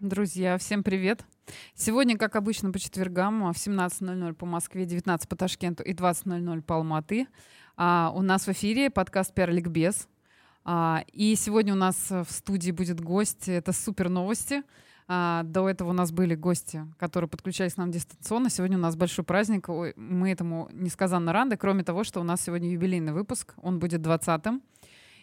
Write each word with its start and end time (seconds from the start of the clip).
Друзья, 0.00 0.56
всем 0.56 0.82
привет! 0.82 1.26
Сегодня, 1.74 2.16
как 2.16 2.34
обычно, 2.34 2.72
по 2.72 2.78
четвергам 2.78 3.52
в 3.52 3.56
17.00 3.56 4.32
по 4.32 4.46
Москве, 4.46 4.86
19 4.86 5.28
по 5.28 5.36
Ташкенту 5.36 5.82
и 5.82 5.92
20.00 5.92 6.62
по 6.62 6.76
Алматы. 6.76 7.26
А, 7.76 8.10
у 8.14 8.22
нас 8.22 8.46
в 8.46 8.48
эфире 8.48 8.88
подкаст 8.88 9.34
«Пиар 9.34 9.50
Ликбез». 9.50 10.08
А, 10.64 11.04
и 11.12 11.34
сегодня 11.34 11.74
у 11.74 11.76
нас 11.76 12.08
в 12.08 12.24
студии 12.30 12.70
будет 12.70 13.02
гость. 13.02 13.46
Это 13.46 13.74
супер 13.74 14.08
новости. 14.08 14.62
А, 15.06 15.42
до 15.42 15.68
этого 15.68 15.90
у 15.90 15.92
нас 15.92 16.12
были 16.12 16.34
гости, 16.34 16.86
которые 16.96 17.28
подключались 17.28 17.74
к 17.74 17.76
нам 17.76 17.90
дистанционно. 17.90 18.48
Сегодня 18.48 18.78
у 18.78 18.80
нас 18.80 18.96
большой 18.96 19.26
праздник. 19.26 19.68
Ой, 19.68 19.92
мы 19.96 20.30
этому 20.32 20.70
несказанно 20.72 21.34
рады. 21.34 21.58
Кроме 21.58 21.84
того, 21.84 22.04
что 22.04 22.20
у 22.20 22.24
нас 22.24 22.40
сегодня 22.40 22.70
юбилейный 22.70 23.12
выпуск. 23.12 23.52
Он 23.60 23.78
будет 23.78 24.00
20-м. 24.00 24.62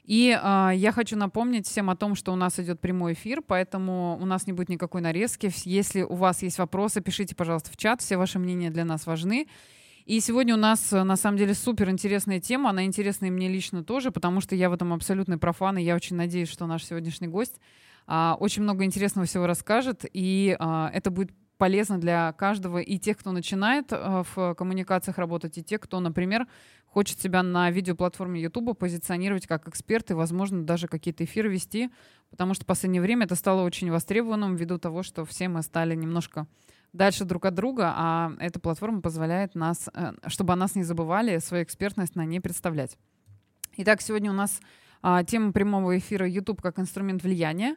И 0.08 0.30
э, 0.30 0.72
я 0.74 0.92
хочу 0.94 1.18
напомнить 1.18 1.68
всем 1.68 1.90
о 1.90 1.96
том, 1.96 2.16
что 2.16 2.32
у 2.32 2.36
нас 2.36 2.60
идет 2.60 2.80
прямой 2.80 3.14
эфир, 3.14 3.44
поэтому 3.46 4.18
у 4.20 4.26
нас 4.26 4.48
не 4.48 4.54
будет 4.54 4.70
никакой 4.70 5.02
нарезки. 5.02 5.52
Если 5.66 6.02
у 6.02 6.16
вас 6.16 6.42
есть 6.42 6.58
вопросы, 6.58 7.02
пишите, 7.02 7.36
пожалуйста, 7.36 7.72
в 7.72 7.78
чат. 7.78 8.02
Все 8.02 8.18
ваши 8.18 8.40
мнения 8.40 8.72
для 8.72 8.86
нас 8.86 9.06
важны. 9.06 9.48
И 10.06 10.22
сегодня 10.22 10.54
у 10.54 10.58
нас, 10.58 10.94
на 10.94 11.18
самом 11.18 11.38
деле, 11.38 11.54
супер 11.54 11.90
интересная 11.90 12.40
тема. 12.40 12.70
Она 12.70 12.86
интересна 12.86 13.26
и 13.26 13.30
мне 13.30 13.50
лично 13.50 13.84
тоже, 13.84 14.10
потому 14.10 14.40
что 14.40 14.56
я 14.56 14.70
в 14.70 14.74
этом 14.74 14.94
абсолютный 14.94 15.38
профан, 15.38 15.78
и 15.78 15.84
я 15.84 15.96
очень 15.96 16.16
надеюсь, 16.16 16.50
что 16.50 16.66
наш 16.66 16.86
сегодняшний 16.86 17.28
гость 17.28 17.60
а, 18.08 18.38
очень 18.40 18.64
много 18.64 18.86
интересного 18.86 19.28
всего 19.28 19.46
расскажет, 19.46 20.06
и 20.14 20.56
а, 20.58 20.90
это 20.94 21.12
будет 21.12 21.32
полезно 21.58 21.98
для 21.98 22.32
каждого, 22.34 22.78
и 22.78 22.98
тех, 22.98 23.18
кто 23.18 23.32
начинает 23.32 23.88
а, 23.92 24.24
в 24.24 24.56
коммуникациях 24.56 25.18
работать, 25.18 25.58
и 25.58 25.64
тех, 25.64 25.82
кто, 25.82 26.00
например, 26.00 26.48
хочет 26.98 27.22
себя 27.22 27.44
на 27.44 27.70
видеоплатформе 27.70 28.42
YouTube 28.42 28.76
позиционировать 28.76 29.46
как 29.46 29.68
эксперт 29.68 30.10
и, 30.10 30.16
возможно, 30.16 30.64
даже 30.64 30.88
какие-то 30.88 31.26
эфиры 31.26 31.48
вести, 31.48 31.92
потому 32.32 32.56
что 32.56 32.64
в 32.64 32.66
последнее 32.66 33.04
время 33.04 33.28
это 33.28 33.36
стало 33.36 33.62
очень 33.62 33.92
востребованным 33.92 34.56
ввиду 34.56 34.80
того, 34.80 35.04
что 35.04 35.24
все 35.24 35.48
мы 35.48 35.62
стали 35.62 35.94
немножко 35.94 36.48
дальше 36.94 37.24
друг 37.24 37.46
от 37.46 37.54
друга, 37.54 37.94
а 37.96 38.32
эта 38.40 38.60
платформа 38.60 39.02
позволяет 39.02 39.54
нас, 39.54 39.92
э, 39.94 40.14
чтобы 40.26 40.54
о 40.54 40.56
нас 40.56 40.74
не 40.74 40.82
забывали, 40.82 41.38
свою 41.38 41.64
экспертность 41.64 42.16
на 42.16 42.26
ней 42.26 42.40
представлять. 42.40 42.98
Итак, 43.76 44.02
сегодня 44.02 44.32
у 44.32 44.34
нас 44.34 44.60
а, 45.04 45.24
тема 45.24 45.52
прямого 45.52 46.00
эфира 46.00 46.28
YouTube 46.28 46.64
как 46.64 46.80
инструмент 46.80 47.22
влияния. 47.22 47.76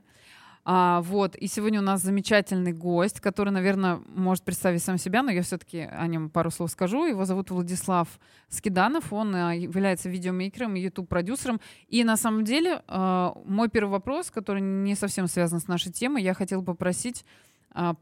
А, 0.65 1.01
вот, 1.03 1.37
и 1.37 1.47
сегодня 1.47 1.81
у 1.81 1.83
нас 1.83 2.03
замечательный 2.03 2.73
гость, 2.73 3.21
который, 3.21 3.51
наверное, 3.51 4.01
может 4.15 4.45
представить 4.45 4.83
сам 4.83 4.99
себя, 4.99 5.23
но 5.23 5.31
я 5.31 5.43
все-таки 5.43 5.81
о 5.81 6.07
нем 6.07 6.29
пару 6.29 6.51
слов 6.51 6.71
скажу. 6.71 7.07
Его 7.07 7.25
зовут 7.25 7.51
Владислав 7.51 8.09
Скиданов, 8.49 9.13
он 9.13 9.35
а, 9.35 9.55
является 9.55 10.09
видеомейкером 10.11 10.75
YouTube-продюсером. 10.75 11.61
И 11.89 12.05
на 12.05 12.17
самом 12.17 12.45
деле 12.45 12.83
а, 12.89 13.35
мой 13.47 13.69
первый 13.69 13.91
вопрос, 13.91 14.31
который 14.31 14.61
не 14.61 14.95
совсем 14.95 15.29
связан 15.29 15.61
с 15.61 15.67
нашей 15.67 15.93
темой, 15.93 16.23
я 16.23 16.35
хотела 16.35 16.63
попросить 16.63 17.25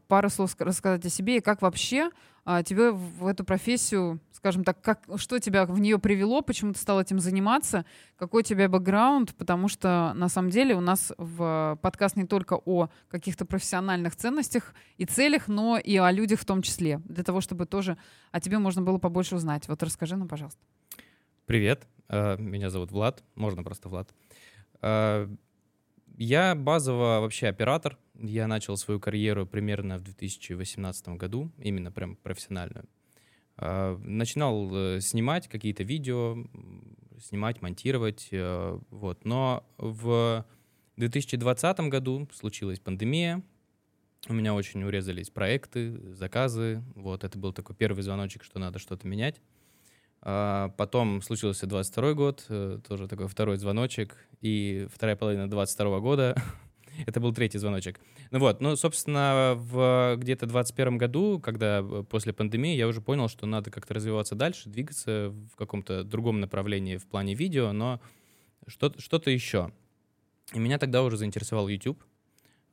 пару 0.07 0.29
слов 0.29 0.55
рассказать 0.59 1.05
о 1.05 1.09
себе 1.09 1.37
и 1.37 1.41
как 1.41 1.61
вообще 1.61 2.09
а, 2.51 2.63
тебе 2.63 2.89
в 2.89 3.27
эту 3.27 3.43
профессию, 3.43 4.19
скажем 4.31 4.63
так, 4.63 4.81
как, 4.81 5.03
что 5.17 5.37
тебя 5.37 5.65
в 5.67 5.79
нее 5.79 5.99
привело, 5.99 6.41
почему 6.41 6.73
ты 6.73 6.79
стал 6.79 6.99
этим 6.99 7.19
заниматься, 7.19 7.85
какой 8.15 8.41
у 8.41 8.43
тебя 8.43 8.67
бэкграунд, 8.67 9.35
потому 9.35 9.67
что 9.67 10.13
на 10.15 10.29
самом 10.29 10.49
деле 10.49 10.73
у 10.73 10.81
нас 10.81 11.13
в 11.19 11.77
подкаст 11.83 12.15
не 12.15 12.25
только 12.25 12.55
о 12.65 12.89
каких-то 13.07 13.45
профессиональных 13.45 14.15
ценностях 14.15 14.73
и 14.97 15.05
целях, 15.05 15.47
но 15.47 15.77
и 15.77 15.97
о 15.97 16.09
людях 16.11 16.39
в 16.39 16.45
том 16.45 16.63
числе, 16.63 17.01
для 17.05 17.23
того, 17.23 17.39
чтобы 17.39 17.67
тоже 17.67 17.97
о 18.31 18.39
тебе 18.39 18.57
можно 18.57 18.81
было 18.81 18.97
побольше 18.97 19.35
узнать. 19.35 19.67
Вот 19.67 19.83
расскажи 19.83 20.15
нам, 20.15 20.27
пожалуйста. 20.27 20.59
Привет, 21.45 21.87
а, 22.07 22.35
меня 22.37 22.71
зовут 22.71 22.91
Влад, 22.91 23.23
можно 23.35 23.63
просто 23.63 23.89
Влад. 23.89 24.09
Я 26.21 26.53
базово 26.53 27.21
вообще 27.21 27.47
оператор. 27.47 27.97
Я 28.13 28.47
начал 28.47 28.75
свою 28.75 28.99
карьеру 28.99 29.47
примерно 29.47 29.97
в 29.97 30.03
2018 30.03 31.07
году, 31.15 31.49
именно 31.57 31.93
прям 31.93 32.17
профессиональную. 32.17 32.89
А, 33.55 33.97
начинал 34.03 34.69
э, 34.75 34.99
снимать 34.99 35.47
какие-то 35.47 35.83
видео, 35.83 36.35
снимать, 37.21 37.61
монтировать, 37.61 38.27
э, 38.31 38.79
вот. 38.89 39.23
Но 39.23 39.65
в 39.77 40.45
2020 40.97 41.79
году 41.87 42.27
случилась 42.33 42.81
пандемия, 42.81 43.41
у 44.27 44.33
меня 44.33 44.53
очень 44.53 44.83
урезались 44.83 45.29
проекты, 45.29 46.13
заказы, 46.13 46.83
вот. 46.95 47.23
Это 47.23 47.39
был 47.39 47.53
такой 47.53 47.77
первый 47.77 48.01
звоночек, 48.03 48.43
что 48.43 48.59
надо 48.59 48.77
что-то 48.77 49.07
менять. 49.07 49.39
А, 50.21 50.69
потом 50.77 51.21
случился 51.21 51.65
22 51.65 52.13
год, 52.13 52.45
э, 52.49 52.79
тоже 52.87 53.07
такой 53.07 53.27
второй 53.27 53.57
звоночек, 53.57 54.17
и 54.41 54.87
вторая 54.93 55.15
половина 55.15 55.49
22 55.49 55.99
года, 55.99 56.35
это 57.07 57.19
был 57.19 57.33
третий 57.33 57.57
звоночек. 57.57 57.99
Ну 58.31 58.39
вот, 58.39 58.59
ну, 58.59 58.75
собственно, 58.75 59.53
в 59.55 60.15
где-то 60.17 60.45
21 60.45 60.97
году, 60.97 61.39
когда 61.39 61.79
э, 61.79 62.03
после 62.09 62.33
пандемии, 62.33 62.75
я 62.75 62.87
уже 62.87 63.01
понял, 63.01 63.29
что 63.29 63.45
надо 63.45 63.71
как-то 63.71 63.93
развиваться 63.93 64.35
дальше, 64.35 64.69
двигаться 64.69 65.33
в 65.53 65.55
каком-то 65.55 66.03
другом 66.03 66.41
направлении 66.41 66.97
в 66.97 67.07
плане 67.07 67.33
видео, 67.33 67.71
но 67.71 68.01
что-то, 68.67 69.01
что-то 69.01 69.31
еще. 69.31 69.71
И 70.53 70.59
меня 70.59 70.77
тогда 70.79 71.03
уже 71.03 71.15
заинтересовал 71.15 71.67
YouTube, 71.69 72.03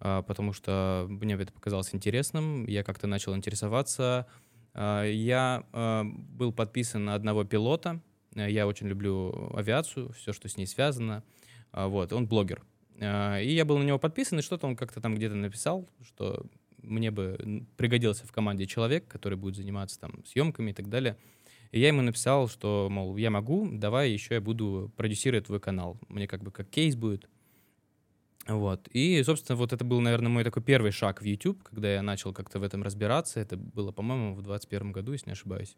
а, 0.00 0.22
потому 0.22 0.52
что 0.52 1.06
мне 1.08 1.34
это 1.34 1.52
показалось 1.52 1.94
интересным, 1.94 2.66
я 2.66 2.82
как-то 2.82 3.06
начал 3.06 3.36
интересоваться, 3.36 4.26
я 4.76 5.64
а, 5.72 6.04
был 6.04 6.52
подписан 6.52 7.04
на 7.04 7.14
одного 7.14 7.44
пилота. 7.44 8.00
Я 8.34 8.66
очень 8.66 8.88
люблю 8.88 9.50
авиацию, 9.54 10.12
все, 10.12 10.32
что 10.32 10.48
с 10.48 10.56
ней 10.56 10.66
связано. 10.66 11.24
А, 11.72 11.88
вот, 11.88 12.12
он 12.12 12.26
блогер. 12.26 12.62
И 12.96 13.54
я 13.54 13.64
был 13.64 13.78
на 13.78 13.84
него 13.84 13.98
подписан, 13.98 14.38
и 14.38 14.42
что-то 14.42 14.66
он 14.66 14.76
как-то 14.76 15.00
там 15.00 15.14
где-то 15.14 15.34
написал, 15.34 15.88
что 16.02 16.46
мне 16.82 17.10
бы 17.10 17.66
пригодился 17.76 18.26
в 18.26 18.32
команде 18.32 18.66
человек, 18.66 19.06
который 19.08 19.36
будет 19.36 19.56
заниматься 19.56 20.00
там 20.00 20.24
съемками 20.24 20.70
и 20.70 20.74
так 20.74 20.88
далее. 20.88 21.16
И 21.72 21.80
я 21.80 21.88
ему 21.88 22.00
написал, 22.00 22.48
что, 22.48 22.88
мол, 22.90 23.16
я 23.16 23.30
могу, 23.30 23.68
давай 23.70 24.10
еще 24.10 24.34
я 24.34 24.40
буду 24.40 24.92
продюсировать 24.96 25.46
твой 25.46 25.60
канал. 25.60 25.98
Мне 26.08 26.26
как 26.26 26.42
бы 26.42 26.50
как 26.50 26.68
кейс 26.70 26.96
будет. 26.96 27.28
Вот. 28.48 28.88
И, 28.92 29.22
собственно, 29.24 29.56
вот 29.56 29.72
это 29.72 29.84
был, 29.84 30.00
наверное, 30.00 30.28
мой 30.28 30.44
такой 30.44 30.62
первый 30.62 30.92
шаг 30.92 31.20
в 31.20 31.24
YouTube, 31.24 31.62
когда 31.64 31.92
я 31.92 32.02
начал 32.02 32.32
как-то 32.32 32.60
в 32.60 32.62
этом 32.62 32.82
разбираться. 32.82 33.40
Это 33.40 33.56
было, 33.56 33.90
по-моему, 33.90 34.34
в 34.34 34.42
2021 34.42 34.92
году, 34.92 35.12
если 35.12 35.26
не 35.26 35.32
ошибаюсь. 35.32 35.76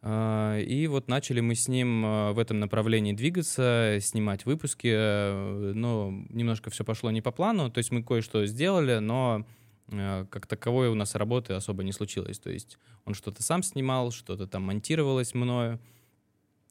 А, 0.00 0.58
и 0.58 0.86
вот 0.86 1.08
начали 1.08 1.40
мы 1.40 1.54
с 1.54 1.66
ним 1.68 2.04
а, 2.04 2.32
в 2.32 2.38
этом 2.38 2.60
направлении 2.60 3.12
двигаться, 3.12 3.98
снимать 4.00 4.46
выпуски, 4.46 4.88
э, 4.92 5.72
но 5.74 6.12
немножко 6.28 6.70
все 6.70 6.84
пошло 6.84 7.10
не 7.10 7.20
по 7.20 7.32
плану, 7.32 7.68
то 7.68 7.78
есть 7.78 7.90
мы 7.90 8.04
кое-что 8.04 8.46
сделали, 8.46 8.98
но 8.98 9.44
э, 9.88 10.24
как 10.30 10.46
таковой 10.46 10.88
у 10.88 10.94
нас 10.94 11.16
работы 11.16 11.54
особо 11.54 11.82
не 11.82 11.90
случилось, 11.90 12.38
то 12.38 12.48
есть 12.48 12.78
он 13.06 13.14
что-то 13.14 13.42
сам 13.42 13.64
снимал, 13.64 14.12
что-то 14.12 14.46
там 14.46 14.62
монтировалось 14.62 15.34
мною, 15.34 15.80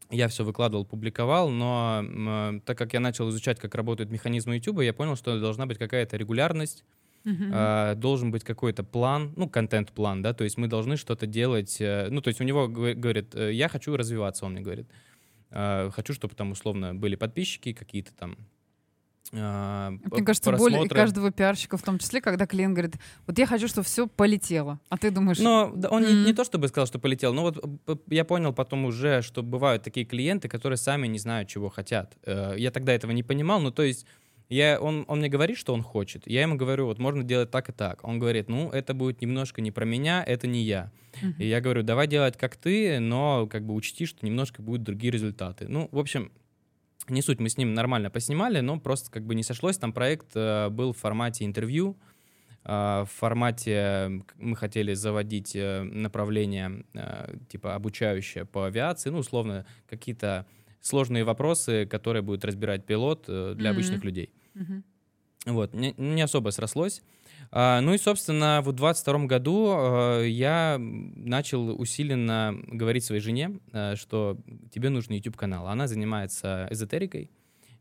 я 0.10 0.28
все 0.28 0.44
выкладывал, 0.44 0.86
публиковал, 0.86 1.50
но 1.50 2.04
э, 2.04 2.60
так 2.66 2.78
как 2.78 2.94
я 2.94 3.00
начал 3.00 3.30
изучать, 3.30 3.60
как 3.60 3.76
работают 3.76 4.10
механизмы 4.10 4.56
YouTube, 4.56 4.82
я 4.82 4.94
понял, 4.94 5.16
что 5.16 5.40
должна 5.40 5.66
быть 5.66 5.78
какая-то 5.78 6.18
регулярность, 6.18 6.84
Uh-huh. 7.26 7.92
Э, 7.92 7.96
должен 7.96 8.32
быть 8.32 8.46
какой-то 8.46 8.86
план, 8.86 9.34
ну, 9.36 9.50
контент-план, 9.50 10.22
да, 10.22 10.34
то 10.34 10.46
есть 10.46 10.58
мы 10.58 10.68
должны 10.68 10.96
что-то 10.96 11.28
делать, 11.28 11.76
э, 11.82 12.08
ну, 12.10 12.22
то 12.22 12.30
есть 12.30 12.40
у 12.40 12.46
него 12.46 12.70
говорит, 12.70 13.36
э, 13.36 13.52
я 13.52 13.68
хочу 13.68 13.98
развиваться, 13.98 14.46
он 14.46 14.54
мне 14.54 14.62
говорит, 14.62 14.88
э, 15.50 15.90
хочу, 15.94 16.14
чтобы 16.14 16.36
там 16.36 16.52
условно 16.52 16.96
были 16.96 17.16
подписчики 17.16 17.74
какие-то 17.74 18.14
там, 18.14 18.38
Мне 19.32 20.24
кажется, 20.24 20.52
просмотры. 20.52 20.80
боль 20.80 20.90
каждого 20.90 21.32
пиарщика 21.32 21.78
в 21.78 21.84
том 21.84 22.00
числе, 22.00 22.22
когда 22.22 22.46
клиент 22.46 22.74
говорит, 22.74 22.96
вот 23.26 23.38
я 23.38 23.46
хочу, 23.46 23.68
чтобы 23.68 23.86
все 23.86 24.08
полетело, 24.08 24.80
а 24.90 24.98
ты 24.98 25.12
думаешь... 25.12 25.40
Но 25.40 25.74
он 25.90 26.04
mm-hmm. 26.04 26.14
не, 26.14 26.26
не 26.26 26.34
то 26.34 26.44
чтобы 26.44 26.68
сказал, 26.68 26.88
что 26.88 27.00
полетело, 27.00 27.34
но 27.34 27.44
вот 27.44 28.04
я 28.08 28.26
понял 28.26 28.54
потом 28.54 28.86
уже, 28.86 29.22
что 29.22 29.44
бывают 29.44 29.84
такие 29.84 30.06
клиенты, 30.06 30.48
которые 30.48 30.78
сами 30.78 31.08
не 31.08 31.20
знают, 31.20 31.50
чего 31.50 31.70
хотят. 31.70 32.18
Э, 32.26 32.56
я 32.58 32.72
тогда 32.72 32.94
этого 32.94 33.12
не 33.12 33.24
понимал, 33.24 33.60
ну 33.60 33.72
то 33.72 33.84
есть 33.84 34.06
я, 34.50 34.80
он, 34.80 35.04
он 35.08 35.20
мне 35.20 35.28
говорит, 35.28 35.58
что 35.58 35.74
он 35.74 35.82
хочет. 35.82 36.24
Я 36.26 36.42
ему 36.42 36.56
говорю, 36.56 36.86
вот 36.86 37.00
можно 37.00 37.24
делать 37.24 37.52
так 37.52 37.70
и 37.70 37.74
так. 37.74 38.04
Он 38.04 38.18
говорит, 38.18 38.48
ну, 38.48 38.70
это 38.70 38.94
будет 38.94 39.22
немножко 39.22 39.62
не 39.62 39.72
про 39.72 39.84
меня, 39.84 40.24
это 40.24 40.48
не 40.48 40.64
я. 40.64 40.92
Uh-huh. 41.22 41.34
И 41.38 41.48
я 41.48 41.60
говорю, 41.60 41.84
давай 41.84 42.08
делать 42.08 42.38
как 42.38 42.56
ты, 42.56 43.00
но 43.00 43.48
как 43.48 43.66
бы 43.66 43.74
учти, 43.74 44.06
что 44.06 44.26
немножко 44.26 44.62
будут 44.62 44.84
другие 44.84 45.12
результаты. 45.12 45.68
Ну, 45.68 45.90
в 45.92 46.00
общем, 46.00 46.32
не 47.10 47.22
суть, 47.22 47.40
мы 47.40 47.50
с 47.50 47.58
ним 47.58 47.74
нормально 47.74 48.10
поснимали, 48.10 48.60
но 48.60 48.80
просто 48.80 49.12
как 49.12 49.26
бы 49.26 49.36
не 49.36 49.44
сошлось. 49.44 49.78
Там 49.78 49.94
проект 49.94 50.36
э, 50.36 50.70
был 50.70 50.94
в 50.94 50.98
формате 50.98 51.46
интервью, 51.46 51.98
э, 52.64 52.70
в 52.70 53.10
формате 53.12 54.24
мы 54.36 54.56
хотели 54.56 54.94
заводить 54.94 55.56
э, 55.56 55.84
направление 55.84 56.86
э, 56.94 57.36
типа 57.50 57.76
обучающее 57.76 58.46
по 58.46 58.66
авиации, 58.66 59.10
ну, 59.10 59.20
условно, 59.20 59.66
какие-то 59.88 60.46
сложные 60.82 61.24
вопросы, 61.24 61.86
которые 61.86 62.22
будет 62.22 62.46
разбирать 62.46 62.86
пилот 62.86 63.26
э, 63.28 63.54
для 63.56 63.70
mm-hmm. 63.70 63.74
обычных 63.74 64.04
людей. 64.04 64.34
Mm-hmm. 64.56 64.84
Вот, 65.48 65.74
не, 65.74 65.94
не 65.98 66.22
особо 66.22 66.50
срослось. 66.50 67.02
А, 67.52 67.82
ну 67.82 67.94
и, 67.94 67.98
собственно, 67.98 68.62
в 68.62 68.72
22 68.72 69.26
году 69.26 69.70
а, 69.70 70.22
я 70.24 70.78
начал 70.80 71.80
усиленно 71.80 72.56
говорить 72.68 73.04
своей 73.04 73.22
жене, 73.22 73.60
а, 73.72 73.96
что 73.96 74.38
тебе 74.72 74.90
нужен 74.90 75.14
YouTube-канал. 75.14 75.68
Она 75.68 75.88
занимается 75.88 76.68
эзотерикой, 76.70 77.32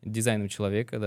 дизайном 0.02 0.48
человека, 0.48 0.98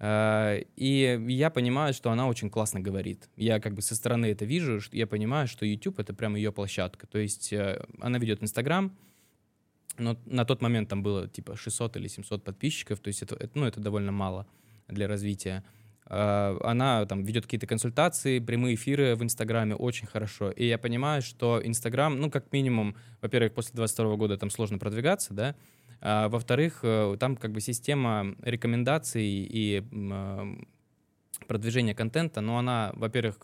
да. 0.00 0.60
И 0.76 1.26
я 1.28 1.50
понимаю, 1.50 1.92
что 1.92 2.12
она 2.12 2.28
очень 2.28 2.50
классно 2.50 2.78
говорит. 2.78 3.28
Я 3.36 3.58
как 3.58 3.74
бы 3.74 3.82
со 3.82 3.96
стороны 3.96 4.26
это 4.26 4.44
вижу, 4.44 4.80
я 4.92 5.08
понимаю, 5.08 5.48
что 5.48 5.66
YouTube— 5.66 5.98
это 6.00 6.14
прям 6.14 6.36
ее 6.36 6.52
площадка. 6.52 7.08
То 7.08 7.18
есть 7.18 7.52
э, 7.52 7.84
она 8.00 8.18
ведет 8.18 8.40
Инстаграм, 8.40 8.96
но 9.98 10.16
на 10.26 10.44
тот 10.44 10.62
момент 10.62 10.88
там 10.88 11.02
было 11.02 11.26
типа 11.26 11.56
600 11.56 11.96
или 11.96 12.06
700 12.06 12.44
подписчиков, 12.44 13.00
то 13.00 13.08
есть 13.08 13.22
это, 13.22 13.34
это, 13.34 13.58
ну, 13.58 13.66
это 13.66 13.80
довольно 13.80 14.12
мало 14.12 14.46
для 14.86 15.08
развития. 15.08 15.64
Она 16.10 17.04
там 17.06 17.22
ведет 17.22 17.44
какие-то 17.44 17.66
консультации, 17.66 18.38
прямые 18.38 18.76
эфиры 18.76 19.14
в 19.14 19.22
Инстаграме 19.22 19.74
очень 19.74 20.06
хорошо. 20.06 20.50
И 20.50 20.66
я 20.66 20.78
понимаю, 20.78 21.20
что 21.20 21.60
Инстаграм, 21.62 22.18
ну, 22.18 22.30
как 22.30 22.50
минимум, 22.52 22.96
во-первых, 23.20 23.52
после 23.52 23.74
22 23.74 24.16
года 24.16 24.38
там 24.38 24.50
сложно 24.50 24.78
продвигаться, 24.78 25.34
да, 25.34 25.54
а, 26.00 26.28
во-вторых, 26.28 26.80
э, 26.82 27.16
там 27.18 27.36
как 27.36 27.52
бы 27.52 27.60
система 27.60 28.34
рекомендаций 28.42 29.24
и 29.24 29.84
а, 29.92 30.46
продвижения 31.46 31.94
контента, 31.94 32.40
но 32.40 32.58
она, 32.58 32.92
во-первых, 32.94 33.38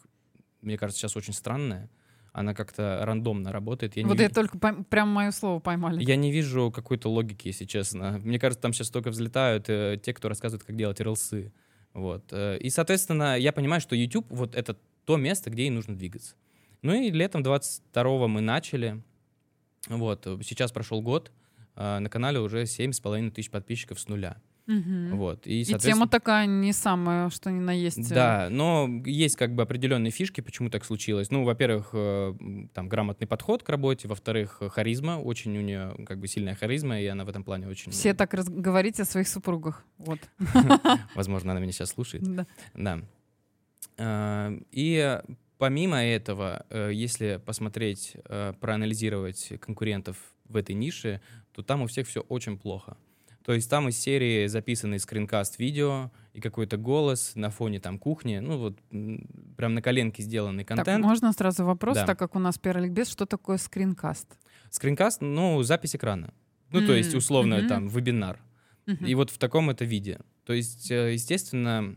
мне 0.61 0.79
кажется, 0.79 1.01
сейчас 1.01 1.17
очень 1.17 1.33
странная. 1.33 1.91
Она 2.33 2.53
как-то 2.53 3.01
рандомно 3.03 3.53
работает. 3.53 3.97
Я 3.97 4.07
вот 4.07 4.17
не... 4.17 4.25
я 4.25 4.29
только 4.29 4.59
пойм... 4.59 4.85
прям 4.85 5.09
мое 5.09 5.31
слово 5.31 5.61
поймали. 5.61 6.03
Я 6.03 6.17
не 6.17 6.33
вижу 6.33 6.73
какой-то 6.73 7.09
логики, 7.09 7.47
если 7.49 7.65
честно. 7.65 8.19
Мне 8.25 8.41
кажется, 8.41 8.63
там 8.63 8.73
сейчас 8.73 8.91
только 8.91 9.11
взлетают 9.11 9.67
э, 9.69 10.01
те, 10.03 10.13
кто 10.13 10.29
рассказывает, 10.29 10.65
как 10.65 10.75
делать 10.75 10.99
релсы. 10.99 11.53
Вот. 11.95 12.25
Э, 12.33 12.59
и, 12.59 12.69
соответственно, 12.71 13.39
я 13.39 13.53
понимаю, 13.53 13.81
что 13.81 13.97
YouTube 13.97 14.27
вот 14.29 14.55
это 14.55 14.77
то 15.05 15.17
место, 15.17 15.51
где 15.51 15.65
ей 15.65 15.71
нужно 15.71 15.97
двигаться. 15.97 16.35
Ну 16.83 16.93
и 16.93 17.11
летом 17.11 17.43
22 17.43 18.29
мы 18.29 18.41
начали. 18.41 19.03
Вот. 19.89 20.27
Сейчас 20.43 20.73
прошел 20.73 21.01
год. 21.01 21.33
А, 21.77 22.01
на 22.01 22.09
канале 22.09 22.41
уже 22.41 22.65
7,5 22.65 23.31
тысяч 23.31 23.51
подписчиков 23.51 23.99
с 23.99 24.09
нуля. 24.09 24.37
Угу. 24.67 25.17
Вот. 25.17 25.47
И, 25.47 25.61
и 25.61 25.65
тема 25.79 26.09
такая 26.09 26.47
не 26.47 26.73
самая, 26.73 27.29
что 27.29 27.51
ни 27.51 27.61
на 27.61 27.73
есть. 27.73 28.11
Э, 28.11 28.15
да, 28.15 28.49
но 28.51 28.89
есть 29.05 29.37
как 29.37 29.55
бы 29.55 29.63
определенные 29.63 30.11
фишки, 30.11 30.41
почему 30.41 30.71
так 30.71 30.85
случилось. 30.85 31.31
Ну, 31.31 31.45
во-первых, 31.45 31.91
э, 31.93 32.35
там 32.73 32.89
грамотный 32.89 33.27
подход 33.27 33.63
к 33.63 33.69
работе, 33.69 34.09
во-вторых, 34.09 34.63
харизма, 34.71 35.21
очень 35.21 35.57
у 35.59 35.61
нее 35.61 35.95
как 36.07 36.19
бы 36.19 36.29
сильная 36.29 36.55
харизма, 36.55 36.99
и 37.01 37.07
она 37.07 37.25
в 37.25 37.29
этом 37.29 37.45
плане 37.45 37.69
очень... 37.69 37.93
Все 37.93 38.15
так 38.15 38.33
раз... 38.33 38.49
говорите 38.49 39.03
о 39.03 39.05
своих 39.05 39.29
супругах, 39.29 39.85
вот. 39.99 40.21
Возможно, 41.15 41.53
она 41.53 41.61
меня 41.61 41.73
сейчас 41.73 41.91
слушает. 41.91 42.25
Да. 42.25 42.47
Да. 42.75 43.01
А, 43.99 44.53
и 44.71 45.21
помимо 45.59 46.03
этого, 46.03 46.65
э, 46.71 46.91
если 46.95 47.39
посмотреть, 47.45 48.17
проанализировать 48.61 49.53
конкурентов 49.61 50.17
в 50.47 50.57
этой 50.57 50.75
нише, 50.75 51.21
то 51.53 51.63
там 51.63 51.83
у 51.83 51.87
всех 51.87 52.09
все 52.09 52.21
очень 52.23 52.59
плохо. 52.59 52.97
То 53.45 53.53
есть 53.53 53.69
там 53.69 53.89
из 53.91 53.99
серии 53.99 54.47
записанный 54.47 54.99
скринкаст 54.99 55.59
видео 55.59 56.11
и 56.33 56.41
какой-то 56.41 56.79
голос 56.79 57.33
на 57.35 57.51
фоне 57.51 57.79
там 57.79 57.99
кухни, 57.99 58.39
ну 58.39 58.57
вот 58.57 58.79
прям 59.57 59.75
на 59.75 59.83
коленке 59.83 60.23
сделанный 60.23 60.65
контент. 60.65 60.87
Так, 60.87 60.99
можно 61.01 61.31
сразу 61.33 61.65
вопрос, 61.65 61.97
да. 61.97 62.07
так 62.07 62.19
как 62.19 62.37
у 62.37 62.39
нас 62.39 62.59
первый 62.59 62.85
ликбез, 62.85 63.09
что 63.11 63.27
такое 63.27 63.59
скринкаст? 63.59 64.39
Скринкаст, 64.71 65.21
ну, 65.21 65.63
запись 65.63 65.95
экрана. 65.95 66.33
Ну, 66.71 66.81
mm-hmm. 66.81 66.87
то 66.87 66.95
есть, 66.95 67.15
условно, 67.15 67.55
mm-hmm. 67.55 67.69
там, 67.69 67.89
вебинар. 67.89 68.41
Mm-hmm. 68.87 69.07
И 69.07 69.15
вот 69.15 69.31
в 69.31 69.37
таком 69.37 69.69
это 69.69 69.85
виде. 69.85 70.21
То 70.47 70.55
есть, 70.55 70.91
э, 70.91 71.13
естественно, 71.13 71.95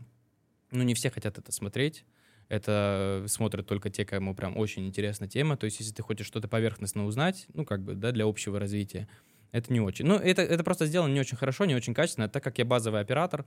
ну, 0.70 0.82
не 0.82 0.94
все 0.94 1.10
хотят 1.10 1.38
это 1.38 1.50
смотреть. 1.50 2.04
Это 2.48 3.24
смотрят 3.26 3.66
только 3.66 3.90
те, 3.90 4.04
кому 4.04 4.34
прям 4.34 4.56
очень 4.56 4.86
интересна 4.86 5.26
тема. 5.26 5.56
То 5.56 5.64
есть, 5.64 5.80
если 5.80 5.92
ты 5.94 6.02
хочешь 6.02 6.26
что-то 6.26 6.46
поверхностно 6.46 7.06
узнать, 7.06 7.46
ну, 7.54 7.64
как 7.64 7.82
бы, 7.82 7.94
да, 7.94 8.12
для 8.12 8.26
общего 8.26 8.60
развития, 8.60 9.08
это 9.52 9.72
не 9.72 9.80
очень. 9.80 10.06
Ну, 10.06 10.16
это, 10.16 10.42
это 10.42 10.62
просто 10.64 10.86
сделано 10.86 11.12
не 11.12 11.20
очень 11.20 11.36
хорошо, 11.36 11.64
не 11.64 11.74
очень 11.74 11.94
качественно. 11.94 12.28
Так 12.28 12.44
как 12.44 12.58
я 12.58 12.64
базовый 12.64 13.00
оператор, 13.00 13.46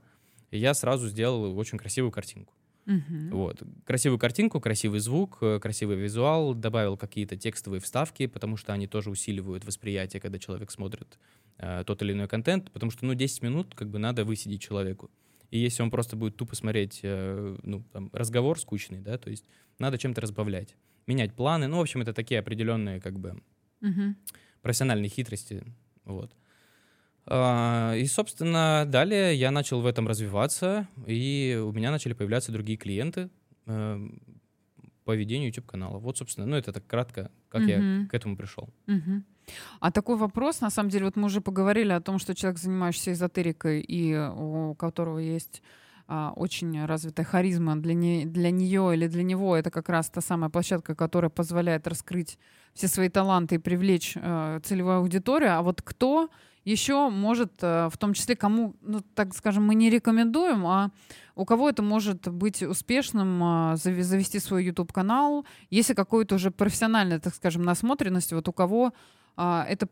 я 0.50 0.74
сразу 0.74 1.08
сделал 1.08 1.56
очень 1.58 1.78
красивую 1.78 2.10
картинку. 2.10 2.54
Uh-huh. 2.86 3.30
Вот. 3.30 3.62
Красивую 3.84 4.18
картинку, 4.18 4.60
красивый 4.60 4.98
звук, 4.98 5.38
э, 5.40 5.60
красивый 5.60 5.96
визуал, 5.96 6.52
добавил 6.54 6.96
какие-то 6.96 7.36
текстовые 7.36 7.80
вставки, 7.80 8.26
потому 8.26 8.56
что 8.56 8.72
они 8.72 8.88
тоже 8.88 9.10
усиливают 9.10 9.64
восприятие, 9.64 10.20
когда 10.20 10.38
человек 10.38 10.70
смотрит 10.72 11.18
э, 11.58 11.84
тот 11.86 12.02
или 12.02 12.12
иной 12.12 12.26
контент, 12.26 12.72
потому 12.72 12.90
что, 12.90 13.06
ну, 13.06 13.14
10 13.14 13.42
минут 13.42 13.74
как 13.76 13.88
бы 13.88 13.98
надо 13.98 14.24
высидеть 14.24 14.62
человеку. 14.62 15.10
И 15.50 15.58
если 15.58 15.82
он 15.82 15.90
просто 15.90 16.16
будет 16.16 16.36
тупо 16.36 16.56
смотреть, 16.56 17.00
э, 17.04 17.56
ну, 17.62 17.84
там, 17.92 18.10
разговор 18.12 18.58
скучный, 18.58 19.00
да, 19.00 19.16
то 19.16 19.30
есть 19.30 19.44
надо 19.78 19.96
чем-то 19.96 20.20
разбавлять, 20.20 20.74
менять 21.06 21.34
планы, 21.34 21.68
ну, 21.68 21.78
в 21.78 21.82
общем, 21.82 22.02
это 22.02 22.12
такие 22.12 22.40
определенные, 22.40 23.00
как 23.00 23.16
бы, 23.16 23.40
uh-huh. 23.80 24.14
профессиональные 24.60 25.08
хитрости, 25.08 25.62
вот. 26.04 26.32
А, 27.26 27.94
и, 27.94 28.06
собственно, 28.06 28.84
далее 28.86 29.34
я 29.34 29.50
начал 29.50 29.80
в 29.80 29.86
этом 29.86 30.08
развиваться, 30.08 30.88
и 31.06 31.60
у 31.62 31.72
меня 31.72 31.90
начали 31.90 32.14
появляться 32.14 32.52
другие 32.52 32.76
клиенты 32.76 33.30
э, 33.66 34.08
по 35.04 35.14
ведению 35.14 35.48
YouTube-канала. 35.48 35.98
Вот, 35.98 36.18
собственно, 36.18 36.46
ну 36.46 36.56
это 36.56 36.72
так 36.72 36.86
кратко, 36.86 37.30
как 37.48 37.62
uh-huh. 37.62 38.02
я 38.02 38.08
к 38.08 38.14
этому 38.14 38.36
пришел. 38.36 38.68
Uh-huh. 38.86 39.22
А 39.80 39.92
такой 39.92 40.16
вопрос, 40.16 40.60
на 40.60 40.70
самом 40.70 40.90
деле, 40.90 41.04
вот 41.06 41.16
мы 41.16 41.26
уже 41.26 41.40
поговорили 41.40 41.92
о 41.92 42.00
том, 42.00 42.18
что 42.18 42.34
человек, 42.34 42.58
занимающийся 42.58 43.12
эзотерикой 43.12 43.80
и 43.80 44.16
у 44.16 44.74
которого 44.74 45.18
есть 45.18 45.62
а, 46.14 46.34
очень 46.36 46.84
развитая 46.84 47.24
харизма 47.24 47.74
для, 47.76 47.94
не, 47.94 48.26
для 48.26 48.50
нее 48.50 48.92
или 48.92 49.06
для 49.06 49.22
него, 49.22 49.56
это 49.56 49.70
как 49.70 49.88
раз 49.88 50.10
та 50.10 50.20
самая 50.20 50.50
площадка, 50.50 50.94
которая 50.94 51.30
позволяет 51.30 51.86
раскрыть 51.86 52.38
все 52.74 52.86
свои 52.86 53.08
таланты 53.08 53.54
и 53.54 53.58
привлечь 53.58 54.18
а, 54.20 54.60
целевую 54.60 54.96
аудиторию. 54.96 55.56
А 55.56 55.62
вот 55.62 55.80
кто 55.80 56.28
еще 56.64 57.08
может, 57.08 57.54
а, 57.62 57.88
в 57.88 57.96
том 57.96 58.12
числе 58.12 58.36
кому, 58.36 58.74
ну, 58.82 59.00
так 59.14 59.34
скажем, 59.34 59.64
мы 59.64 59.74
не 59.74 59.88
рекомендуем, 59.88 60.66
а 60.66 60.90
у 61.34 61.46
кого 61.46 61.70
это 61.70 61.82
может 61.82 62.28
быть 62.28 62.62
успешным, 62.62 63.42
а, 63.42 63.76
завести 63.76 64.38
свой 64.38 64.66
YouTube-канал, 64.66 65.46
если 65.70 65.94
какой-то 65.94 66.34
уже 66.34 66.50
профессиональная, 66.50 67.20
так 67.20 67.34
скажем, 67.34 67.62
насмотренность, 67.62 68.34
вот 68.34 68.46
у 68.48 68.52
кого 68.52 68.92
а, 69.34 69.64
это 69.66 69.88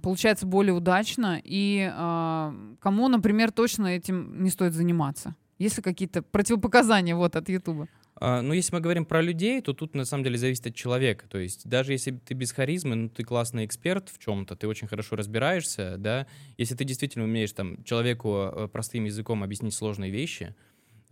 получается 0.00 0.46
более 0.46 0.74
удачно, 0.74 1.40
и 1.42 1.90
а, 1.92 2.54
кому, 2.78 3.08
например, 3.08 3.50
точно 3.50 3.88
этим 3.88 4.44
не 4.44 4.50
стоит 4.50 4.74
заниматься? 4.74 5.34
Есть 5.58 5.76
ли 5.78 5.82
какие-то 5.82 6.22
противопоказания 6.22 7.14
вот 7.14 7.36
от 7.36 7.48
Ютуба? 7.48 7.88
А, 8.18 8.40
ну, 8.40 8.54
если 8.54 8.74
мы 8.74 8.80
говорим 8.80 9.04
про 9.04 9.20
людей, 9.20 9.60
то 9.60 9.74
тут 9.74 9.94
на 9.94 10.04
самом 10.04 10.24
деле 10.24 10.38
зависит 10.38 10.66
от 10.66 10.74
человека. 10.74 11.26
То 11.28 11.38
есть 11.38 11.68
даже 11.68 11.92
если 11.92 12.12
ты 12.12 12.34
без 12.34 12.52
харизмы, 12.52 12.94
ну, 12.94 13.08
ты 13.08 13.24
классный 13.24 13.66
эксперт 13.66 14.08
в 14.08 14.18
чем-то, 14.18 14.56
ты 14.56 14.66
очень 14.68 14.88
хорошо 14.88 15.16
разбираешься, 15.16 15.96
да, 15.98 16.26
если 16.56 16.74
ты 16.74 16.84
действительно 16.84 17.24
умеешь 17.24 17.52
там 17.52 17.82
человеку 17.84 18.50
э, 18.52 18.68
простым 18.68 19.04
языком 19.04 19.42
объяснить 19.42 19.74
сложные 19.74 20.10
вещи, 20.10 20.54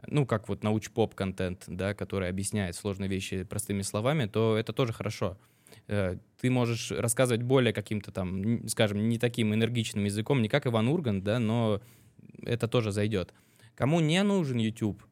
ну, 0.06 0.26
как 0.26 0.48
вот 0.48 0.62
науч-поп 0.62 1.14
контент, 1.14 1.64
да, 1.66 1.94
который 1.94 2.28
объясняет 2.28 2.74
сложные 2.74 3.08
вещи 3.08 3.44
простыми 3.44 3.82
словами, 3.82 4.26
то 4.26 4.56
это 4.56 4.72
тоже 4.72 4.92
хорошо. 4.92 5.38
Э, 5.88 6.16
ты 6.40 6.50
можешь 6.50 6.90
рассказывать 6.90 7.42
более 7.42 7.72
каким-то 7.72 8.12
там, 8.12 8.66
скажем, 8.68 9.08
не 9.08 9.18
таким 9.18 9.52
энергичным 9.54 10.04
языком, 10.04 10.40
не 10.40 10.48
как 10.48 10.66
Иван 10.66 10.88
Ургант, 10.88 11.22
да, 11.22 11.38
но 11.38 11.80
это 12.42 12.66
тоже 12.68 12.92
зайдет. 12.92 13.34
Кому 13.74 14.00
не 14.00 14.22
нужен 14.22 14.58
YouTube, 14.58 15.02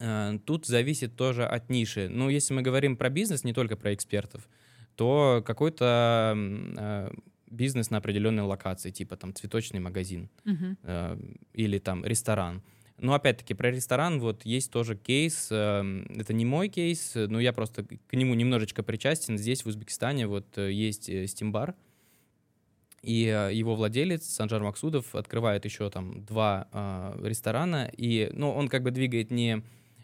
э, 0.00 0.38
тут 0.44 0.66
зависит 0.66 1.16
тоже 1.16 1.44
от 1.44 1.68
ниши. 1.70 2.08
Ну, 2.08 2.28
если 2.28 2.54
мы 2.54 2.62
говорим 2.62 2.96
про 2.96 3.10
бизнес, 3.10 3.44
не 3.44 3.52
только 3.52 3.76
про 3.76 3.92
экспертов, 3.94 4.48
то 4.96 5.42
какой-то 5.46 6.34
э, 6.36 7.10
бизнес 7.50 7.90
на 7.90 7.98
определенной 7.98 8.42
локации, 8.42 8.90
типа 8.90 9.16
там 9.16 9.34
цветочный 9.34 9.80
магазин 9.80 10.28
uh-huh. 10.44 11.38
или 11.52 11.78
там 11.78 12.04
ресторан. 12.04 12.62
Но 12.98 13.14
опять-таки 13.14 13.54
про 13.54 13.70
ресторан 13.70 14.18
вот 14.18 14.44
есть 14.44 14.72
тоже 14.72 14.96
кейс. 14.96 15.46
Это 15.52 16.32
не 16.32 16.44
мой 16.44 16.68
кейс, 16.68 17.12
но 17.14 17.38
я 17.38 17.52
просто 17.52 17.84
к 17.84 18.12
нему 18.12 18.34
немножечко 18.34 18.82
причастен. 18.82 19.38
Здесь 19.38 19.64
в 19.64 19.68
Узбекистане 19.68 20.26
вот 20.26 20.58
есть 20.58 21.04
стимбар, 21.30 21.76
и 23.02 23.26
э, 23.26 23.54
его 23.54 23.74
владелец, 23.74 24.24
Санжар 24.24 24.62
Максудов, 24.62 25.14
открывает 25.14 25.64
еще 25.64 25.88
там 25.90 26.24
два 26.24 26.68
э, 26.72 27.20
ресторана. 27.22 27.90
И, 27.96 28.30
ну, 28.32 28.50
он 28.50 28.68
как 28.68 28.82
бы 28.82 28.90
двигает 28.90 29.30
не 29.30 29.62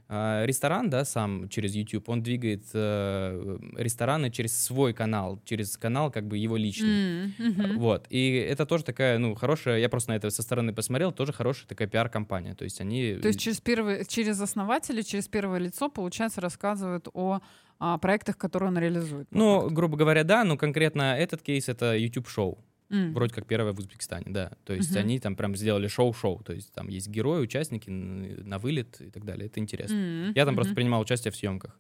э, 0.09 0.47
ресторан, 0.47 0.91
да, 0.91 1.05
сам 1.05 1.49
через 1.49 1.75
YouTube, 1.75 2.09
он 2.09 2.23
двигает 2.23 2.65
э, 2.73 3.59
рестораны 3.77 4.31
через 4.31 4.57
свой 4.57 4.95
канал, 4.95 5.41
через 5.45 5.77
канал 5.77 6.11
как 6.11 6.27
бы 6.27 6.39
его 6.39 6.57
личный. 6.57 7.35
Mm-hmm. 7.39 7.77
Вот. 7.79 8.07
И 8.11 8.35
это 8.35 8.65
тоже 8.65 8.85
такая, 8.85 9.19
ну, 9.19 9.35
хорошая, 9.35 9.81
я 9.81 9.89
просто 9.89 10.11
на 10.13 10.17
это 10.17 10.31
со 10.31 10.43
стороны 10.43 10.73
посмотрел, 10.73 11.13
тоже 11.13 11.33
хорошая 11.33 11.67
такая 11.67 11.89
пиар-компания. 11.89 12.55
То 12.55 12.65
есть 12.65 12.81
они... 12.81 13.15
То 13.15 13.29
есть 13.29 13.41
через, 13.41 13.61
первый, 13.61 14.05
через 14.07 14.41
основателя, 14.41 15.03
через 15.03 15.27
первое 15.27 15.59
лицо, 15.59 15.89
получается, 15.89 16.41
рассказывают 16.41 17.09
о 17.13 17.41
о 17.81 17.99
проектах, 17.99 18.39
которые 18.39 18.69
он 18.69 18.79
реализует. 18.79 19.27
Ну, 19.33 19.69
грубо 19.69 19.97
говоря, 19.97 20.23
да, 20.23 20.45
но 20.45 20.57
конкретно 20.57 21.19
этот 21.19 21.43
кейс— 21.43 21.69
это 21.69 21.97
YouTube-шоу. 21.97 22.57
Mm. 22.95 23.13
Вроде 23.13 23.35
как 23.35 23.47
первое 23.47 23.73
в 23.73 23.79
Узбекистане, 23.79 24.27
да. 24.29 24.53
То 24.65 24.73
есть 24.73 24.95
uh-huh. 24.95 25.01
они 25.01 25.19
там 25.19 25.37
прям 25.37 25.57
сделали 25.57 25.89
шоу-шоу. 25.89 26.43
То 26.45 26.53
есть 26.53 26.73
там 26.73 26.89
есть 26.89 27.09
герои, 27.09 27.41
участники 27.41 27.91
на 27.91 28.59
вылет 28.59 29.01
и 29.01 29.11
так 29.11 29.25
далее. 29.25 29.47
Это 29.47 29.61
интересно. 29.61 29.95
Mm-hmm. 29.95 30.33
Я 30.35 30.45
там 30.45 30.55
uh-huh. 30.55 30.57
просто 30.57 30.75
принимал 30.75 31.01
участие 31.01 31.33
в 31.33 31.37
съемках. 31.37 31.79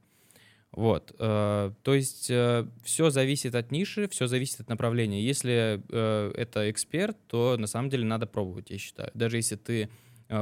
Вот, 0.73 1.14
э, 1.21 1.71
то 1.83 1.94
есть 1.94 2.28
э, 2.30 2.66
все 2.83 3.11
зависит 3.11 3.54
от 3.54 3.71
ниши, 3.71 4.09
все 4.09 4.26
зависит 4.26 4.61
от 4.61 4.68
направления. 4.68 5.23
Если 5.23 5.80
э, 5.88 6.33
это 6.35 6.68
эксперт, 6.68 7.16
то 7.28 7.56
на 7.56 7.68
самом 7.68 7.90
деле 7.90 8.04
надо 8.04 8.26
пробовать, 8.26 8.71
я 8.71 8.78
считаю. 8.78 9.09
Даже 9.14 9.37
если 9.37 9.54
ты 9.54 9.88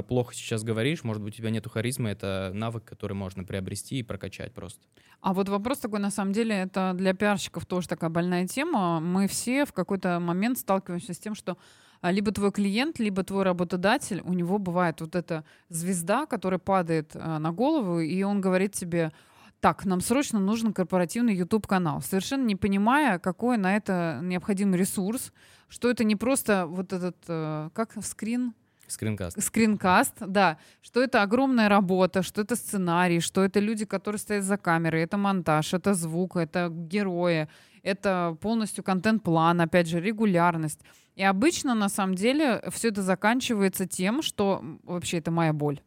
плохо 0.09 0.35
сейчас 0.35 0.63
говоришь, 0.65 1.05
может 1.05 1.23
быть, 1.23 1.35
у 1.35 1.37
тебя 1.39 1.51
нету 1.51 1.71
харизмы, 1.71 2.11
это 2.11 2.51
навык, 2.55 2.85
который 2.85 3.15
можно 3.15 3.45
приобрести 3.45 3.99
и 3.99 4.03
прокачать 4.03 4.53
просто. 4.53 4.81
А 5.21 5.35
вот 5.35 5.49
вопрос 5.49 5.79
такой, 5.79 6.01
на 6.01 6.11
самом 6.11 6.33
деле, 6.33 6.55
это 6.55 6.93
для 6.95 7.15
пиарщиков 7.15 7.65
тоже 7.67 7.89
такая 7.89 8.11
больная 8.11 8.47
тема. 8.47 9.01
Мы 9.01 9.29
все 9.29 9.65
в 9.65 9.73
какой-то 9.73 10.19
момент 10.19 10.59
сталкиваемся 10.59 11.15
с 11.15 11.19
тем, 11.19 11.35
что 11.35 11.57
а, 12.01 12.11
либо 12.11 12.33
твой 12.33 12.51
клиент, 12.51 12.99
либо 12.99 13.23
твой 13.23 13.45
работодатель, 13.45 14.21
у 14.25 14.33
него 14.33 14.59
бывает 14.59 15.01
вот 15.01 15.15
эта 15.15 15.45
звезда, 15.69 16.27
которая 16.27 16.59
падает 16.59 17.13
а, 17.15 17.39
на 17.39 17.53
голову, 17.53 18.01
и 18.01 18.23
он 18.25 18.41
говорит 18.41 18.73
тебе, 18.73 19.13
так, 19.61 19.85
нам 19.85 20.01
срочно 20.01 20.41
нужен 20.41 20.73
корпоративный 20.73 21.37
YouTube-канал, 21.37 22.03
совершенно 22.03 22.45
не 22.45 22.57
понимая, 22.57 23.21
какой 23.21 23.57
на 23.57 23.77
это 23.77 24.19
необходим 24.21 24.75
ресурс, 24.75 25.33
что 25.69 25.89
это 25.89 26.03
не 26.03 26.17
просто 26.17 26.67
вот 26.67 26.93
этот, 26.93 27.17
э, 27.29 27.71
как 27.73 27.93
скрин, 28.05 28.55
Скринкаст. 28.93 29.43
Скринкаст, 29.43 30.15
да. 30.21 30.59
Что 30.81 31.03
это 31.03 31.23
огромная 31.23 31.69
работа, 31.69 32.23
что 32.23 32.43
это 32.43 32.57
сценарий, 32.57 33.21
что 33.21 33.43
это 33.45 33.61
люди, 33.61 33.85
которые 33.85 34.19
стоят 34.19 34.45
за 34.45 34.57
камерой, 34.57 35.03
это 35.03 35.17
монтаж, 35.17 35.75
это 35.75 35.95
звук, 35.95 36.37
это 36.37 36.69
герои, 36.71 37.49
это 37.83 38.37
полностью 38.41 38.85
контент-план, 38.85 39.61
опять 39.61 39.89
же, 39.89 40.01
регулярность. 40.01 40.81
И 41.17 41.23
обычно, 41.23 41.75
на 41.75 41.89
самом 41.89 42.15
деле, 42.15 42.63
все 42.71 42.89
это 42.89 43.03
заканчивается 43.03 43.87
тем, 43.87 44.23
что 44.23 44.63
вообще 44.83 45.19
это 45.19 45.31
моя 45.31 45.53
боль. 45.53 45.81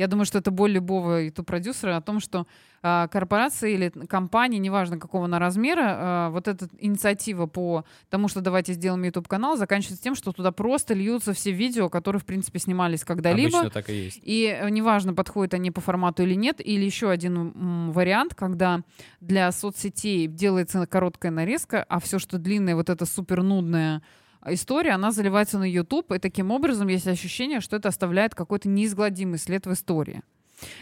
Я 0.00 0.06
думаю, 0.06 0.24
что 0.24 0.38
это 0.38 0.50
боль 0.50 0.72
любого 0.72 1.22
YouTube-продюсера 1.24 1.94
о 1.94 2.00
том, 2.00 2.20
что 2.20 2.46
э, 2.82 3.06
корпорации 3.12 3.74
или 3.74 3.90
компании, 3.90 4.56
неважно 4.56 4.98
какого 4.98 5.26
она 5.26 5.38
размера, 5.38 6.28
э, 6.28 6.30
вот 6.30 6.48
эта 6.48 6.70
инициатива 6.78 7.44
по 7.44 7.84
тому, 8.08 8.28
что 8.28 8.40
давайте 8.40 8.72
сделаем 8.72 9.02
YouTube-канал, 9.02 9.58
заканчивается 9.58 10.02
тем, 10.02 10.14
что 10.14 10.32
туда 10.32 10.52
просто 10.52 10.94
льются 10.94 11.34
все 11.34 11.50
видео, 11.52 11.90
которые, 11.90 12.18
в 12.18 12.24
принципе, 12.24 12.58
снимались 12.60 13.04
когда-либо. 13.04 13.58
Обычно 13.58 13.70
так 13.70 13.90
и 13.90 14.04
есть. 14.04 14.20
И 14.22 14.46
э, 14.46 14.70
неважно, 14.70 15.12
подходят 15.12 15.52
они 15.52 15.70
по 15.70 15.82
формату 15.82 16.22
или 16.22 16.34
нет. 16.34 16.66
Или 16.66 16.86
еще 16.86 17.10
один 17.10 17.36
м, 17.36 17.92
вариант, 17.92 18.34
когда 18.34 18.80
для 19.20 19.52
соцсетей 19.52 20.28
делается 20.28 20.86
короткая 20.86 21.30
нарезка, 21.30 21.84
а 21.86 22.00
все, 22.00 22.18
что 22.18 22.38
длинное, 22.38 22.74
вот 22.74 22.88
это 22.88 23.04
супер 23.04 23.42
нудное 23.42 24.00
история, 24.46 24.92
она 24.92 25.10
заливается 25.12 25.58
на 25.58 25.70
YouTube, 25.70 26.12
и 26.12 26.18
таким 26.18 26.50
образом 26.50 26.88
есть 26.88 27.06
ощущение, 27.06 27.60
что 27.60 27.76
это 27.76 27.88
оставляет 27.88 28.34
какой-то 28.34 28.68
неизгладимый 28.68 29.38
след 29.38 29.66
в 29.66 29.72
истории. 29.72 30.22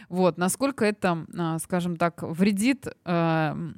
Вот, 0.09 0.39
насколько 0.39 0.85
это, 0.85 1.27
а, 1.37 1.59
скажем 1.59 1.97
так, 1.97 2.23
вредит 2.23 2.87
э, 3.05 3.73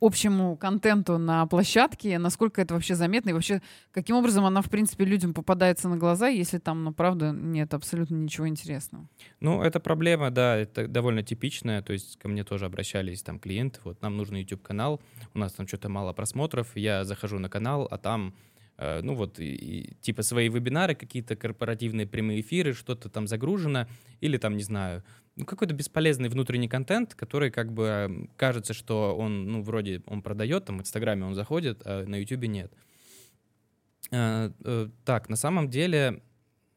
общему 0.00 0.56
контенту 0.56 1.18
на 1.18 1.46
площадке, 1.46 2.18
насколько 2.18 2.60
это 2.60 2.74
вообще 2.74 2.94
заметно, 2.94 3.30
и 3.30 3.32
вообще 3.32 3.62
каким 3.92 4.16
образом 4.16 4.44
она, 4.44 4.60
в 4.60 4.68
принципе, 4.68 5.04
людям 5.04 5.34
попадается 5.34 5.88
на 5.88 5.96
глаза, 5.96 6.28
если 6.28 6.58
там, 6.58 6.84
ну, 6.84 6.92
правда, 6.92 7.30
нет 7.30 7.72
абсолютно 7.74 8.16
ничего 8.16 8.48
интересного. 8.48 9.08
Ну, 9.40 9.62
это 9.62 9.80
проблема, 9.80 10.30
да, 10.30 10.56
это 10.56 10.88
довольно 10.88 11.22
типичная, 11.22 11.82
то 11.82 11.92
есть 11.92 12.18
ко 12.18 12.28
мне 12.28 12.44
тоже 12.44 12.66
обращались 12.66 13.22
там 13.22 13.38
клиенты, 13.38 13.80
вот 13.84 14.02
нам 14.02 14.16
нужен 14.16 14.36
YouTube-канал, 14.36 15.00
у 15.32 15.38
нас 15.38 15.52
там 15.52 15.66
что-то 15.66 15.88
мало 15.88 16.12
просмотров, 16.12 16.68
я 16.74 17.04
захожу 17.04 17.38
на 17.38 17.48
канал, 17.48 17.88
а 17.90 17.98
там 17.98 18.34
ну 18.76 19.14
вот, 19.14 19.38
и, 19.38 19.54
и, 19.54 19.94
типа 20.00 20.22
свои 20.22 20.48
вебинары, 20.48 20.94
какие-то 20.94 21.36
корпоративные 21.36 22.06
прямые 22.06 22.40
эфиры, 22.40 22.72
что-то 22.72 23.08
там 23.08 23.26
загружено, 23.26 23.86
или 24.20 24.36
там, 24.36 24.56
не 24.56 24.64
знаю, 24.64 25.04
ну, 25.36 25.44
какой-то 25.44 25.74
бесполезный 25.74 26.28
внутренний 26.28 26.68
контент, 26.68 27.14
который 27.14 27.50
как 27.50 27.72
бы 27.72 28.28
кажется, 28.36 28.72
что 28.74 29.16
он, 29.16 29.46
ну, 29.46 29.62
вроде 29.62 30.02
он 30.06 30.22
продает, 30.22 30.64
там 30.64 30.78
в 30.78 30.80
Инстаграме 30.80 31.24
он 31.24 31.34
заходит, 31.34 31.82
а 31.84 32.04
на 32.04 32.16
Ютубе 32.16 32.48
нет. 32.48 32.72
А, 34.12 34.52
так, 35.04 35.28
на 35.28 35.36
самом 35.36 35.68
деле 35.70 36.22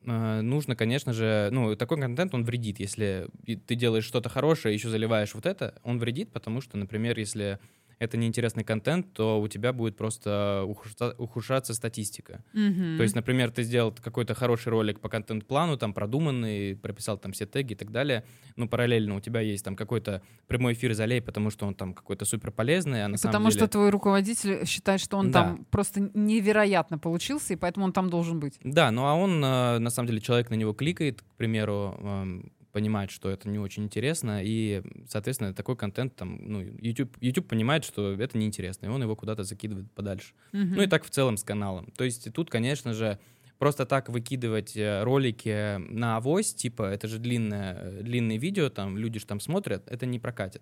нужно, 0.02 0.76
конечно 0.76 1.12
же, 1.12 1.50
ну, 1.52 1.76
такой 1.76 2.00
контент, 2.00 2.34
он 2.34 2.46
вредит. 2.46 2.80
Если 2.80 3.28
ты 3.46 3.76
делаешь 3.76 4.06
что-то 4.06 4.30
хорошее, 4.30 4.74
еще 4.74 4.90
заливаешь 4.90 5.36
вот 5.36 5.46
это, 5.46 5.80
он 5.84 6.00
вредит, 6.00 6.32
потому 6.32 6.62
что, 6.62 6.78
например, 6.78 7.20
если 7.20 7.60
это 8.00 8.18
неинтересный 8.18 8.64
контент, 8.64 9.14
то 9.14 9.42
у 9.42 9.48
тебя 9.48 9.74
будет 9.74 9.98
просто 9.98 10.64
ухудшаться, 10.66 11.16
ухудшаться 11.18 11.74
статистика. 11.74 12.44
Mm-hmm. 12.54 12.98
То 12.98 13.04
есть, 13.04 13.16
например, 13.16 13.52
ты 13.52 13.64
сделал 13.64 13.92
какой-то 13.92 14.36
хороший 14.36 14.70
ролик 14.70 15.00
по 15.00 15.10
контент-плану, 15.10 15.78
там 15.78 15.94
продуманный, 15.94 16.76
прописал 16.76 17.18
там 17.18 17.32
все 17.32 17.46
теги 17.46 17.74
и 17.74 17.76
так 17.76 17.92
далее, 17.92 18.24
но 18.56 18.68
параллельно 18.68 19.16
у 19.16 19.20
тебя 19.20 19.42
есть 19.42 19.66
там 19.66 19.76
какой-то 19.76 20.22
прямой 20.48 20.74
эфир 20.74 20.94
залей, 20.94 21.22
потому 21.22 21.50
что 21.50 21.66
он 21.66 21.74
там 21.74 21.94
какой-то 21.94 22.26
супер 22.26 22.52
полезный, 22.52 23.04
а 23.04 23.08
на 23.08 23.18
потому 23.18 23.32
самом 23.32 23.50
деле... 23.50 23.60
что 23.60 23.68
твой 23.68 23.90
руководитель 23.90 24.66
считает, 24.66 25.02
что 25.02 25.18
он 25.18 25.32
да. 25.32 25.44
там 25.44 25.66
просто 25.72 26.12
невероятно 26.14 27.00
получился, 27.00 27.54
и 27.54 27.56
поэтому 27.56 27.86
он 27.86 27.94
там 27.94 28.10
должен 28.10 28.40
быть. 28.40 28.60
Да, 28.64 28.92
ну 28.92 29.06
а 29.06 29.16
он, 29.16 29.44
э, 29.44 29.80
на 29.80 29.90
самом 29.90 30.08
деле, 30.08 30.22
человек 30.22 30.50
на 30.50 30.56
него 30.56 30.74
кликает, 30.74 31.22
к 31.22 31.36
примеру, 31.38 31.98
эм, 32.00 32.52
понимает, 32.78 33.10
что 33.10 33.32
это 33.32 33.50
не 33.50 33.58
очень 33.58 33.86
интересно, 33.86 34.44
и, 34.44 34.84
соответственно, 35.10 35.52
такой 35.52 35.76
контент 35.76 36.16
там, 36.16 36.38
ну, 36.40 36.62
YouTube, 36.62 37.18
YouTube 37.22 37.48
понимает, 37.48 37.84
что 37.84 38.14
это 38.14 38.38
неинтересно, 38.38 38.86
и 38.86 38.90
он 38.90 39.02
его 39.02 39.16
куда-то 39.16 39.42
закидывает 39.44 39.92
подальше. 39.94 40.36
Mm-hmm. 40.54 40.74
Ну 40.76 40.82
и 40.84 40.86
так 40.86 41.04
в 41.04 41.10
целом 41.10 41.38
с 41.38 41.44
каналом. 41.44 41.92
То 41.98 42.04
есть 42.04 42.32
тут, 42.32 42.52
конечно 42.52 42.94
же, 42.94 43.18
просто 43.58 43.88
так 43.88 44.10
выкидывать 44.10 44.78
э, 44.78 45.02
ролики 45.02 45.78
на 45.78 46.18
авось, 46.18 46.54
типа, 46.54 46.84
это 46.84 47.08
же 47.08 47.18
длинное, 47.18 48.04
длинные 48.04 48.38
видео, 48.38 48.70
там, 48.70 48.96
люди 48.96 49.18
же 49.18 49.26
там 49.26 49.40
смотрят, 49.40 49.88
это 49.88 50.06
не 50.06 50.20
прокатит. 50.20 50.62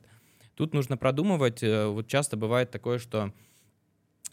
Тут 0.56 0.74
нужно 0.74 0.96
продумывать, 0.96 1.64
э, 1.64 1.88
вот 1.88 2.08
часто 2.08 2.38
бывает 2.38 2.72
такое, 2.72 2.98
что 2.98 3.34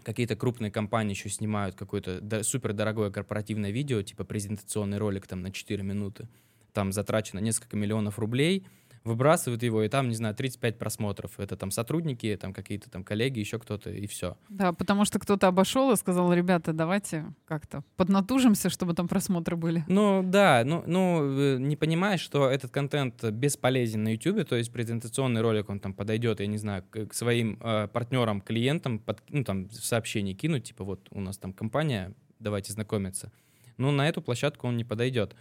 какие-то 0.05 0.37
крупные 0.37 0.71
компании 0.71 1.15
еще 1.15 1.31
снимают 1.31 1.75
какое-то 1.75 2.45
супер 2.45 2.75
дорогое 2.75 3.11
корпоративное 3.11 3.73
видео, 3.73 4.03
типа 4.03 4.23
презентационный 4.23 4.99
ролик 4.99 5.27
там 5.27 5.43
на 5.43 5.51
4 5.51 5.83
минуты, 5.83 6.29
там 6.73 6.93
затрачено 6.93 7.39
несколько 7.39 7.77
миллионов 7.77 8.19
рублей, 8.19 8.67
выбрасывают 9.05 9.63
его, 9.63 9.83
и 9.83 9.89
там, 9.89 10.09
не 10.09 10.15
знаю, 10.15 10.35
35 10.35 10.79
просмотров. 10.79 11.39
Это 11.39 11.57
там 11.57 11.71
сотрудники, 11.71 12.37
там 12.41 12.53
какие-то 12.53 12.91
там 12.91 13.05
коллеги, 13.05 13.41
еще 13.41 13.59
кто-то, 13.59 13.91
и 13.91 14.07
все. 14.07 14.37
Да, 14.49 14.73
потому 14.73 15.05
что 15.05 15.19
кто-то 15.19 15.49
обошел 15.49 15.91
и 15.93 15.97
сказал, 15.97 16.33
ребята, 16.33 16.73
давайте 16.73 17.27
как-то 17.45 17.83
поднатужимся, 17.97 18.71
чтобы 18.71 18.95
там 18.95 19.09
просмотры 19.09 19.57
были. 19.57 19.85
Ну 19.89 20.23
да, 20.25 20.63
ну, 20.65 20.85
ну 20.87 21.23
э, 21.25 21.57
не 21.59 21.77
понимаешь, 21.77 22.21
что 22.21 22.49
этот 22.49 22.71
контент 22.71 23.25
бесполезен 23.25 24.05
на 24.05 24.13
YouTube, 24.13 24.47
то 24.49 24.57
есть 24.57 24.73
презентационный 24.73 25.41
ролик, 25.41 25.69
он 25.69 25.81
там 25.81 25.95
подойдет, 25.95 26.41
я 26.41 26.47
не 26.47 26.59
знаю, 26.59 26.85
к, 26.89 27.07
к 27.07 27.15
своим 27.15 27.59
э, 27.61 27.89
партнерам, 27.89 28.41
клиентам, 28.41 28.99
под, 28.99 29.23
ну 29.31 29.45
там 29.45 29.69
в 29.69 29.85
сообщении 29.85 30.35
кинуть, 30.35 30.65
типа 30.65 30.85
вот 30.85 31.09
у 31.11 31.21
нас 31.21 31.39
там 31.39 31.53
компания, 31.53 32.15
давайте 32.39 32.73
знакомиться. 32.73 33.33
Но 33.79 33.91
на 33.91 34.09
эту 34.09 34.23
площадку 34.23 34.69
он 34.69 34.77
не 34.77 34.85
подойдет. 34.85 35.35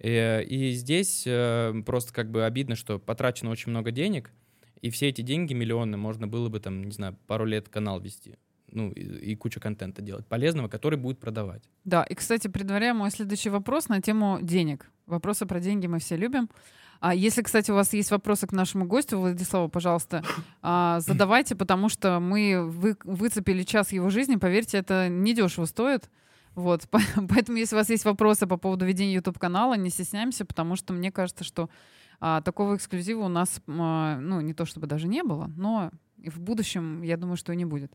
Э, 0.00 0.42
и 0.42 0.72
здесь 0.72 1.24
э, 1.26 1.74
просто 1.84 2.12
как 2.12 2.30
бы 2.30 2.44
обидно, 2.44 2.76
что 2.76 2.98
потрачено 2.98 3.50
очень 3.50 3.70
много 3.70 3.90
денег, 3.90 4.30
и 4.80 4.90
все 4.90 5.08
эти 5.08 5.22
деньги, 5.22 5.54
миллионы, 5.54 5.96
можно 5.96 6.26
было 6.26 6.48
бы 6.48 6.60
там, 6.60 6.84
не 6.84 6.92
знаю, 6.92 7.16
пару 7.26 7.44
лет 7.44 7.68
канал 7.68 8.00
вести 8.00 8.36
ну, 8.70 8.90
и, 8.90 9.32
и 9.32 9.36
кучу 9.36 9.60
контента 9.60 10.02
делать 10.02 10.26
полезного, 10.26 10.68
который 10.68 10.98
будет 10.98 11.18
продавать. 11.18 11.62
Да, 11.84 12.02
и, 12.04 12.14
кстати, 12.14 12.48
предваряя 12.48 12.94
мой 12.94 13.10
следующий 13.10 13.50
вопрос 13.50 13.88
на 13.88 14.00
тему 14.00 14.38
денег. 14.42 14.90
Вопросы 15.06 15.46
про 15.46 15.60
деньги 15.60 15.86
мы 15.86 15.98
все 15.98 16.16
любим. 16.16 16.48
А 17.00 17.14
если, 17.14 17.42
кстати, 17.42 17.70
у 17.70 17.74
вас 17.74 17.92
есть 17.92 18.10
вопросы 18.10 18.46
к 18.46 18.52
нашему 18.52 18.84
гостю, 18.84 19.18
Владиславу, 19.18 19.68
пожалуйста, 19.68 20.22
а, 20.62 21.00
задавайте, 21.00 21.54
потому 21.54 21.88
что 21.88 22.18
мы 22.18 22.64
вы, 22.66 22.96
выцепили 23.04 23.62
час 23.62 23.92
его 23.92 24.10
жизни. 24.10 24.36
Поверьте, 24.36 24.78
это 24.78 25.08
недешево 25.08 25.64
стоит. 25.64 26.10
Вот, 26.58 26.88
поэтому, 27.28 27.56
если 27.56 27.76
у 27.76 27.78
вас 27.78 27.88
есть 27.88 28.04
вопросы 28.04 28.48
по 28.48 28.56
поводу 28.56 28.84
ведения 28.84 29.14
YouTube-канала, 29.14 29.74
не 29.74 29.90
стесняемся, 29.90 30.44
потому 30.44 30.74
что 30.74 30.92
мне 30.92 31.12
кажется, 31.12 31.44
что 31.44 31.70
а, 32.18 32.40
такого 32.42 32.74
эксклюзива 32.74 33.26
у 33.26 33.28
нас, 33.28 33.62
а, 33.68 34.18
ну, 34.18 34.40
не 34.40 34.54
то 34.54 34.64
чтобы 34.64 34.88
даже 34.88 35.06
не 35.06 35.22
было, 35.22 35.52
но 35.56 35.92
и 36.16 36.30
в 36.30 36.40
будущем, 36.40 37.02
я 37.02 37.16
думаю, 37.16 37.36
что 37.36 37.52
и 37.52 37.56
не 37.56 37.64
будет. 37.64 37.92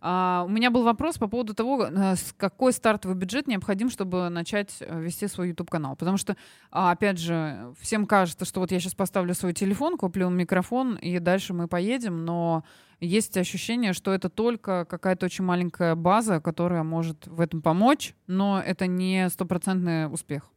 А, 0.00 0.44
у 0.46 0.50
меня 0.50 0.70
был 0.70 0.82
вопрос 0.82 1.18
по 1.18 1.28
поводу 1.28 1.54
того, 1.54 1.86
э, 1.86 2.14
какой 2.36 2.72
стартовый 2.72 3.16
бюджет 3.16 3.46
необходим, 3.46 3.88
чтобы 3.88 4.28
начать 4.28 4.76
э, 4.80 5.00
вести 5.00 5.28
свой 5.28 5.48
YouTube-канал. 5.48 5.96
Потому 5.96 6.16
что, 6.16 6.36
а, 6.70 6.90
опять 6.90 7.18
же, 7.18 7.72
всем 7.80 8.06
кажется, 8.06 8.44
что 8.44 8.60
вот 8.60 8.72
я 8.72 8.80
сейчас 8.80 8.94
поставлю 8.94 9.34
свой 9.34 9.52
телефон, 9.52 9.96
куплю 9.96 10.28
микрофон, 10.28 10.96
и 10.96 11.18
дальше 11.18 11.54
мы 11.54 11.68
поедем, 11.68 12.24
но 12.24 12.64
есть 13.00 13.36
ощущение, 13.36 13.92
что 13.92 14.12
это 14.12 14.28
только 14.28 14.84
какая-то 14.84 15.26
очень 15.26 15.44
маленькая 15.44 15.94
база, 15.94 16.40
которая 16.40 16.82
может 16.82 17.26
в 17.26 17.40
этом 17.40 17.62
помочь, 17.62 18.14
но 18.26 18.60
это 18.64 18.86
не 18.86 19.28
стопроцентный 19.28 20.12
успех. 20.12 20.50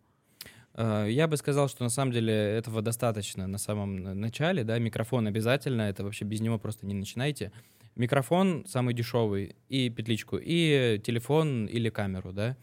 Э, 0.75 1.07
я 1.09 1.27
бы 1.27 1.37
сказал, 1.37 1.67
что 1.67 1.83
на 1.83 1.89
самом 1.89 2.11
деле 2.11 2.33
этого 2.33 2.81
достаточно 2.81 3.47
на 3.47 3.57
самом 3.57 4.19
начале, 4.19 4.63
да, 4.63 4.77
микрофон 4.77 5.27
обязательно, 5.27 5.83
это 5.83 6.03
вообще 6.03 6.25
без 6.25 6.41
него 6.41 6.59
просто 6.59 6.85
не 6.85 6.93
начинайте. 6.93 7.51
Микрофон 7.95 8.65
самый 8.67 8.93
дешевый, 8.93 9.55
и 9.69 9.89
петличку, 9.89 10.37
и 10.37 10.99
телефон 11.03 11.65
или 11.65 11.89
камеру, 11.89 12.33
да. 12.33 12.57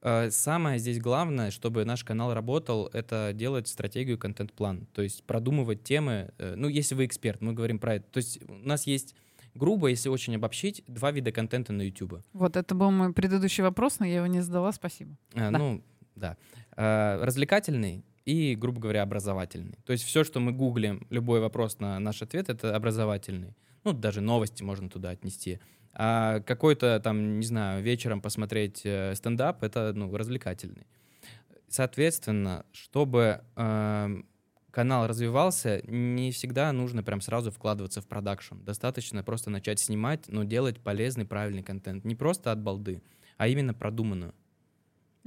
э, 0.00 0.30
самое 0.30 0.78
здесь 0.78 0.98
главное, 0.98 1.50
чтобы 1.50 1.84
наш 1.84 2.02
канал 2.02 2.32
работал, 2.32 2.88
это 2.92 3.32
делать 3.34 3.68
стратегию 3.68 4.18
контент-план. 4.18 4.86
То 4.94 5.02
есть 5.02 5.24
продумывать 5.24 5.84
темы. 5.84 6.32
э, 6.38 6.54
ну, 6.56 6.68
если 6.68 6.94
вы 6.94 7.04
эксперт, 7.04 7.42
мы 7.42 7.52
говорим 7.52 7.78
про 7.78 7.96
это. 7.96 8.06
То 8.10 8.18
есть 8.18 8.40
у 8.48 8.54
нас 8.66 8.86
есть 8.86 9.14
грубо, 9.54 9.88
если 9.88 10.08
очень 10.08 10.34
обобщить, 10.34 10.82
два 10.88 11.12
вида 11.12 11.30
контента 11.30 11.72
на 11.72 11.82
YouTube. 11.82 12.22
Вот 12.32 12.56
это 12.56 12.74
был 12.74 12.90
мой 12.90 13.12
предыдущий 13.12 13.62
вопрос, 13.62 14.00
но 14.00 14.06
я 14.06 14.16
его 14.16 14.26
не 14.26 14.40
задала, 14.40 14.72
спасибо. 14.72 15.16
Э, 15.34 15.50
Да. 15.50 15.58
Ну, 15.58 15.84
да. 16.16 16.36
Э, 16.76 17.22
Развлекательный 17.22 18.04
и, 18.24 18.54
грубо 18.54 18.80
говоря, 18.80 19.02
образовательный. 19.02 19.78
То 19.84 19.92
есть 19.92 20.04
все, 20.04 20.24
что 20.24 20.40
мы 20.40 20.52
гуглим, 20.52 21.06
любой 21.10 21.40
вопрос 21.40 21.78
на 21.78 21.98
наш 21.98 22.22
ответ, 22.22 22.48
это 22.48 22.74
образовательный. 22.74 23.56
Ну, 23.84 23.92
даже 23.92 24.20
новости 24.20 24.62
можно 24.62 24.88
туда 24.88 25.10
отнести. 25.10 25.60
А 25.92 26.40
какой-то 26.40 27.00
там, 27.04 27.38
не 27.38 27.46
знаю, 27.46 27.82
вечером 27.82 28.20
посмотреть 28.20 28.80
э, 28.84 29.14
стендап, 29.14 29.62
это, 29.62 29.92
ну, 29.94 30.14
развлекательный. 30.16 30.86
Соответственно, 31.68 32.64
чтобы 32.72 33.40
эм, 33.56 34.26
канал 34.70 35.06
развивался, 35.06 35.82
не 35.86 36.30
всегда 36.30 36.72
нужно 36.72 37.02
прям 37.02 37.20
сразу 37.20 37.50
вкладываться 37.50 38.00
в 38.00 38.06
продакшн. 38.06 38.56
Достаточно 38.60 39.22
просто 39.22 39.50
начать 39.50 39.80
снимать, 39.80 40.28
но 40.28 40.44
делать 40.44 40.80
полезный, 40.80 41.24
правильный 41.24 41.62
контент. 41.62 42.04
Не 42.04 42.14
просто 42.14 42.52
от 42.52 42.60
балды, 42.60 43.02
а 43.38 43.48
именно 43.48 43.74
продуманную 43.74 44.34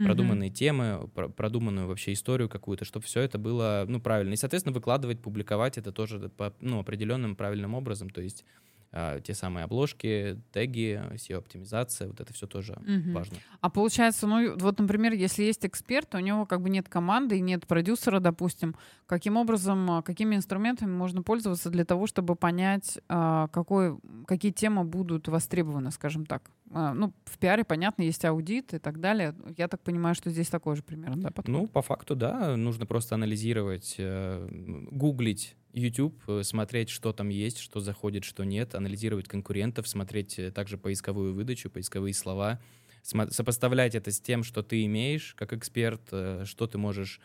продуманные 0.03 0.49
темы, 0.49 1.07
про- 1.13 1.29
продуманную 1.29 1.87
вообще 1.87 2.13
историю 2.13 2.49
какую-то, 2.49 2.85
чтобы 2.85 3.05
все 3.05 3.21
это 3.21 3.37
было, 3.37 3.85
ну, 3.87 3.99
правильно. 3.99 4.33
И, 4.33 4.37
соответственно, 4.37 4.73
выкладывать, 4.73 5.21
публиковать 5.21 5.77
это 5.77 5.91
тоже 5.91 6.29
по, 6.29 6.53
ну, 6.61 6.79
определенным 6.79 7.35
правильным 7.35 7.73
образом, 7.73 8.09
то 8.09 8.21
есть 8.21 8.45
а, 8.91 9.19
те 9.19 9.33
самые 9.33 9.65
обложки, 9.65 10.41
теги, 10.53 11.01
SEO-оптимизация, 11.15 12.07
вот 12.07 12.21
это 12.21 12.33
все 12.33 12.47
тоже 12.47 12.77
Мгм. 12.85 13.13
важно. 13.13 13.37
А 13.59 13.69
получается, 13.69 14.27
ну 14.27 14.55
вот, 14.57 14.79
например, 14.79 15.11
если 15.13 15.43
есть 15.43 15.65
эксперт, 15.65 16.15
у 16.15 16.19
него 16.19 16.45
как 16.45 16.61
бы 16.61 16.69
нет 16.69 16.87
команды 16.87 17.37
и 17.37 17.41
нет 17.41 17.67
продюсера, 17.67 18.19
допустим, 18.21 18.75
каким 19.05 19.35
образом, 19.35 19.91
а, 19.91 20.01
какими 20.01 20.35
инструментами 20.37 20.91
можно 20.91 21.21
пользоваться 21.21 21.69
для 21.69 21.83
того, 21.83 22.07
чтобы 22.07 22.35
понять, 22.35 22.97
а, 23.09 23.49
какой, 23.49 23.97
какие 24.25 24.53
темы 24.53 24.85
будут 24.85 25.27
востребованы, 25.27 25.91
скажем 25.91 26.25
так? 26.25 26.49
А, 26.71 26.93
Ну, 26.93 27.13
в 27.25 27.37
пиаре, 27.37 27.63
понятно, 27.63 28.03
есть 28.03 28.23
аудит 28.25 28.73
и 28.73 28.79
так 28.79 28.99
далее. 28.99 29.35
Я 29.57 29.67
так 29.67 29.81
понимаю, 29.81 30.15
что 30.15 30.29
здесь 30.29 30.49
такой 30.49 30.75
же 30.75 30.83
примерно, 30.83 31.23
да, 31.23 31.31
подход? 31.31 31.47
Ну, 31.47 31.67
по 31.67 31.81
факту, 31.81 32.15
да, 32.15 32.55
нужно 32.57 32.85
просто 32.85 33.15
анализировать, 33.15 33.95
э, 33.97 34.47
гуглить 34.91 35.55
YouTube, 35.73 36.21
э, 36.27 36.43
смотреть, 36.43 36.89
что 36.89 37.13
там 37.13 37.29
есть, 37.29 37.59
что 37.59 37.79
заходит, 37.79 38.23
что 38.23 38.43
нет, 38.43 38.75
анализировать 38.75 39.27
конкурентов, 39.27 39.87
смотреть 39.87 40.39
э, 40.39 40.51
также 40.51 40.77
поисковую 40.77 41.33
выдачу, 41.33 41.69
поисковые 41.69 42.13
слова, 42.13 42.59
сопоставлять 43.03 43.95
это 43.95 44.11
с 44.11 44.19
тем, 44.19 44.43
что 44.43 44.63
ты 44.63 44.83
имеешь 44.85 45.33
как 45.35 45.53
эксперт, 45.53 46.01
что 46.43 46.67
ты 46.67 46.77
можешь 46.77 47.21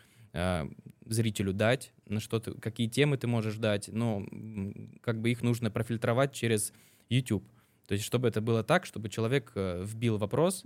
зрителю 1.07 1.53
дать, 1.53 1.93
на 2.07 2.21
что 2.21 2.39
ты, 2.39 2.53
какие 2.53 2.87
темы 2.87 3.17
ты 3.17 3.27
можешь 3.27 3.57
дать, 3.57 3.89
но 3.89 4.25
как 5.03 5.21
бы 5.21 5.31
их 5.31 5.43
нужно 5.43 5.73
профильтровать 5.73 6.33
через 6.33 6.73
YouTube. 7.11 7.45
То 7.87 7.95
есть, 7.95 8.05
чтобы 8.05 8.29
это 8.29 8.41
было 8.41 8.63
так, 8.63 8.87
чтобы 8.87 9.09
человек 9.09 9.53
э, 9.55 9.83
вбил 9.85 10.17
вопрос, 10.19 10.63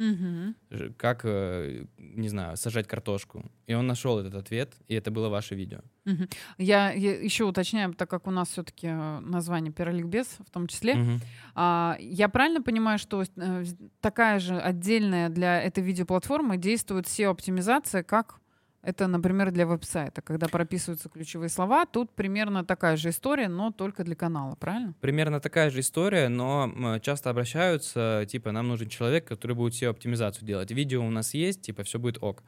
ж- 0.70 0.92
как, 0.96 1.20
э, 1.24 1.86
не 1.98 2.28
знаю, 2.28 2.56
сажать 2.56 2.86
картошку. 2.86 3.50
И 3.66 3.74
он 3.74 3.86
нашел 3.86 4.18
этот 4.18 4.34
ответ, 4.34 4.74
и 4.86 4.94
это 4.94 5.10
было 5.10 5.28
ваше 5.28 5.54
видео. 5.54 5.80
Мгм. 6.04 6.28
Я, 6.58 6.90
еще 6.92 7.44
уточняю, 7.44 7.94
так 7.94 8.08
как 8.10 8.26
у 8.26 8.30
нас 8.30 8.48
все-таки 8.50 8.88
название 8.88 9.72
«Пироликбез» 9.72 10.36
в 10.46 10.50
том 10.50 10.66
числе, 10.66 10.94
Мгм. 10.94 11.20
А, 11.54 11.96
я 12.00 12.28
правильно 12.28 12.62
понимаю, 12.62 12.98
что 12.98 13.22
э, 13.22 13.64
такая 14.00 14.38
же 14.38 14.58
отдельная 14.58 15.28
для 15.30 15.60
этой 15.62 15.82
видеоплатформы 15.82 16.58
действует 16.58 17.06
SEO-оптимизация, 17.06 18.02
как 18.02 18.40
это, 18.86 19.08
например, 19.08 19.50
для 19.50 19.66
веб-сайта, 19.66 20.22
когда 20.22 20.46
прописываются 20.46 21.08
ключевые 21.08 21.48
слова. 21.48 21.86
Тут 21.86 22.12
примерно 22.14 22.64
такая 22.64 22.96
же 22.96 23.08
история, 23.08 23.48
но 23.48 23.72
только 23.72 24.04
для 24.04 24.14
канала, 24.14 24.54
правильно? 24.54 24.94
Примерно 25.00 25.40
такая 25.40 25.70
же 25.70 25.80
история, 25.80 26.28
но 26.28 26.98
часто 27.02 27.30
обращаются, 27.30 28.24
типа, 28.28 28.52
нам 28.52 28.68
нужен 28.68 28.88
человек, 28.88 29.26
который 29.26 29.56
будет 29.56 29.74
SEO-оптимизацию 29.74 30.46
делать. 30.46 30.70
Видео 30.70 31.04
у 31.04 31.10
нас 31.10 31.34
есть, 31.34 31.62
типа, 31.62 31.82
все 31.82 31.98
будет 31.98 32.22
ок. 32.22 32.44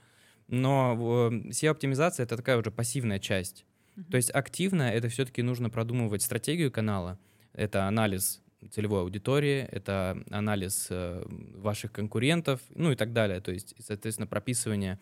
Но 0.46 1.30
SEO-оптимизация— 1.50 2.22
это 2.24 2.36
такая 2.36 2.56
уже 2.56 2.70
пассивная 2.70 3.18
часть. 3.18 3.66
То 4.08 4.16
есть 4.16 4.30
активно 4.30 4.82
это 4.82 5.08
все-таки 5.08 5.42
нужно 5.42 5.70
продумывать 5.70 6.22
стратегию 6.22 6.70
канала. 6.70 7.18
Это 7.52 7.88
анализ 7.88 8.40
целевой 8.70 9.00
аудитории, 9.00 9.66
это 9.70 10.22
анализ 10.30 10.86
э, 10.90 11.24
ваших 11.54 11.90
конкурентов, 11.90 12.60
ну 12.74 12.92
и 12.92 12.94
так 12.94 13.12
далее. 13.12 13.40
То 13.40 13.50
есть, 13.50 13.74
соответственно, 13.80 14.26
прописывание 14.26 14.98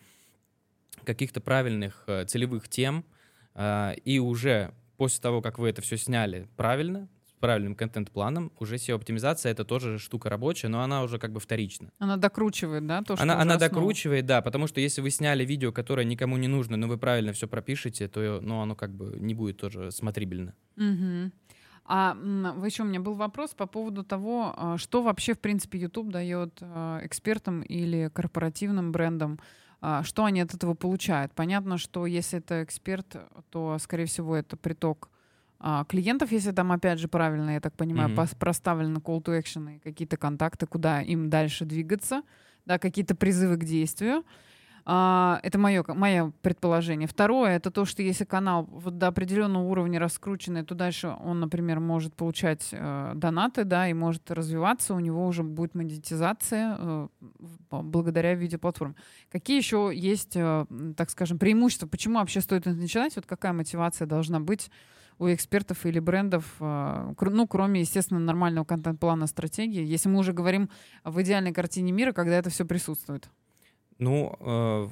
каких-то 1.03 1.41
правильных 1.41 2.03
э, 2.07 2.25
целевых 2.25 2.67
тем, 2.69 3.05
а, 3.53 3.93
и 4.05 4.19
уже 4.19 4.71
после 4.97 5.21
того, 5.21 5.41
как 5.41 5.59
вы 5.59 5.69
это 5.69 5.81
все 5.81 5.97
сняли 5.97 6.47
правильно, 6.55 7.07
с 7.27 7.33
правильным 7.39 7.75
контент-планом, 7.75 8.51
уже 8.59 8.75
SEO-оптимизация— 8.75 9.51
это 9.51 9.63
тоже 9.65 9.99
штука 9.99 10.29
рабочая, 10.29 10.69
но 10.69 10.81
она 10.81 11.03
уже 11.03 11.19
как 11.19 11.31
бы 11.31 11.39
вторична. 11.39 11.91
Она 11.99 12.17
докручивает, 12.17 12.85
да, 12.87 13.01
то, 13.01 13.15
что 13.15 13.23
Она, 13.23 13.39
она 13.39 13.55
основа. 13.55 13.59
докручивает, 13.59 14.25
да, 14.25 14.41
потому 14.41 14.67
что 14.67 14.81
если 14.81 15.01
вы 15.01 15.09
сняли 15.11 15.45
видео, 15.45 15.71
которое 15.71 16.05
никому 16.05 16.37
не 16.37 16.47
нужно, 16.47 16.77
но 16.77 16.87
вы 16.87 16.97
правильно 16.97 17.33
все 17.33 17.47
пропишете, 17.47 18.07
то 18.07 18.39
ну, 18.41 18.61
оно 18.61 18.75
как 18.75 18.91
бы 18.91 19.17
не 19.19 19.33
будет 19.33 19.57
тоже 19.57 19.91
смотрибельно. 19.91 20.53
Мгм. 20.75 21.31
А 21.89 22.17
еще 22.65 22.83
у 22.83 22.85
меня 22.85 22.99
был 22.99 23.13
вопрос 23.13 23.53
по 23.53 23.65
поводу 23.65 24.03
того, 24.03 24.53
а, 24.57 24.77
что 24.77 25.01
вообще, 25.01 25.33
в 25.33 25.39
принципе, 25.39 25.79
YouTube 25.79 26.09
дает 26.09 26.57
а, 26.61 26.99
экспертам 27.03 27.61
или 27.61 28.11
корпоративным 28.13 28.91
брендам, 28.91 29.39
что 30.03 30.25
они 30.25 30.41
от 30.41 30.53
этого 30.53 30.73
получают. 30.73 31.33
Понятно, 31.33 31.77
что 31.77 32.05
если 32.05 32.39
это 32.39 32.63
эксперт, 32.63 33.15
то, 33.49 33.77
скорее 33.79 34.05
всего, 34.05 34.35
это 34.35 34.57
приток 34.57 35.09
а, 35.59 35.85
клиентов, 35.85 36.31
если 36.31 36.51
там, 36.51 36.71
опять 36.71 36.99
же, 36.99 37.07
правильно, 37.07 37.51
я 37.51 37.59
так 37.59 37.73
понимаю, 37.73 38.09
пос- 38.15 38.37
проставлены 38.37 38.97
call 38.97 39.23
to 39.23 39.39
action 39.39 39.75
и 39.75 39.79
какие-то 39.79 40.17
контакты, 40.17 40.67
куда 40.67 41.01
им 41.01 41.29
дальше 41.29 41.65
двигаться, 41.65 42.21
да, 42.65 42.77
какие-то 42.77 43.15
призывы 43.15 43.57
к 43.57 43.63
действию. 43.63 44.23
А, 44.89 45.41
это 45.43 45.59
мое, 45.59 45.83
мое 45.85 46.31
предположение. 46.41 47.09
Второе, 47.09 47.57
это 47.57 47.71
то, 47.71 47.83
что 47.83 48.01
если 48.01 48.23
канал 48.23 48.69
вот 48.71 48.97
до 48.97 49.07
определенного 49.07 49.63
уровня 49.63 49.99
раскрученный, 49.99 50.63
то 50.63 50.75
дальше 50.75 51.13
он, 51.19 51.41
например, 51.41 51.81
может 51.81 52.15
получать 52.15 52.69
э, 52.71 53.11
донаты, 53.13 53.65
да, 53.65 53.89
и 53.89 53.93
может 53.93 54.31
развиваться, 54.31 54.93
у 54.93 54.99
него 54.99 55.27
уже 55.27 55.43
будет 55.43 55.75
монетизация 55.75 56.77
э, 56.79 57.07
благодаря 57.69 58.33
видеоплатформе. 58.33 58.95
Какие 59.29 59.57
еще 59.57 59.91
есть, 59.93 60.37
э, 60.37 60.65
так 60.95 61.09
скажем, 61.09 61.37
преимущества? 61.37 61.87
Почему 61.87 62.19
вообще 62.19 62.39
стоит 62.39 62.65
начинать? 62.65 63.13
Вот 63.17 63.25
какая 63.25 63.51
мотивация 63.51 64.07
должна 64.07 64.39
быть 64.39 64.71
у 65.19 65.27
экспертов 65.27 65.85
или 65.85 65.99
брендов, 65.99 66.45
э, 66.61 67.13
ну, 67.19 67.45
кроме, 67.45 67.81
естественно, 67.81 68.21
нормального 68.21 68.63
контент-плана 68.63 69.27
стратегии, 69.27 69.83
если 69.83 70.07
мы 70.07 70.19
уже 70.19 70.31
говорим 70.31 70.69
в 71.03 71.21
идеальной 71.21 71.51
картине 71.51 71.91
мира, 71.91 72.13
когда 72.13 72.35
это 72.37 72.49
все 72.49 72.63
присутствует? 72.63 73.29
Ну, 73.99 74.35
э, 74.39 74.87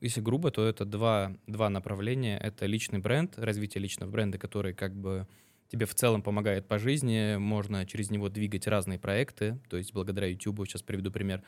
если 0.00 0.20
грубо, 0.20 0.50
то 0.50 0.66
это 0.66 0.84
два, 0.84 1.36
два 1.46 1.70
направления. 1.70 2.38
Это 2.38 2.66
личный 2.66 2.98
бренд, 2.98 3.38
развитие 3.38 3.82
личного 3.82 4.10
бренда, 4.10 4.38
который 4.38 4.74
как 4.74 4.94
бы 4.94 5.26
тебе 5.68 5.86
в 5.86 5.94
целом 5.94 6.22
помогает 6.22 6.66
по 6.66 6.78
жизни, 6.78 7.36
можно 7.36 7.84
через 7.86 8.10
него 8.10 8.28
двигать 8.28 8.66
разные 8.66 8.98
проекты, 8.98 9.58
то 9.68 9.76
есть 9.76 9.92
благодаря 9.92 10.26
YouTube, 10.26 10.66
сейчас 10.66 10.82
приведу 10.82 11.10
пример. 11.10 11.42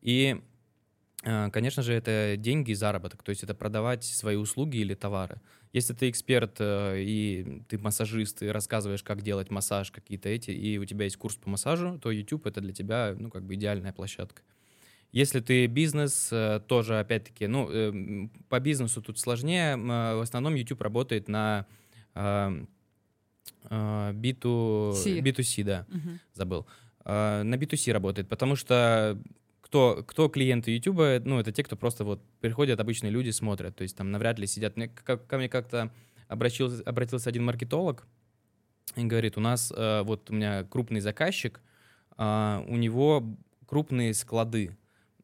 И, 0.00 0.40
э, 1.24 1.50
конечно 1.50 1.82
же, 1.82 1.92
это 1.92 2.36
деньги 2.38 2.70
и 2.70 2.74
заработок, 2.74 3.22
то 3.22 3.30
есть 3.30 3.42
это 3.42 3.54
продавать 3.54 4.04
свои 4.04 4.36
услуги 4.36 4.78
или 4.78 4.94
товары. 4.94 5.40
Если 5.72 5.92
ты 5.92 6.08
эксперт 6.08 6.56
э, 6.58 7.02
и 7.02 7.62
ты 7.68 7.78
массажист, 7.78 8.42
и 8.42 8.46
рассказываешь, 8.46 9.02
как 9.02 9.20
делать 9.20 9.50
массаж, 9.50 9.90
какие-то 9.90 10.30
эти, 10.30 10.52
и 10.52 10.78
у 10.78 10.84
тебя 10.86 11.04
есть 11.04 11.16
курс 11.16 11.36
по 11.36 11.50
массажу, 11.50 11.98
то 11.98 12.10
YouTube— 12.10 12.46
это 12.46 12.62
для 12.62 12.72
тебя, 12.72 13.14
ну, 13.18 13.30
как 13.30 13.44
бы 13.44 13.54
идеальная 13.54 13.92
площадка. 13.92 14.42
Если 15.16 15.40
ты 15.40 15.66
бизнес, 15.66 16.28
э, 16.30 16.60
тоже, 16.68 16.98
опять-таки, 17.00 17.46
ну, 17.46 17.70
э, 17.70 17.88
м, 17.88 18.28
по 18.50 18.60
бизнесу 18.60 19.00
тут 19.00 19.18
сложнее. 19.18 19.72
Э, 19.74 20.16
В 20.16 20.20
основном 20.20 20.54
YouTube 20.54 20.82
работает 20.82 21.26
на 21.28 21.64
э, 22.14 22.64
э, 23.70 24.12
B2, 24.12 24.92
Си. 24.94 25.20
B2C, 25.22 25.64
да, 25.64 25.86
Мгм. 25.88 26.20
забыл. 26.34 26.66
Э, 27.06 27.42
На 27.44 27.54
B2C 27.54 27.92
работает, 27.92 28.28
потому 28.28 28.56
что 28.56 29.18
кто, 29.62 30.04
кто 30.06 30.28
клиенты 30.28 30.70
YouTube, 30.76 31.24
ну, 31.24 31.40
это 31.40 31.50
те, 31.50 31.62
кто 31.62 31.76
просто 31.76 32.04
вот 32.04 32.20
приходят, 32.42 32.78
обычные 32.78 33.10
люди, 33.10 33.30
смотрят, 33.30 33.74
то 33.74 33.84
есть 33.84 33.96
там 33.96 34.10
навряд 34.10 34.38
ли 34.38 34.46
сидят. 34.46 34.76
Мне, 34.76 34.88
как, 34.88 35.26
ко 35.26 35.38
мне 35.38 35.48
как-то 35.48 35.90
обращился, 36.28 36.82
обратился 36.84 37.30
один 37.30 37.44
маркетолог 37.46 38.06
и 38.96 39.04
говорит, 39.06 39.38
у 39.38 39.40
нас 39.40 39.72
э, 39.74 40.02
вот 40.02 40.28
у 40.30 40.34
меня 40.34 40.64
крупный 40.64 41.00
заказчик, 41.00 41.62
а, 42.18 42.62
у 42.68 42.76
него 42.76 43.24
крупные 43.66 44.12
склады, 44.12 44.76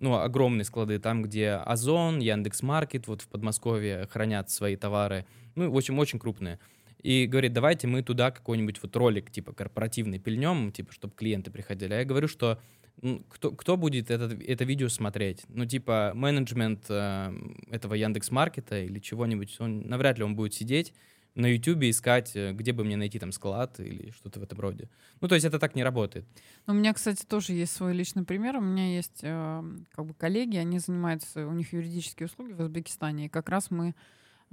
ну, 0.03 0.15
огромные 0.17 0.65
склады, 0.65 0.99
там, 0.99 1.23
где 1.23 1.53
Озон, 1.53 2.19
Яндекс.Маркет, 2.19 3.07
вот 3.07 3.23
в 3.23 3.29
Подмосковье 3.29 4.09
хранят 4.11 4.51
свои 4.51 4.77
товары, 4.77 5.25
ну, 5.55 5.71
в 5.71 5.77
общем, 5.77 5.99
очень 5.99 6.19
крупные. 6.19 6.59
И 7.03 7.27
говорит, 7.27 7.53
давайте 7.53 7.87
мы 7.87 8.03
туда 8.03 8.33
какой-нибудь 8.33 8.83
вот 8.83 8.95
ролик, 8.97 9.31
типа, 9.31 9.53
корпоративный 9.53 10.19
пильнем, 10.19 10.73
типа, 10.73 10.93
чтобы 10.93 11.15
клиенты 11.15 11.51
приходили. 11.51 11.95
А 11.95 11.99
я 11.99 12.05
говорю, 12.05 12.27
что 12.27 12.61
м, 13.01 13.25
кто, 13.29 13.53
кто 13.53 13.77
будет 13.77 14.11
это, 14.11 14.37
это 14.45 14.65
видео 14.65 14.89
смотреть? 14.89 15.45
Ну, 15.49 15.67
типа, 15.67 16.13
менеджмент 16.15 16.87
э, 16.89 17.33
этого 17.71 17.95
Яндекс 17.95 18.31
Маркета 18.33 18.81
или 18.81 18.99
чего-нибудь, 18.99 19.57
он 19.61 19.83
навряд 19.83 20.19
ли 20.19 20.25
он 20.25 20.35
будет 20.35 20.55
сидеть 20.55 20.93
на 21.35 21.47
Ютубе 21.47 21.91
искать, 21.91 22.33
э, 22.35 22.53
где 22.53 22.73
бы 22.73 22.85
мне 22.85 22.97
найти 22.97 23.19
там 23.19 23.33
склад 23.33 23.81
или 23.81 24.11
что-то 24.11 24.41
в 24.41 24.43
этом 24.43 24.61
роде. 24.61 24.89
Ну, 25.21 25.29
то 25.29 25.35
есть 25.35 25.47
это 25.47 25.59
так 25.59 25.75
не 25.75 25.83
работает. 25.83 26.27
Ну, 26.67 26.75
У 26.75 26.77
меня, 26.77 26.93
кстати, 26.93 27.25
тоже 27.25 27.53
есть 27.53 27.73
свой 27.73 27.95
личный 27.95 28.25
пример. 28.25 28.57
У 28.57 28.61
меня 28.61 28.95
есть 28.95 29.21
э, 29.23 29.63
как 29.95 30.07
бы 30.07 30.15
коллеги, 30.15 30.57
они 30.57 30.79
занимаются, 30.79 31.47
у 31.47 31.53
них 31.53 31.73
юридические 31.73 32.27
услуги 32.27 32.53
в 32.53 32.61
Узбекистане, 32.61 33.27
и 33.27 33.29
как 33.29 33.49
раз 33.49 33.71
мы 33.71 33.95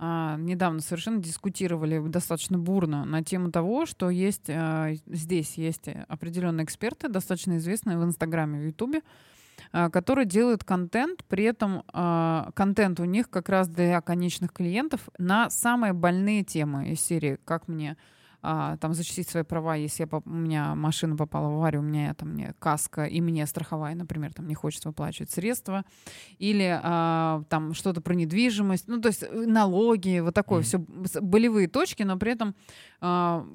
а, 0.02 0.38
недавно 0.38 0.80
совершенно 0.80 1.22
дискутировали 1.22 2.00
достаточно 2.08 2.58
бурно 2.58 3.04
на 3.04 3.22
тему 3.22 3.52
того, 3.52 3.86
что 3.86 4.10
есть 4.10 4.50
а, 4.50 4.94
здесь 5.06 5.56
есть 5.56 5.90
определенные 6.08 6.64
эксперты, 6.64 7.10
достаточно 7.10 7.58
известные 7.58 7.98
в 7.98 8.04
Инстаграме, 8.06 8.62
в 8.62 8.66
Ютубе, 8.68 9.02
которые 9.72 10.26
делают 10.26 10.64
контент, 10.64 11.24
при 11.26 11.44
этом 11.44 11.84
а, 11.94 12.52
контент 12.56 13.00
у 13.00 13.06
них 13.06 13.30
как 13.30 13.50
раз 13.50 13.68
для 13.68 14.02
конечных 14.02 14.52
клиентов 14.52 15.02
на 15.18 15.50
самые 15.50 15.94
больные 15.94 16.44
темы 16.44 16.90
из 16.90 17.02
серии 17.02 17.38
«Как 17.46 17.68
мне 17.68 17.98
а, 18.42 18.78
там 18.78 18.94
защитить 18.94 19.28
свои 19.30 19.44
права, 19.44 19.76
если 19.76 20.04
я, 20.10 20.20
у 20.26 20.30
меня 20.30 20.76
машина 20.76 21.16
попала 21.16 21.50
в 21.50 21.56
аварию, 21.56 21.82
у 21.82 21.86
меня 21.86 22.14
там 22.14 22.30
мне 22.30 22.54
каска, 22.60 23.06
и 23.06 23.22
мне 23.22 23.46
страховая, 23.46 23.96
например, 23.96 24.34
там 24.34 24.48
не 24.48 24.56
хочет 24.56 24.86
выплачивать 24.86 25.32
средства, 25.32 25.84
или 26.38 26.80
а, 26.82 27.44
там 27.50 27.74
что-то 27.74 28.02
про 28.02 28.14
недвижимость, 28.14 28.88
ну, 28.88 29.02
то 29.02 29.08
есть 29.10 29.24
э, 29.24 29.46
налоги, 29.46 30.20
вот 30.20 30.34
такое 30.34 30.60
Мгм. 30.60 30.66
все 31.06 31.22
болевые 31.22 31.68
точки, 31.68 32.04
но 32.04 32.18
при 32.18 32.32
этом 32.32 32.56
а, 33.02 33.46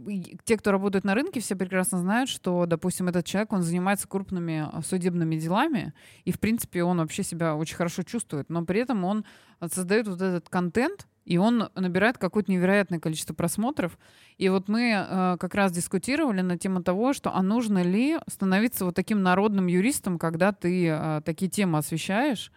те, 0.44 0.57
кто 0.57 0.70
работает 0.73 1.05
на 1.05 1.14
рынке, 1.14 1.40
все 1.40 1.57
прекрасно 1.57 1.99
знают, 1.99 2.29
что, 2.29 2.66
допустим, 2.66 3.09
этот 3.09 3.27
человек, 3.27 3.53
он 3.53 3.62
занимается 3.62 4.09
крупными 4.09 4.68
а, 4.70 4.83
судебными 4.83 5.37
делами, 5.37 5.92
и, 6.25 6.33
в 6.33 6.40
принципе, 6.40 6.83
он 6.85 6.99
вообще 6.99 7.23
себя 7.23 7.55
очень 7.57 7.77
хорошо 7.77 8.03
чувствует, 8.03 8.51
но 8.51 8.64
при 8.64 8.81
этом 8.81 9.05
он 9.05 9.25
а, 9.61 9.68
создает 9.68 10.09
вот 10.09 10.20
этот 10.20 10.49
контент, 10.49 11.07
и 11.25 11.39
он 11.39 11.71
набирает 11.75 12.19
какое-то 12.19 12.51
невероятное 12.51 13.01
количество 13.01 13.35
просмотров. 13.35 13.99
И 14.37 14.49
вот 14.49 14.69
мы 14.69 14.93
э, 14.93 15.37
как 15.39 15.55
раз 15.55 15.73
дискутировали 15.73 16.43
на 16.43 16.59
тему 16.59 16.83
того, 16.83 17.13
что 17.13 17.35
а 17.35 17.43
нужно 17.43 17.83
ли 17.83 18.19
становиться 18.29 18.85
вот 18.85 18.95
таким 18.95 19.23
народным 19.23 19.67
юристом, 19.67 20.19
когда 20.19 20.53
ты 20.53 20.89
э, 20.89 21.23
такие 21.25 21.51
темы 21.51 21.79
освещаешь. 21.79 22.53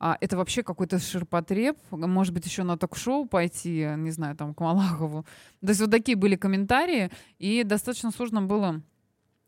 А 0.00 0.16
это 0.20 0.36
вообще 0.36 0.62
какой-то 0.62 1.00
ширпотреб, 1.00 1.76
может 1.90 2.32
быть, 2.32 2.46
еще 2.46 2.62
на 2.62 2.78
ток-шоу 2.78 3.26
пойти, 3.26 3.88
не 3.96 4.12
знаю, 4.12 4.36
там, 4.36 4.54
к 4.54 4.60
Малахову. 4.60 5.24
То 5.60 5.68
есть 5.68 5.80
вот 5.80 5.90
такие 5.90 6.16
были 6.16 6.36
комментарии, 6.36 7.10
и 7.38 7.64
достаточно 7.64 8.12
сложно 8.12 8.42
было 8.42 8.80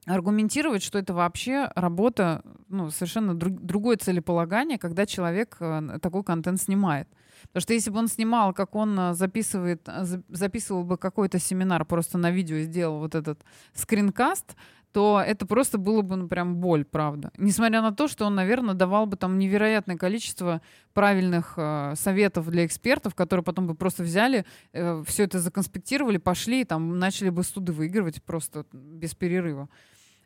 аргументировать, 0.06 0.82
что 0.82 0.98
это 0.98 1.12
вообще 1.14 1.70
работа, 1.74 2.42
ну, 2.68 2.90
совершенно 2.90 3.34
друг- 3.34 3.60
другое 3.60 3.96
целеполагание, 3.96 4.78
когда 4.78 5.06
человек 5.06 5.56
э, 5.60 5.98
такой 6.00 6.24
контент 6.24 6.60
снимает. 6.60 7.08
Потому 7.42 7.62
что 7.62 7.74
если 7.74 7.90
бы 7.90 7.98
он 7.98 8.08
снимал, 8.08 8.52
как 8.52 8.74
он 8.74 8.98
э, 8.98 9.14
записывает, 9.14 9.82
э, 9.86 10.04
за- 10.04 10.22
записывал 10.28 10.84
бы 10.84 10.96
какой-то 10.96 11.38
семинар 11.38 11.84
просто 11.84 12.18
на 12.18 12.30
видео 12.30 12.58
сделал 12.60 12.98
вот 12.98 13.14
этот 13.14 13.44
скринкаст, 13.74 14.56
то 14.92 15.22
это 15.24 15.46
просто 15.46 15.78
было 15.78 16.02
бы, 16.02 16.16
ну, 16.16 16.26
прям 16.28 16.56
боль, 16.56 16.84
правда. 16.84 17.30
Несмотря 17.36 17.80
на 17.80 17.92
то, 17.92 18.08
что 18.08 18.24
он, 18.26 18.34
наверное, 18.34 18.74
давал 18.74 19.06
бы 19.06 19.16
там 19.16 19.38
невероятное 19.38 19.96
количество 19.96 20.62
правильных 20.94 21.54
э, 21.56 21.92
советов 21.96 22.50
для 22.50 22.66
экспертов, 22.66 23.14
которые 23.14 23.44
потом 23.44 23.66
бы 23.68 23.74
просто 23.74 24.02
взяли, 24.02 24.44
все 24.72 25.24
это 25.24 25.38
законспектировали, 25.38 26.16
пошли 26.16 26.62
и 26.62 26.64
там 26.64 26.98
начали 26.98 27.30
бы 27.30 27.44
суды 27.44 27.72
выигрывать 27.72 28.22
просто 28.22 28.66
без 28.72 29.14
перерыва. 29.14 29.68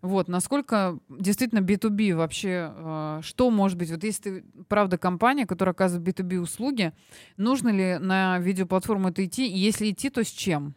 Вот, 0.05 0.29
насколько 0.29 0.99
действительно 1.09 1.61
B2B 1.61 2.14
вообще, 2.14 2.71
э, 2.77 3.21
что 3.23 3.51
может 3.51 3.79
быть, 3.79 3.90
вот 3.90 4.05
если 4.05 4.23
ты, 4.23 4.45
правда, 4.69 4.99
компания, 4.99 5.47
которая 5.47 5.73
оказывает 5.73 6.07
B2B 6.07 6.40
услуги, 6.40 6.93
нужно 7.38 7.71
ли 7.71 7.97
на 7.97 8.38
видеоплатформу 8.38 9.09
это 9.09 9.25
идти, 9.25 9.51
и 9.51 9.57
если 9.57 9.90
идти, 9.90 10.11
то 10.11 10.23
с 10.23 10.29
чем? 10.29 10.75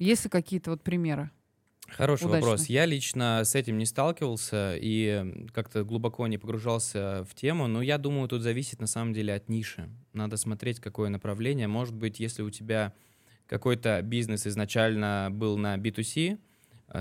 Есть 0.00 0.24
ли 0.24 0.30
какие-то 0.30 0.72
вот 0.72 0.82
примеры? 0.82 1.30
Хороший 1.86 2.24
Удачно. 2.24 2.40
вопрос. 2.40 2.66
Я 2.66 2.84
лично 2.84 3.42
с 3.44 3.54
этим 3.54 3.78
не 3.78 3.86
сталкивался 3.86 4.74
и 4.74 5.46
как-то 5.52 5.84
глубоко 5.84 6.26
не 6.26 6.38
погружался 6.38 7.24
в 7.30 7.36
тему, 7.36 7.68
но 7.68 7.80
я 7.80 7.96
думаю, 7.96 8.26
тут 8.26 8.42
зависит 8.42 8.80
на 8.80 8.88
самом 8.88 9.12
деле 9.12 9.34
от 9.34 9.48
ниши. 9.48 9.88
Надо 10.12 10.36
смотреть, 10.36 10.80
какое 10.80 11.10
направление. 11.10 11.68
Может 11.68 11.94
быть, 11.94 12.18
если 12.18 12.42
у 12.42 12.50
тебя 12.50 12.92
какой-то 13.46 14.02
бизнес 14.02 14.48
изначально 14.48 15.28
был 15.30 15.58
на 15.58 15.76
B2C, 15.76 16.32
э, 16.32 16.38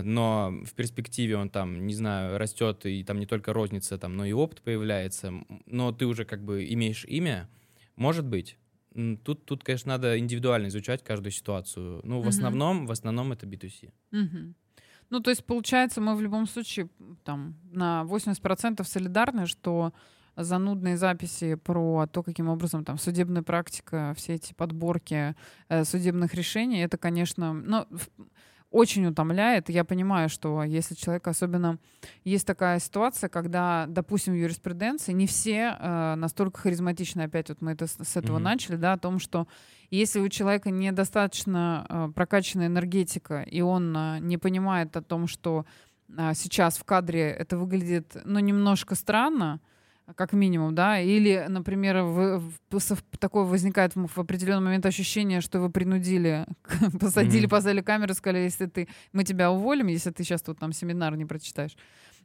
но 0.02 0.52
в 0.66 0.74
перспективе 0.74 1.38
он 1.38 1.50
там, 1.50 1.86
не 1.86 1.94
знаю, 1.94 2.38
растет, 2.38 2.86
и 2.86 3.04
там 3.04 3.20
не 3.20 3.26
только 3.26 3.54
розница, 3.54 3.98
там, 3.98 4.16
но 4.18 4.26
и 4.26 4.32
опыт 4.34 4.62
появляется, 4.62 5.34
но 5.66 5.92
ты 5.92 6.06
уже 6.06 6.26
как 6.26 6.44
бы 6.44 6.66
имеешь 6.74 7.06
имя, 7.06 7.50
может 7.96 8.26
быть. 8.26 8.58
Тут, 9.24 9.46
тут, 9.46 9.64
конечно, 9.64 9.90
надо 9.90 10.20
индивидуально 10.20 10.68
изучать 10.68 11.04
каждую 11.04 11.32
ситуацию. 11.32 12.02
Ну, 12.04 12.18
в 12.18 12.20
Мгм. 12.22 12.30
основном, 12.30 12.86
в 12.88 12.92
основном 12.92 13.32
это 13.32 13.46
B2C. 13.48 13.92
Мгм. 14.12 14.56
Ну, 15.10 15.20
то 15.20 15.30
есть, 15.32 15.46
получается, 15.46 16.02
мы 16.02 16.16
в 16.16 16.22
любом 16.22 16.48
случае 16.48 16.90
там 17.24 17.56
на 17.72 18.04
80% 18.04 18.88
солидарны, 18.88 19.46
что 19.48 19.94
занудные 20.36 20.98
записи 20.98 21.56
про 21.56 22.08
то, 22.08 22.24
каким 22.24 22.50
образом 22.50 22.84
там 22.84 22.98
судебная 22.98 23.44
практика, 23.44 24.14
все 24.18 24.34
эти 24.34 24.54
подборки 24.54 25.36
э, 25.70 25.84
судебных 25.86 26.34
решений, 26.34 26.80
это, 26.82 26.98
конечно, 26.98 27.54
ну, 27.54 27.86
в- 27.92 28.10
очень 28.74 29.06
утомляет. 29.06 29.70
Я 29.70 29.84
понимаю, 29.84 30.30
что 30.30 30.64
если 30.64 30.96
человек, 30.96 31.28
особенно 31.28 31.78
есть 32.24 32.46
такая 32.46 32.80
ситуация, 32.80 33.30
когда, 33.30 33.86
допустим, 33.88 34.34
в 34.34 34.38
юриспруденции 34.38 35.14
не 35.14 35.28
все 35.28 35.78
э, 35.80 36.16
настолько 36.16 36.60
харизматичны, 36.60 37.22
опять 37.22 37.50
вот 37.50 37.62
мы 37.62 37.74
это 37.74 37.86
с, 37.86 38.18
этого 38.18 38.38
Мгм. 38.38 38.44
начали, 38.44 38.76
да, 38.76 38.94
о 38.94 38.98
том, 38.98 39.20
что 39.20 39.48
если 39.92 40.20
у 40.20 40.28
человека 40.28 40.72
недостаточно 40.72 41.86
э, 41.88 42.12
прокачана 42.16 42.66
энергетика, 42.66 43.44
и 43.44 43.62
он 43.62 43.96
э, 43.96 44.18
не 44.20 44.40
понимает 44.40 44.98
о 44.98 45.04
том, 45.04 45.28
что 45.28 45.66
а, 46.18 46.34
сейчас 46.34 46.78
в 46.78 46.84
кадре 46.84 47.30
это 47.30 47.58
выглядит, 47.58 48.18
ну, 48.26 48.40
немножко 48.40 48.96
странно, 48.96 49.60
как 50.16 50.34
минимум, 50.34 50.76
да, 50.76 51.00
или, 51.00 51.46
например, 51.48 52.02
в, 52.04 52.40
в- 52.40 53.18
такое 53.20 53.44
возникает 53.44 53.96
в, 53.96 54.08
в 54.08 54.18
определенный 54.20 54.66
момент 54.66 54.86
ощущение, 54.86 55.42
что 55.42 55.60
вы 55.60 55.70
принудили, 55.70 56.46
посадили, 57.00 57.46
Мгм. 57.46 57.50
поставили 57.50 57.82
камеру, 57.82 58.14
сказали, 58.14 58.40
если 58.44 58.66
ты, 58.66 58.88
мы 59.14 59.24
тебя 59.24 59.50
уволим, 59.52 59.88
если 59.88 60.12
ты 60.12 60.24
сейчас 60.24 60.42
тут 60.42 60.60
там 60.60 60.74
семинар 60.74 61.16
не 61.16 61.26
прочитаешь. 61.26 61.76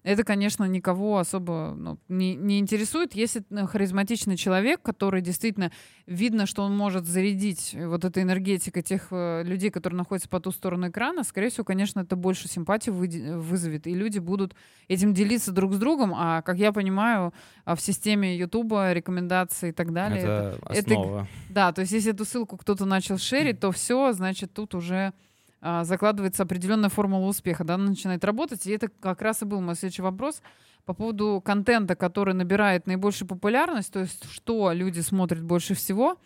Это, 0.02 0.24
конечно, 0.24 0.64
никого 0.64 1.18
особо 1.18 1.74
ну, 1.76 1.98
не, 2.08 2.34
не 2.34 2.58
интересует. 2.58 3.14
Если 3.14 3.44
э, 3.50 3.66
харизматичный 3.66 4.36
человек, 4.36 4.80
который 4.82 5.20
действительно 5.20 5.72
видно, 6.06 6.46
что 6.46 6.62
он 6.62 6.76
может 6.76 7.04
зарядить 7.06 7.74
вот 7.78 8.04
этой 8.04 8.22
энергетикой 8.22 8.82
тех 8.82 9.08
э, 9.10 9.42
людей, 9.44 9.70
которые 9.70 9.98
находятся 9.98 10.28
по 10.28 10.40
ту 10.40 10.50
сторону 10.50 10.88
экрана, 10.88 11.24
скорее 11.24 11.50
всего, 11.50 11.64
конечно, 11.64 12.00
это 12.00 12.16
больше 12.16 12.48
симпатии 12.48 12.90
вызовет, 12.90 13.86
и 13.86 13.94
люди 13.94 14.18
будут 14.18 14.54
этим 14.88 15.12
делиться 15.14 15.52
друг 15.52 15.74
с 15.74 15.78
другом. 15.78 16.14
А, 16.14 16.42
как 16.42 16.56
я 16.58 16.72
понимаю, 16.72 17.32
а, 17.64 17.74
в 17.74 17.80
системе 17.80 18.36
Ютуба 18.36 18.92
рекомендации 18.92 19.70
и 19.70 19.72
так 19.72 19.92
далее. 19.92 20.18
это- 20.22 20.58
это 20.68 20.78
это- 20.78 20.94
основа. 20.94 21.28
да, 21.50 21.72
то 21.72 21.80
есть 21.82 21.92
если 21.92 22.12
эту 22.12 22.24
ссылку 22.24 22.56
кто-то 22.56 22.84
начал 22.84 23.18
шерить, 23.18 23.60
то 23.60 23.72
все, 23.72 24.12
значит, 24.12 24.52
тут 24.52 24.74
уже 24.74 25.12
закладывается 25.60 26.44
определенная 26.44 26.88
формула 26.88 27.26
успеха, 27.26 27.64
да, 27.64 27.74
она 27.74 27.86
начинает 27.86 28.24
работать. 28.24 28.66
И 28.66 28.70
это 28.70 28.88
как 28.88 29.22
раз 29.22 29.42
и 29.42 29.44
был 29.44 29.60
мой 29.60 29.74
следующий 29.74 30.02
вопрос 30.02 30.40
по 30.88 30.94
поводу 30.94 31.42
контента, 31.44 31.96
который 31.96 32.32
набирает 32.32 32.86
наибольшую 32.86 33.28
популярность, 33.28 33.92
то 33.92 34.00
есть 34.00 34.24
что 34.30 34.72
люди 34.72 35.00
смотрят 35.00 35.42
больше 35.42 35.74
всего, 35.74 36.18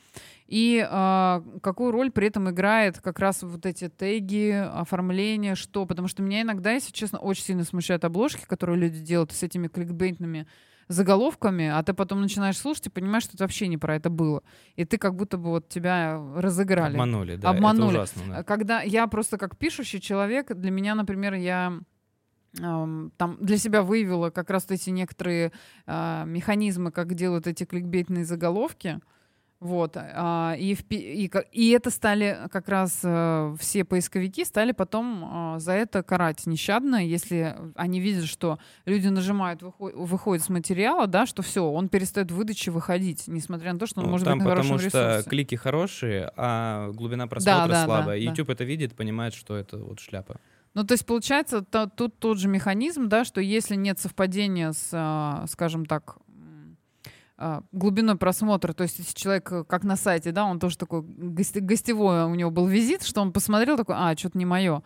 и 0.46 0.86
а, 0.88 1.42
какую 1.62 1.90
роль 1.90 2.12
при 2.12 2.28
этом 2.28 2.48
играет 2.48 3.00
как 3.00 3.18
раз 3.18 3.42
вот 3.42 3.66
эти 3.66 3.88
теги, 3.88 4.50
оформление, 4.50 5.56
что, 5.56 5.84
потому 5.84 6.06
что 6.06 6.22
меня 6.22 6.42
иногда, 6.42 6.70
если 6.70 6.92
честно, 6.92 7.18
очень 7.18 7.42
сильно 7.42 7.64
смущают 7.64 8.04
обложки, 8.04 8.44
которые 8.46 8.78
люди 8.78 9.00
делают 9.00 9.32
с 9.32 9.42
этими 9.42 9.66
кликбейтными 9.66 10.46
заголовками, 10.92 11.68
а 11.68 11.82
ты 11.82 11.94
потом 11.94 12.20
начинаешь 12.20 12.58
слушать 12.58 12.86
и 12.86 12.90
понимаешь, 12.90 13.24
что 13.24 13.34
это 13.34 13.44
вообще 13.44 13.68
не 13.68 13.78
про 13.78 13.96
это 13.96 14.10
было. 14.10 14.42
И 14.76 14.84
ты 14.84 14.98
как 14.98 15.16
будто 15.16 15.38
бы 15.38 15.50
вот 15.50 15.68
тебя 15.68 16.20
разыграли. 16.36 16.94
Обманули, 16.94 17.36
да. 17.36 17.50
Обманули. 17.50 17.90
Это 17.90 18.02
ужасно, 18.02 18.22
да. 18.28 18.42
Когда 18.42 18.82
я 18.82 19.06
просто 19.06 19.38
как 19.38 19.56
пишущий 19.56 20.00
человек, 20.00 20.54
для 20.54 20.70
меня, 20.70 20.94
например, 20.94 21.34
я 21.34 21.78
там 22.54 23.38
для 23.40 23.56
себя 23.56 23.82
выявила 23.82 24.28
как 24.30 24.50
раз 24.50 24.66
эти 24.68 24.90
некоторые 24.90 25.52
а, 25.86 26.24
механизмы, 26.26 26.92
как 26.92 27.14
делают 27.14 27.46
эти 27.46 27.64
кликбейтные 27.64 28.26
заголовки. 28.26 29.00
Вот. 29.62 29.96
а, 29.96 30.56
и, 30.58 30.74
в 30.74 30.82
и, 30.90 31.30
и 31.52 31.70
это 31.70 31.90
стали 31.90 32.36
как 32.50 32.68
раз 32.68 32.98
э, 33.04 33.54
все 33.60 33.84
поисковики 33.84 34.44
стали 34.44 34.72
потом 34.72 35.24
а, 35.24 35.58
за 35.60 35.72
это 35.72 36.02
карать 36.02 36.44
нещадно, 36.46 36.96
если 37.06 37.56
они 37.76 38.00
видят, 38.00 38.24
что 38.24 38.58
люди 38.86 39.06
нажимают, 39.06 39.62
выход- 39.62 39.94
выходят 39.94 40.44
с 40.44 40.48
материала, 40.48 41.06
да, 41.06 41.26
что 41.26 41.42
все, 41.42 41.64
он 41.64 41.88
перестает 41.88 42.32
в 42.32 42.34
выдаче 42.34 42.72
выходить, 42.72 43.28
несмотря 43.28 43.72
на 43.72 43.78
то, 43.78 43.86
что 43.86 44.00
он 44.00 44.06
Ну, 44.06 44.10
может 44.12 44.26
там 44.26 44.38
быть 44.38 44.44
на 44.46 44.50
потому 44.50 44.68
хорошем 44.70 44.90
что 44.90 45.10
ресурсе. 45.12 45.30
клики 45.30 45.54
хорошие, 45.54 46.32
а 46.36 46.90
глубина 46.90 47.28
просмотра 47.28 47.68
да, 47.68 47.68
да, 47.68 47.84
слабая. 47.84 48.06
да. 48.06 48.14
YouTube 48.30 48.50
это 48.50 48.64
видит, 48.64 48.96
понимает, 48.96 49.32
что 49.32 49.56
это 49.56 49.78
вот 49.78 50.00
шляпа. 50.00 50.40
Ну, 50.74 50.84
то 50.84 50.94
есть, 50.94 51.06
получается, 51.06 51.62
то, 51.62 51.86
тут 51.86 52.18
тот 52.18 52.38
же 52.38 52.48
механизм, 52.48 53.08
да, 53.08 53.24
что 53.24 53.40
если 53.40 53.76
нет 53.76 53.98
совпадения 54.00 54.72
с, 54.72 54.88
а, 54.92 55.44
скажем 55.48 55.84
так, 55.86 56.16
глубиной 57.72 58.16
просмотра, 58.16 58.72
то 58.72 58.82
есть 58.82 59.14
человек, 59.14 59.50
э, 59.52 59.64
как 59.64 59.84
на 59.84 59.96
сайте, 59.96 60.32
да, 60.32 60.44
он 60.44 60.60
тоже 60.60 60.78
такой 60.78 61.02
гостевой, 61.02 62.24
у 62.24 62.34
него 62.34 62.50
был 62.50 62.66
визит, 62.66 63.02
что 63.02 63.20
он 63.20 63.32
посмотрел 63.32 63.76
такой, 63.76 63.96
а, 63.98 64.16
что-то 64.16 64.38
не 64.38 64.44
мое. 64.44 64.82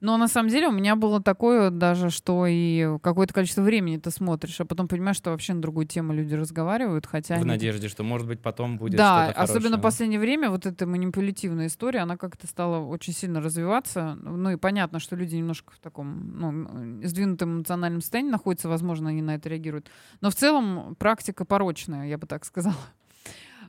Но 0.00 0.16
на 0.16 0.28
самом 0.28 0.48
деле 0.48 0.68
у 0.68 0.72
меня 0.72 0.94
было 0.94 1.20
такое 1.20 1.70
даже, 1.70 2.10
что 2.10 2.46
и 2.46 2.98
какое-то 3.02 3.34
количество 3.34 3.62
времени 3.62 3.96
ты 3.96 4.10
смотришь, 4.10 4.60
а 4.60 4.64
потом 4.64 4.86
понимаешь, 4.86 5.16
что 5.16 5.30
вообще 5.30 5.54
на 5.54 5.60
другую 5.60 5.86
тему 5.86 6.12
люди 6.12 6.34
разговаривают, 6.34 7.06
хотя... 7.06 7.34
В 7.34 7.38
они... 7.38 7.48
надежде, 7.48 7.88
что, 7.88 8.04
может 8.04 8.26
быть, 8.26 8.40
потом 8.40 8.78
будет 8.78 8.96
Да, 8.96 9.26
что-то 9.26 9.42
особенно 9.42 9.76
в 9.78 9.80
последнее 9.80 10.20
время 10.20 10.50
вот 10.50 10.66
эта 10.66 10.86
манипулятивная 10.86 11.66
история, 11.66 12.00
она 12.00 12.16
как-то 12.16 12.46
стала 12.46 12.78
очень 12.78 13.12
сильно 13.12 13.40
развиваться. 13.40 14.16
Ну 14.22 14.50
и 14.50 14.56
понятно, 14.56 15.00
что 15.00 15.16
люди 15.16 15.36
немножко 15.36 15.72
в 15.72 15.78
таком 15.80 16.38
ну, 16.38 17.06
сдвинутом 17.06 17.56
эмоциональном 17.56 18.00
состоянии 18.00 18.30
находятся, 18.30 18.68
возможно, 18.68 19.10
они 19.10 19.22
на 19.22 19.34
это 19.34 19.48
реагируют. 19.48 19.90
Но 20.20 20.30
в 20.30 20.34
целом 20.34 20.94
практика 20.96 21.44
порочная, 21.44 22.06
я 22.06 22.18
бы 22.18 22.26
так 22.26 22.44
сказала. 22.44 22.76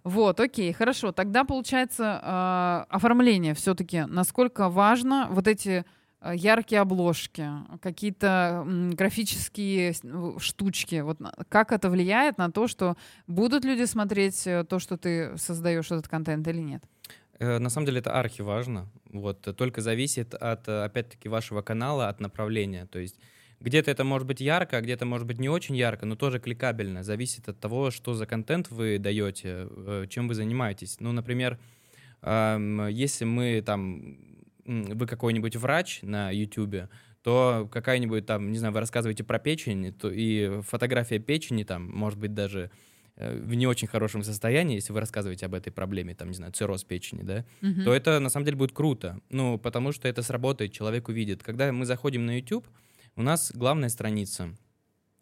Вот, 0.04 0.40
окей, 0.40 0.72
хорошо. 0.72 1.12
Тогда 1.12 1.44
получается 1.44 2.22
э, 2.24 2.94
оформление 2.94 3.54
все-таки. 3.54 4.06
Насколько 4.06 4.70
важно 4.70 5.28
вот 5.30 5.48
эти 5.48 5.86
яркие 6.22 6.82
обложки, 6.82 7.48
какие-то 7.82 8.66
графические 8.94 9.94
штучки. 10.40 11.02
Вот 11.02 11.20
как 11.48 11.72
это 11.72 11.90
влияет 11.90 12.38
на 12.38 12.52
то, 12.52 12.68
что 12.68 12.98
будут 13.28 13.64
люди 13.64 13.86
смотреть 13.86 14.46
э, 14.46 14.66
то, 14.66 14.80
что 14.80 14.98
ты 14.98 15.38
создаешь 15.38 15.92
этот 15.92 16.08
контент 16.08 16.48
или 16.48 16.60
нет? 16.60 16.84
Э, 17.40 17.58
на 17.60 17.70
самом 17.70 17.86
деле 17.86 18.00
это 18.00 18.20
архи 18.20 18.42
важно. 18.42 18.90
Вот 19.06 19.42
только 19.56 19.82
зависит 19.82 20.34
от, 20.34 20.68
опять-таки, 20.68 21.30
вашего 21.30 21.62
канала, 21.62 22.10
от 22.10 22.20
направления. 22.20 22.86
То 22.86 23.00
есть 23.00 23.18
где-то 23.62 23.90
это 23.90 24.04
может 24.04 24.28
быть 24.28 24.42
ярко, 24.42 24.78
а 24.78 24.82
где-то 24.82 25.06
может 25.06 25.26
быть 25.26 25.40
не 25.40 25.50
очень 25.50 25.76
ярко, 25.76 26.06
но 26.06 26.16
тоже 26.16 26.40
кликабельно. 26.40 27.04
Зависит 27.04 27.48
от 27.48 27.60
того, 27.60 27.92
что 27.92 28.14
за 28.14 28.26
контент 28.26 28.70
вы 28.70 29.00
даете, 29.00 29.68
чем 30.10 30.28
вы 30.28 30.36
занимаетесь. 30.36 30.98
Ну, 31.00 31.12
например, 31.12 31.58
если 32.22 33.26
мы 33.26 33.62
там 33.66 34.18
вы 34.70 35.08
какой-нибудь 35.08 35.56
врач 35.56 36.00
на 36.04 36.30
YouTube, 36.30 36.90
то 37.24 37.68
какая-нибудь 37.72 38.26
там, 38.26 38.52
не 38.52 38.58
знаю, 38.58 38.74
вы 38.74 38.80
рассказываете 38.80 39.24
про 39.24 39.40
печень, 39.40 39.92
то 39.94 40.10
и 40.10 40.62
фотография 40.62 41.20
печени 41.20 41.64
там, 41.64 41.90
может 41.90 42.20
быть, 42.20 42.34
даже 42.34 42.72
э, 43.16 43.36
в 43.38 43.54
не 43.56 43.68
очень 43.68 43.88
хорошем 43.88 44.24
состоянии, 44.24 44.76
если 44.76 44.94
вы 44.94 45.00
рассказываете 45.00 45.48
об 45.48 45.56
этой 45.56 45.72
проблеме, 45.72 46.14
там, 46.14 46.30
не 46.30 46.36
знаю, 46.36 46.54
цирроз 46.54 46.84
печени, 46.84 47.24
да, 47.24 47.46
uh-huh. 47.62 47.84
то 47.84 47.94
это 47.94 48.20
на 48.20 48.30
самом 48.30 48.46
деле 48.46 48.58
будет 48.58 48.72
круто. 48.72 49.20
Ну, 49.30 49.58
потому 49.58 49.92
что 49.92 50.08
это 50.08 50.22
сработает, 50.22 50.72
человек 50.72 51.10
увидит. 51.10 51.44
Когда 51.44 51.72
мы 51.72 51.86
заходим 51.86 52.26
на 52.26 52.38
YouTube, 52.38 52.68
у 53.16 53.22
нас 53.22 53.52
главная 53.54 53.90
страница, 53.90 54.56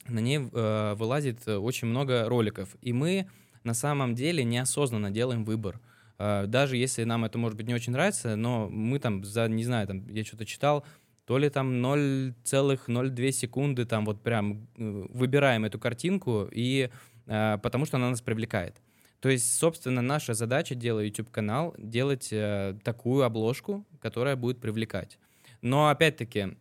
на 0.07 0.19
ней 0.19 0.39
э, 0.39 0.93
вылазит 0.95 1.47
очень 1.47 1.88
много 1.88 2.27
роликов, 2.27 2.75
и 2.81 2.93
мы 2.93 3.27
на 3.63 3.73
самом 3.73 4.13
деле 4.13 4.43
неосознанно 4.43 5.10
делаем 5.10 5.43
выбор. 5.43 5.79
А, 6.17 6.45
даже 6.47 6.77
если 6.77 7.03
нам 7.03 7.25
это, 7.25 7.38
может 7.38 7.58
быть, 7.58 7.67
не 7.67 7.73
очень 7.73 7.93
нравится, 7.93 8.36
но 8.36 8.69
мы 8.69 8.99
там 8.99 9.23
за, 9.23 9.47
не 9.47 9.63
знаю, 9.63 9.88
там, 9.88 10.08
я 10.10 10.23
что-то 10.23 10.45
читал, 10.45 10.86
то 11.25 11.38
ли 11.38 11.49
там 11.49 11.86
0,02 11.86 13.32
секунды 13.32 13.86
там 13.86 14.06
вот 14.06 14.23
прям 14.23 14.67
э, 14.77 15.06
выбираем 15.10 15.65
эту 15.65 15.77
картинку, 15.77 16.47
и 16.51 16.89
а, 17.27 17.58
потому 17.58 17.86
что 17.86 17.97
она 17.97 18.10
нас 18.10 18.21
привлекает. 18.21 18.82
То 19.19 19.30
есть, 19.30 19.58
собственно, 19.58 20.01
наша 20.01 20.34
задача, 20.34 20.75
делая 20.75 21.06
YouTube-канал, 21.06 21.73
делать 21.77 22.30
э, 22.32 22.77
такую 22.84 23.23
обложку, 23.23 23.86
которая 23.99 24.36
будет 24.36 24.62
привлекать. 24.62 25.17
Но, 25.62 25.89
опять-таки, 25.89 26.56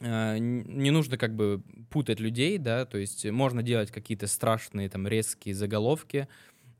э, 0.00 0.38
не 0.38 0.90
нужно 0.90 1.16
как 1.16 1.34
бы 1.34 1.62
путать 1.88 2.20
людей, 2.20 2.58
да, 2.58 2.84
то 2.84 2.98
есть 2.98 3.24
можно 3.24 3.62
делать 3.62 3.90
какие-то 3.90 4.26
страшные 4.26 4.90
там 4.90 5.08
резкие 5.08 5.54
заголовки, 5.54 6.28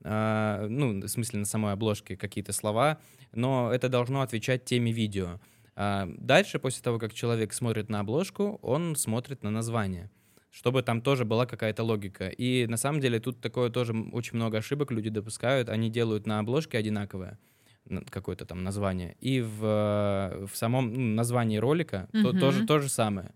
а, 0.02 0.66
ну, 0.68 1.00
в 1.00 1.08
смысле 1.08 1.40
на 1.40 1.44
самой 1.44 1.72
обложке 1.72 2.16
какие-то 2.16 2.52
слова, 2.52 2.98
но 3.32 3.72
это 3.72 3.88
должно 3.88 4.22
отвечать 4.22 4.64
теме 4.64 4.92
видео. 4.92 5.40
А 5.76 6.08
дальше, 6.18 6.58
после 6.58 6.82
того, 6.82 6.98
как 6.98 7.12
человек 7.14 7.52
смотрит 7.52 7.88
на 7.88 8.00
обложку, 8.00 8.58
он 8.62 8.96
смотрит 8.96 9.42
на 9.42 9.50
название, 9.50 10.10
чтобы 10.50 10.82
там 10.82 11.00
тоже 11.00 11.24
была 11.24 11.46
какая-то 11.46 11.82
логика. 11.82 12.28
И 12.28 12.66
на 12.66 12.76
самом 12.76 13.00
деле 13.00 13.20
тут 13.20 13.40
такое 13.40 13.70
тоже 13.70 13.94
очень 14.12 14.36
много 14.36 14.58
ошибок 14.58 14.90
люди 14.90 15.10
допускают. 15.10 15.68
Они 15.68 15.90
делают 15.90 16.26
на 16.26 16.38
обложке 16.38 16.78
одинаковое 16.78 17.38
какое-то 18.10 18.44
там 18.44 18.62
название. 18.62 19.16
И 19.20 19.40
в, 19.40 20.46
в 20.46 20.54
самом 20.54 20.92
ну, 20.92 21.14
названии 21.14 21.56
ролика 21.56 22.08
mm-hmm. 22.12 22.22
то, 22.22 22.38
тоже 22.38 22.66
то 22.66 22.78
же 22.78 22.88
самое. 22.88 23.32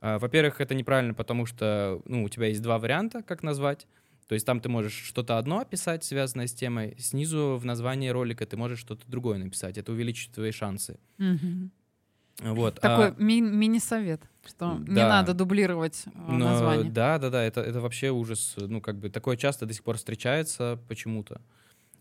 А, 0.00 0.18
во-первых, 0.18 0.60
это 0.60 0.74
неправильно, 0.74 1.14
потому 1.14 1.46
что 1.46 2.02
ну, 2.04 2.24
у 2.24 2.28
тебя 2.28 2.48
есть 2.48 2.60
два 2.60 2.78
варианта, 2.78 3.22
как 3.22 3.42
назвать. 3.42 3.86
То 4.28 4.34
есть 4.34 4.46
там 4.46 4.60
ты 4.60 4.68
можешь 4.68 4.94
что-то 4.94 5.38
одно 5.38 5.60
описать, 5.60 6.04
связанное 6.04 6.46
с 6.46 6.54
темой, 6.54 6.96
снизу 6.98 7.58
в 7.60 7.64
названии 7.64 8.08
ролика 8.08 8.46
ты 8.46 8.56
можешь 8.56 8.78
что-то 8.78 9.02
другое 9.06 9.38
написать. 9.38 9.76
Это 9.78 9.92
увеличит 9.92 10.32
твои 10.32 10.50
шансы. 10.50 10.98
Угу. 11.18 11.70
Вот, 12.40 12.80
Такой 12.80 13.08
а... 13.08 13.14
ми- 13.18 13.40
мини-совет, 13.40 14.22
что 14.44 14.76
да. 14.80 14.92
не 14.92 15.08
надо 15.08 15.34
дублировать 15.34 16.02
э, 16.06 16.10
Но, 16.28 16.50
название. 16.50 16.90
Да, 16.90 17.18
да, 17.18 17.30
да, 17.30 17.44
это, 17.44 17.60
это 17.60 17.80
вообще 17.80 18.10
ужас. 18.10 18.54
Ну, 18.56 18.80
как 18.80 18.98
бы 18.98 19.08
такое 19.08 19.36
часто 19.36 19.66
до 19.66 19.72
сих 19.72 19.84
пор 19.84 19.98
встречается 19.98 20.80
почему-то. 20.88 21.40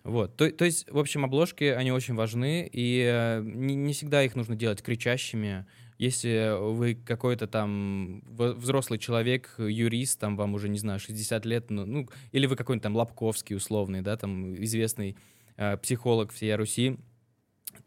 Вот. 0.04 0.36
То, 0.36 0.50
то 0.52 0.66
есть, 0.66 0.90
в 0.90 0.98
общем, 0.98 1.24
обложки, 1.24 1.66
они 1.66 1.92
очень 1.92 2.16
важны, 2.16 2.68
и 2.72 3.04
э, 3.06 3.42
не, 3.44 3.76
не 3.76 3.94
всегда 3.94 4.24
их 4.24 4.36
нужно 4.36 4.56
делать 4.56 4.82
кричащими, 4.82 5.66
если 5.98 6.58
вы 6.74 6.96
какой-то 6.96 7.48
там 7.48 8.24
взрослый 8.26 9.00
человек, 9.00 9.56
юрист, 9.58 10.20
там 10.20 10.36
вам 10.36 10.54
уже, 10.54 10.70
не 10.70 10.78
знаю, 10.78 11.00
60 11.00 11.46
лет, 11.46 11.70
ну, 11.70 11.86
ну 11.86 12.10
или 12.32 12.46
вы 12.46 12.56
какой-нибудь 12.56 12.84
там 12.84 12.96
Лобковский 12.96 13.56
условный, 13.56 14.02
да, 14.02 14.18
там 14.18 14.56
известный 14.56 15.18
э, 15.58 15.78
психолог 15.78 16.32
всей 16.32 16.56
Руси, 16.56 16.98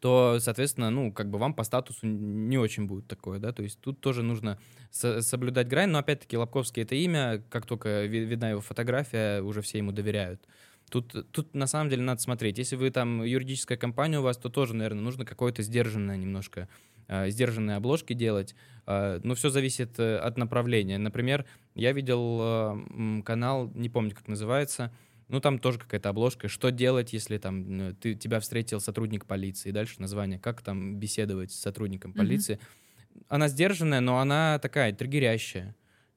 то, 0.00 0.38
соответственно, 0.40 0.90
ну, 0.90 1.12
как 1.12 1.30
бы 1.30 1.38
вам 1.38 1.54
по 1.54 1.64
статусу 1.64 2.06
не 2.06 2.58
очень 2.58 2.86
будет 2.86 3.06
такое, 3.06 3.38
да, 3.38 3.52
то 3.52 3.62
есть 3.62 3.80
тут 3.80 4.00
тоже 4.00 4.22
нужно 4.22 4.58
со 4.90 5.22
соблюдать 5.22 5.68
грань, 5.68 5.90
но, 5.90 5.98
опять-таки, 5.98 6.36
Лобковский— 6.36 6.82
это 6.84 6.94
имя, 6.94 7.42
как 7.50 7.66
только 7.66 8.04
видна 8.04 8.50
его 8.50 8.60
фотография, 8.60 9.42
уже 9.42 9.62
все 9.62 9.78
ему 9.78 9.92
доверяют. 9.92 10.46
Тут, 10.90 11.30
тут 11.32 11.54
на 11.54 11.66
самом 11.66 11.90
деле 11.90 12.02
надо 12.02 12.20
смотреть. 12.20 12.58
Если 12.58 12.76
вы 12.76 12.90
там 12.90 13.24
юридическая 13.24 13.76
компания 13.76 14.20
у 14.20 14.22
вас, 14.22 14.36
то 14.36 14.48
тоже, 14.48 14.74
наверное, 14.74 15.02
нужно 15.02 15.24
какое-то 15.24 15.62
сдержанное 15.62 16.16
немножко 16.16 16.68
сдержанные 17.08 17.76
обложки 17.76 18.12
делать. 18.12 18.54
Э, 18.86 19.20
но 19.22 19.34
все 19.34 19.50
зависит 19.50 19.98
э, 19.98 20.16
от 20.16 20.38
направления. 20.38 20.98
Например, 20.98 21.44
я 21.74 21.92
видел 21.92 22.38
э, 22.40 23.22
канал, 23.24 23.70
не 23.74 23.88
помню, 23.88 24.14
как 24.14 24.28
называется, 24.28 24.92
ну, 25.28 25.40
там 25.40 25.58
тоже 25.58 25.80
какая-то 25.80 26.10
обложка. 26.10 26.46
Что 26.46 26.70
делать, 26.70 27.12
если 27.12 27.38
там 27.38 27.96
ты, 27.96 28.14
тебя 28.14 28.38
встретил 28.38 28.80
сотрудник 28.80 29.26
полиции? 29.26 29.72
Дальше 29.72 30.00
название. 30.00 30.38
Как 30.38 30.62
там 30.62 30.96
беседовать 30.96 31.50
с 31.50 31.60
сотрудником 31.60 32.12
полиции? 32.12 32.54
Mm-hmm. 32.54 33.24
Она 33.28 33.48
сдержанная, 33.48 34.00
но 34.00 34.20
она 34.20 34.60
такая 34.60 34.92
триггерящая. 34.92 35.74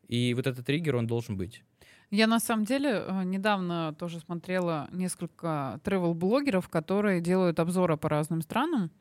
И 0.07 0.33
вот 0.35 0.45
этот 0.45 0.67
триггер, 0.67 0.95
он 0.95 1.07
должен 1.07 1.37
быть. 1.37 1.63
Я 2.11 2.27
на 2.27 2.39
самом 2.39 2.65
деле 2.65 3.03
недавно 3.23 3.95
тоже 3.97 4.19
смотрела 4.19 4.87
несколько 4.91 5.79
travel-блогеров, 5.83 6.69
которые 6.69 7.19
делают 7.19 7.59
обзоры 7.59 7.97
по 7.97 8.09
разным 8.09 8.41
странам. 8.41 8.91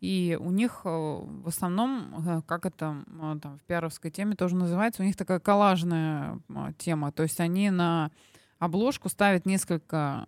И 0.00 0.38
у 0.40 0.50
них 0.50 0.80
э, 0.84 0.88
в 0.88 1.48
основном, 1.48 2.24
э, 2.26 2.42
как 2.46 2.66
это 2.66 3.04
там, 3.42 3.58
в 3.58 3.66
пиаровской 3.66 4.10
теме 4.10 4.34
тоже 4.34 4.56
называется, 4.56 5.02
у 5.02 5.04
них 5.04 5.16
такая 5.16 5.40
коллажная 5.40 6.40
тема. 6.78 7.12
То 7.12 7.22
есть 7.22 7.38
они 7.40 7.70
на 7.70 8.10
обложку 8.58 9.08
ставят 9.08 9.46
несколько, 9.46 10.24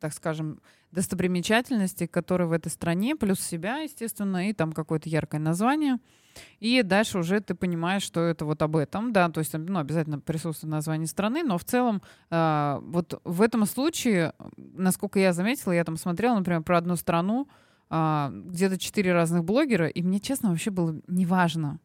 так 0.00 0.12
скажем, 0.12 0.60
достопримечательностей, 0.92 2.06
которые 2.06 2.48
в 2.48 2.52
этой 2.52 2.70
стране, 2.70 3.16
плюс 3.16 3.40
себя, 3.40 3.78
естественно, 3.78 4.48
и 4.48 4.52
там 4.52 4.72
какое-то 4.72 5.08
яркое 5.08 5.40
название. 5.40 5.98
И 6.60 6.82
дальше 6.82 7.18
уже 7.18 7.40
ты 7.40 7.54
понимаешь, 7.54 8.02
что 8.02 8.20
это 8.20 8.44
вот 8.44 8.62
об 8.62 8.76
этом, 8.76 9.12
да, 9.12 9.28
то 9.28 9.40
есть 9.40 9.52
ну, 9.52 9.78
обязательно 9.78 10.18
присутствует 10.18 10.70
название 10.70 11.06
страны, 11.06 11.42
но 11.42 11.58
в 11.58 11.64
целом 11.64 12.00
э, 12.30 12.78
вот 12.82 13.20
в 13.24 13.42
этом 13.42 13.66
случае, 13.66 14.32
насколько 14.56 15.18
я 15.18 15.34
заметила, 15.34 15.72
я 15.72 15.84
там 15.84 15.98
смотрела, 15.98 16.36
например, 16.36 16.62
про 16.62 16.78
одну 16.78 16.96
страну, 16.96 17.48
где-то 17.92 18.78
четыре 18.78 19.12
разных 19.12 19.44
блогера, 19.44 19.86
и 19.86 20.02
мне, 20.02 20.18
честно, 20.18 20.50
вообще 20.50 20.70
было 20.70 20.98
неважно, 21.08 21.78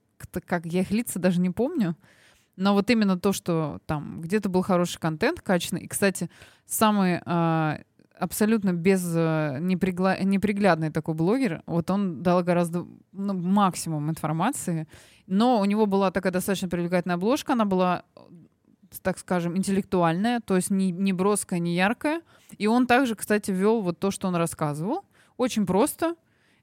как 0.46 0.66
я 0.66 0.82
их 0.82 0.92
лица 0.92 1.20
даже 1.20 1.42
не 1.42 1.50
помню. 1.50 1.96
Но 2.56 2.74
вот 2.74 2.90
именно 2.90 3.20
то, 3.20 3.34
что 3.34 3.80
там 3.86 4.22
где-то 4.22 4.50
был 4.50 4.64
хороший 4.64 5.00
контент, 5.00 5.42
качественный. 5.42 5.84
И, 5.84 5.88
кстати, 5.88 6.30
самый 6.66 7.22
а, 7.24 7.82
абсолютно 8.18 8.74
без 8.74 9.04
а, 9.16 9.60
непригла... 9.60 10.18
неприглядный 10.20 10.90
такой 10.90 11.14
блогер, 11.14 11.62
вот 11.68 11.92
он 11.92 12.24
дал 12.24 12.44
гораздо 12.44 12.88
ну, 13.12 13.34
максимум 13.34 14.10
информации, 14.10 14.88
но 15.28 15.60
у 15.60 15.66
него 15.66 15.86
была 15.86 16.10
такая 16.10 16.32
достаточно 16.34 16.68
привлекательная 16.68 17.18
обложка, 17.18 17.54
она 17.54 17.66
была 17.66 18.04
так 19.04 19.20
скажем, 19.20 19.58
интеллектуальная, 19.58 20.40
то 20.40 20.56
есть 20.56 20.70
не, 20.70 20.92
не 20.92 21.14
броская, 21.14 21.60
не 21.60 21.76
яркая. 21.76 22.22
И 22.58 22.68
он 22.68 22.88
также, 22.88 23.16
кстати, 23.16 23.52
вел 23.52 23.82
вот 23.82 24.00
то, 24.00 24.12
что 24.12 24.30
он 24.30 24.36
рассказывал. 24.36 25.04
Очень 25.38 25.66
просто. 25.66 26.16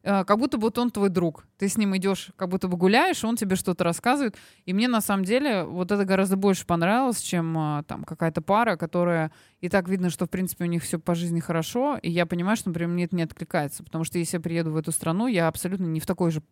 э, 0.05 0.25
как 0.25 0.39
будто 0.39 0.59
бы 0.59 0.65
вот 0.65 0.79
он 0.79 0.91
твой 0.91 1.09
друг. 1.09 1.47
Ты 1.57 1.67
с 1.69 1.79
ним 1.79 1.97
идешь, 1.97 2.31
как 2.37 2.49
будто 2.51 2.69
бы 2.69 2.77
гуляешь, 2.77 3.25
он 3.25 3.37
тебе 3.37 3.57
что-то 3.57 3.85
рассказывает. 3.85 4.37
И 4.67 4.75
мне 4.75 4.87
на 4.87 5.01
самом 5.01 5.25
деле 5.25 5.65
вот 5.65 5.91
это 5.91 6.05
гораздо 6.05 6.37
больше 6.37 6.67
понравилось, 6.67 7.21
чем 7.21 7.57
э, 7.57 7.83
там 7.85 8.05
какая-то 8.05 8.43
пара, 8.43 8.77
которая 8.77 9.33
и 9.61 9.69
так 9.69 9.89
видно, 9.89 10.11
что 10.11 10.27
в 10.27 10.31
принципе 10.31 10.65
у 10.65 10.69
них 10.69 10.83
все 10.83 10.99
по 10.99 11.15
жизни 11.15 11.41
хорошо. 11.41 11.99
И 12.03 12.11
я 12.11 12.27
понимаю, 12.27 12.57
что, 12.57 12.69
например, 12.69 12.91
мне 12.91 13.05
это 13.05 13.17
не 13.17 13.23
откликается. 13.23 13.83
Потому 13.83 14.05
что 14.05 14.19
если 14.19 14.37
я 14.37 14.41
приеду 14.43 14.73
в 14.73 14.77
эту 14.77 14.93
страну, 14.93 15.27
я 15.27 15.49
абсолютно 15.49 15.87
не 15.87 16.01
в 16.01 16.07
такой 16.07 16.31
же 16.31 16.43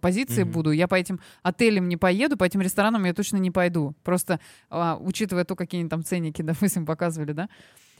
позиции 0.00 0.44
mm-hmm. 0.44 0.52
буду. 0.52 0.70
Я 0.70 0.86
по 0.86 0.94
этим 0.94 1.18
отелям 1.42 1.88
не 1.88 1.96
поеду, 1.96 2.36
по 2.36 2.44
этим 2.44 2.60
ресторанам 2.60 3.04
я 3.04 3.14
точно 3.14 3.38
не 3.38 3.50
пойду. 3.50 3.94
Просто 4.04 4.38
а, 4.70 4.96
учитывая 5.00 5.44
то, 5.44 5.56
какие 5.56 5.80
они 5.80 5.88
там 5.88 6.04
ценники, 6.04 6.42
допустим, 6.42 6.86
показывали, 6.86 7.32
да. 7.32 7.48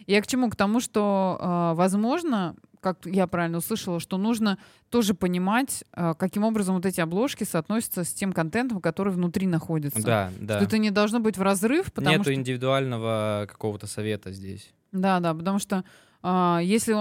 Я 0.06 0.20
к 0.20 0.26
чему? 0.26 0.50
К 0.50 0.56
тому, 0.56 0.80
что, 0.80 1.38
а, 1.40 1.74
возможно, 1.74 2.54
как 2.82 3.06
я 3.06 3.26
правильно 3.26 3.58
услышала, 3.58 4.00
что 4.00 4.18
нужно 4.18 4.58
тоже 4.90 5.14
понимать, 5.14 5.84
а, 5.92 6.14
каким 6.14 6.44
образом 6.44 6.74
вот 6.74 6.84
эти 6.84 7.00
обложки 7.00 7.44
соотносятся 7.44 8.04
с 8.04 8.12
тем 8.12 8.32
контентом, 8.32 8.80
который 8.80 9.12
внутри 9.12 9.46
находится. 9.46 10.02
Да, 10.02 10.30
да. 10.38 10.56
Что 10.56 10.64
это 10.64 10.78
не 10.78 10.90
должно 10.90 11.20
быть 11.20 11.38
в 11.38 11.42
разрыв, 11.42 11.92
потому 11.92 12.12
Нету 12.12 12.24
что... 12.24 12.34
индивидуального 12.34 13.46
какого-то 13.48 13.86
совета 13.86 14.32
здесь. 14.32 14.74
Да, 14.90 15.20
да, 15.20 15.32
потому 15.32 15.58
что 15.58 15.84
а, 16.24 16.60
если 16.62 16.96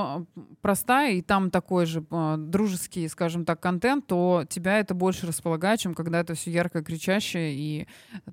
простая 0.62 1.14
и 1.14 1.22
там 1.22 1.52
такой 1.52 1.86
же 1.86 2.04
а, 2.12 2.38
дружеский, 2.38 3.08
скажем 3.08 3.44
так, 3.44 3.60
контент, 3.60 4.08
то 4.08 4.46
тебя 4.48 4.80
это 4.80 4.94
больше 4.94 5.28
располагает, 5.28 5.80
чем 5.80 5.94
когда 5.94 6.20
это 6.20 6.36
все 6.36 6.52
ярко 6.52 6.84
кричащее 6.84 7.54
и 7.54 7.88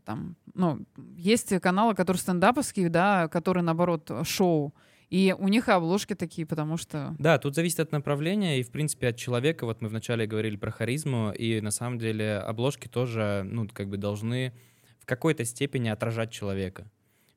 там, 0.05 0.37
ну, 0.55 0.81
есть 1.17 1.59
каналы, 1.61 1.95
которые 1.95 2.21
стендаповские, 2.21 2.91
да, 2.91 3.29
которые 3.29 3.65
наоборот 3.65 4.11
шоу. 4.25 4.75
И 5.11 5.35
у 5.39 5.49
них 5.49 5.69
и 5.69 5.73
обложки 5.73 6.15
такие, 6.15 6.47
потому 6.47 6.77
что... 6.77 7.15
Да, 7.19 7.39
тут 7.39 7.55
зависит 7.55 7.81
от 7.81 7.93
направления 7.93 8.61
и, 8.61 8.63
в 8.63 8.71
принципе, 8.71 9.09
от 9.09 9.17
человека. 9.17 9.65
Вот 9.65 9.81
мы 9.81 9.89
вначале 9.89 10.27
говорили 10.27 10.57
про 10.57 10.71
харизму, 10.71 11.33
и 11.33 11.61
на 11.61 11.71
самом 11.71 11.99
деле 11.99 12.37
обложки 12.37 12.89
тоже, 12.89 13.43
ну, 13.45 13.67
как 13.73 13.89
бы 13.89 13.97
должны 13.97 14.53
в 14.99 15.07
какой-то 15.07 15.45
степени 15.47 15.89
отражать 15.89 16.31
человека. 16.31 16.91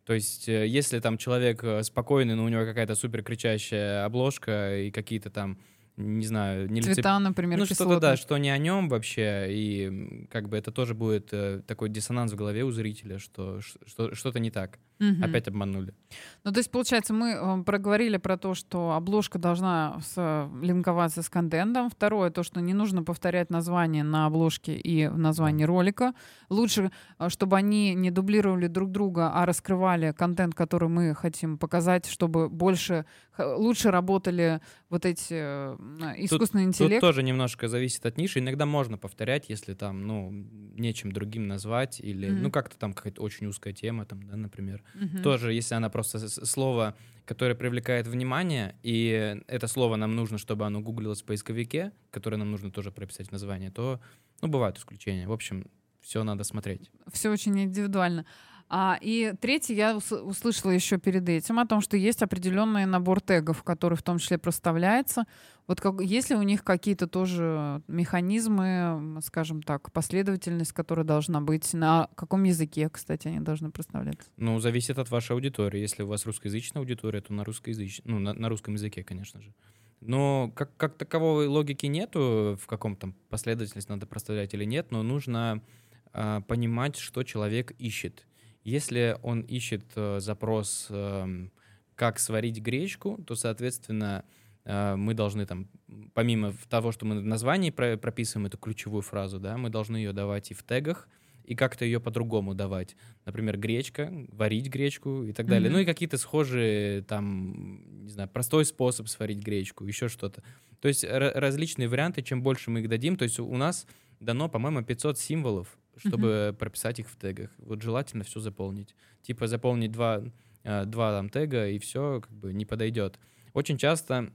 То 0.04 0.14
есть, 0.14 0.50
э, 0.50 0.68
если 0.68 1.00
там 1.00 1.18
человек 1.18 1.64
э, 1.64 1.84
спокойный, 1.84 2.36
но 2.36 2.44
у 2.44 2.50
него 2.50 2.66
какая-то 2.66 2.96
супер 2.96 3.24
кричащая 3.24 4.04
обложка 4.04 4.78
и 4.80 4.92
какие-то 4.92 5.30
там 5.30 5.58
не 5.98 6.26
знаю, 6.26 6.72
не 6.72 6.82
Цвета, 6.82 7.20
например, 7.20 7.60
Ну, 7.60 7.66
что-то, 7.66 8.00
да, 8.00 8.16
что 8.16 8.38
не 8.38 8.50
о 8.50 8.58
нем 8.58 8.90
вообще, 8.90 9.48
и 9.50 10.28
как 10.32 10.50
бы 10.50 10.58
это 10.58 10.72
тоже 10.72 10.96
будет 10.96 11.30
э, 11.32 11.62
такой 11.68 11.90
диссонанс 11.90 12.32
в 12.32 12.36
голове 12.36 12.64
у 12.64 12.72
зрителя, 12.72 13.20
что, 13.20 13.60
что 13.62 14.16
что-то 14.16 14.40
не 14.40 14.52
так. 14.52 14.80
Угу. 15.02 15.24
Опять 15.24 15.48
обманули. 15.48 15.96
Ну, 16.44 16.52
то 16.52 16.60
есть, 16.60 16.70
получается, 16.70 17.12
мы 17.14 17.32
э, 17.32 17.64
проговорили 17.64 18.18
про 18.18 18.38
то, 18.38 18.54
что 18.54 18.92
обложка 18.92 19.40
должна 19.40 20.00
с, 20.02 20.50
линковаться 20.62 21.24
с 21.24 21.30
контентом. 21.30 21.90
Второе, 21.90 22.30
то, 22.30 22.44
что 22.44 22.62
не 22.62 22.74
нужно 22.74 23.04
повторять 23.04 23.50
название 23.50 24.04
на 24.04 24.28
обложке 24.28 24.76
и 24.76 25.08
в 25.08 25.18
названии 25.18 25.64
ролика. 25.64 26.14
Лучше, 26.50 26.92
э, 27.18 27.30
чтобы 27.30 27.58
они 27.58 27.96
не 27.96 28.12
дублировали 28.12 28.68
друг 28.68 28.92
друга, 28.92 29.32
а 29.34 29.46
раскрывали 29.48 30.12
контент, 30.12 30.54
который 30.54 30.90
мы 30.90 31.16
хотим 31.16 31.58
показать, 31.58 32.06
чтобы 32.06 32.48
больше, 32.48 33.06
лучше 33.40 33.90
работали 33.90 34.62
вот 34.90 35.06
эти 35.06 35.34
э, 35.34 35.78
искусственный 36.18 36.66
тут, 36.66 36.76
интеллект. 36.76 37.02
Тут 37.02 37.10
тоже 37.10 37.24
немножко 37.24 37.68
зависит 37.68 38.06
от 38.06 38.18
ниши. 38.18 38.38
Иногда 38.38 38.68
можно 38.68 39.00
повторять, 39.00 39.50
если 39.50 39.74
там, 39.74 40.06
ну, 40.06 40.30
нечем 40.32 41.12
другим 41.12 41.48
назвать 41.48 42.00
или, 42.00 42.30
mm-hmm. 42.30 42.42
ну, 42.42 42.52
как-то 42.52 42.78
там 42.78 42.94
какая-то 42.94 43.24
очень 43.24 43.48
узкая 43.48 43.74
тема, 43.74 44.06
там, 44.06 44.22
да, 44.24 44.36
например. 44.36 44.84
Угу. 44.96 45.24
Тоже, 45.24 45.54
если 45.54 45.76
она 45.76 45.90
просто 45.90 46.28
слово, 46.46 46.96
которое 47.26 47.56
привлекает 47.56 48.08
внимание, 48.08 48.76
и 48.84 49.38
это 49.48 49.68
слово 49.68 49.96
нам 49.96 50.16
нужно, 50.16 50.38
чтобы 50.38 50.66
оно 50.66 50.82
гуглилось 50.82 51.22
в 51.22 51.26
поисковике, 51.26 51.92
которое 52.12 52.38
нам 52.38 52.52
нужно 52.52 52.72
тоже 52.72 52.92
прописать 52.92 53.30
в 53.30 53.32
название, 53.32 53.72
то, 53.72 54.00
ну, 54.42 54.48
бывают 54.48 54.78
исключения. 54.78 55.28
В 55.28 55.32
общем, 55.32 55.66
все 56.02 56.24
надо 56.24 56.44
смотреть. 56.44 56.90
Все 57.12 57.30
очень 57.30 57.60
индивидуально. 57.60 58.26
А, 58.74 58.98
и 59.02 59.34
третий 59.42 59.76
я 59.76 59.98
услышала 59.98 60.72
еще 60.72 60.98
перед 60.98 61.28
этим 61.28 61.60
о 61.60 61.66
том, 61.66 61.82
что 61.82 61.98
есть 61.98 62.22
определенный 62.22 62.86
набор 62.86 63.20
тегов, 63.20 63.64
который 63.64 63.98
в 63.98 64.02
том 64.02 64.18
числе 64.18 64.38
проставляется. 64.38 65.26
Вот 65.72 65.80
как, 65.80 66.02
есть 66.02 66.30
ли 66.30 66.36
у 66.36 66.42
них 66.42 66.66
какие-то 66.66 67.08
тоже 67.08 67.82
механизмы, 67.88 69.22
скажем 69.24 69.64
так, 69.64 69.90
последовательность, 69.94 70.74
которая 70.74 71.06
должна 71.06 71.40
быть? 71.40 71.74
На 71.74 72.10
каком 72.16 72.44
языке, 72.44 72.90
кстати, 72.90 73.30
они 73.30 73.40
должны 73.40 73.72
проставляться? 73.72 74.30
Ну, 74.36 74.60
зависит 74.60 75.00
от 75.00 75.10
вашей 75.10 75.32
аудитории. 75.32 75.80
Если 75.80 76.04
у 76.04 76.08
вас 76.08 76.26
русскоязычная 76.26 76.82
аудитория, 76.82 77.22
то 77.22 77.32
на, 77.32 77.46
русскоязыч... 77.46 78.02
ну, 78.04 78.20
на, 78.20 78.34
на 78.34 78.50
русском 78.50 78.74
языке, 78.74 79.02
конечно 79.02 79.42
же. 79.42 79.54
Но 80.02 80.52
как, 80.58 80.76
как 80.76 80.98
таковой 80.98 81.48
логики 81.48 81.86
нету, 81.86 82.60
в 82.62 82.68
каком 82.68 82.98
там 82.98 83.16
последовательности 83.30 83.90
надо 83.90 84.06
проставлять 84.06 84.54
или 84.54 84.66
нет, 84.66 84.92
но 84.92 85.04
нужно 85.04 85.64
э, 86.12 86.42
понимать, 86.50 86.98
что 86.98 87.24
человек 87.24 87.72
ищет. 87.80 88.28
Если 88.66 89.18
он 89.24 89.40
ищет 89.40 89.86
э, 89.96 90.20
запрос, 90.20 90.88
э, 90.90 91.48
как 91.96 92.20
сварить 92.20 92.60
гречку, 92.60 93.24
то, 93.26 93.36
соответственно, 93.36 94.26
э, 94.28 94.41
мы 94.66 95.14
должны 95.14 95.46
там, 95.46 95.68
помимо 96.14 96.54
того, 96.70 96.92
что 96.92 97.06
мы 97.06 97.20
в 97.20 97.26
названии 97.26 97.72
про 97.72 97.98
прописываем 97.98 98.48
эту 98.48 98.58
ключевую 98.58 99.02
фразу, 99.02 99.40
да, 99.40 99.58
мы 99.58 99.70
должны 99.70 99.98
ее 99.98 100.14
давать 100.14 100.52
и 100.52 100.54
в 100.54 100.64
тегах, 100.64 101.08
и 101.44 101.56
как-то 101.56 101.84
ее 101.84 102.00
по-другому 102.00 102.54
давать. 102.54 102.96
Например, 103.26 103.58
гречка, 103.58 104.14
варить 104.30 104.68
гречку 104.68 105.24
и 105.24 105.34
так 105.34 105.48
далее. 105.48 105.70
Mm-hmm. 105.70 105.74
Ну 105.74 105.80
и 105.80 105.86
какие-то 105.86 106.18
схожие, 106.18 107.02
там, 107.02 108.04
не 108.06 108.12
знаю, 108.12 108.30
простой 108.30 108.66
способ 108.66 109.08
сварить 109.08 109.40
гречку, 109.40 109.86
еще 109.86 110.08
что-то. 110.08 110.44
То 110.80 110.88
есть 110.88 111.04
различные 111.04 111.88
варианты, 111.88 112.22
чем 112.22 112.44
больше 112.44 112.70
мы 112.70 112.82
их 112.82 112.90
дадим. 112.90 113.18
То 113.18 113.24
есть 113.24 113.40
у 113.40 113.58
нас 113.58 113.88
дано, 114.20 114.50
по-моему, 114.50 114.84
500 114.84 115.18
символов 115.18 115.78
чтобы 115.98 116.28
uh-huh. 116.28 116.54
прописать 116.54 117.00
их 117.00 117.10
в 117.10 117.18
тегах. 117.18 117.50
Вот 117.58 117.82
желательно 117.82 118.24
все 118.24 118.40
заполнить. 118.40 118.96
Типа 119.22 119.48
заполнить 119.48 119.92
два, 119.92 120.24
э, 120.64 120.86
два 120.86 121.12
там 121.12 121.30
тега, 121.30 121.68
и 121.68 121.80
все 121.80 122.22
как 122.22 122.32
бы 122.32 122.54
не 122.54 122.66
подойдет. 122.66 123.20
Очень 123.54 123.78
часто, 123.78 124.14
э, 124.24 124.32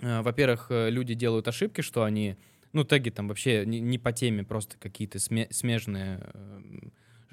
во-первых, 0.00 0.66
э, 0.70 0.90
люди 0.90 1.14
делают 1.14 1.48
ошибки, 1.48 1.80
что 1.80 2.04
они, 2.04 2.36
ну, 2.72 2.84
теги 2.84 3.10
там 3.10 3.28
вообще 3.28 3.64
не, 3.66 3.80
не 3.80 3.98
по 3.98 4.12
теме, 4.12 4.44
просто 4.44 4.76
какие-то 4.78 5.18
сме- 5.18 5.52
смежные, 5.52 6.20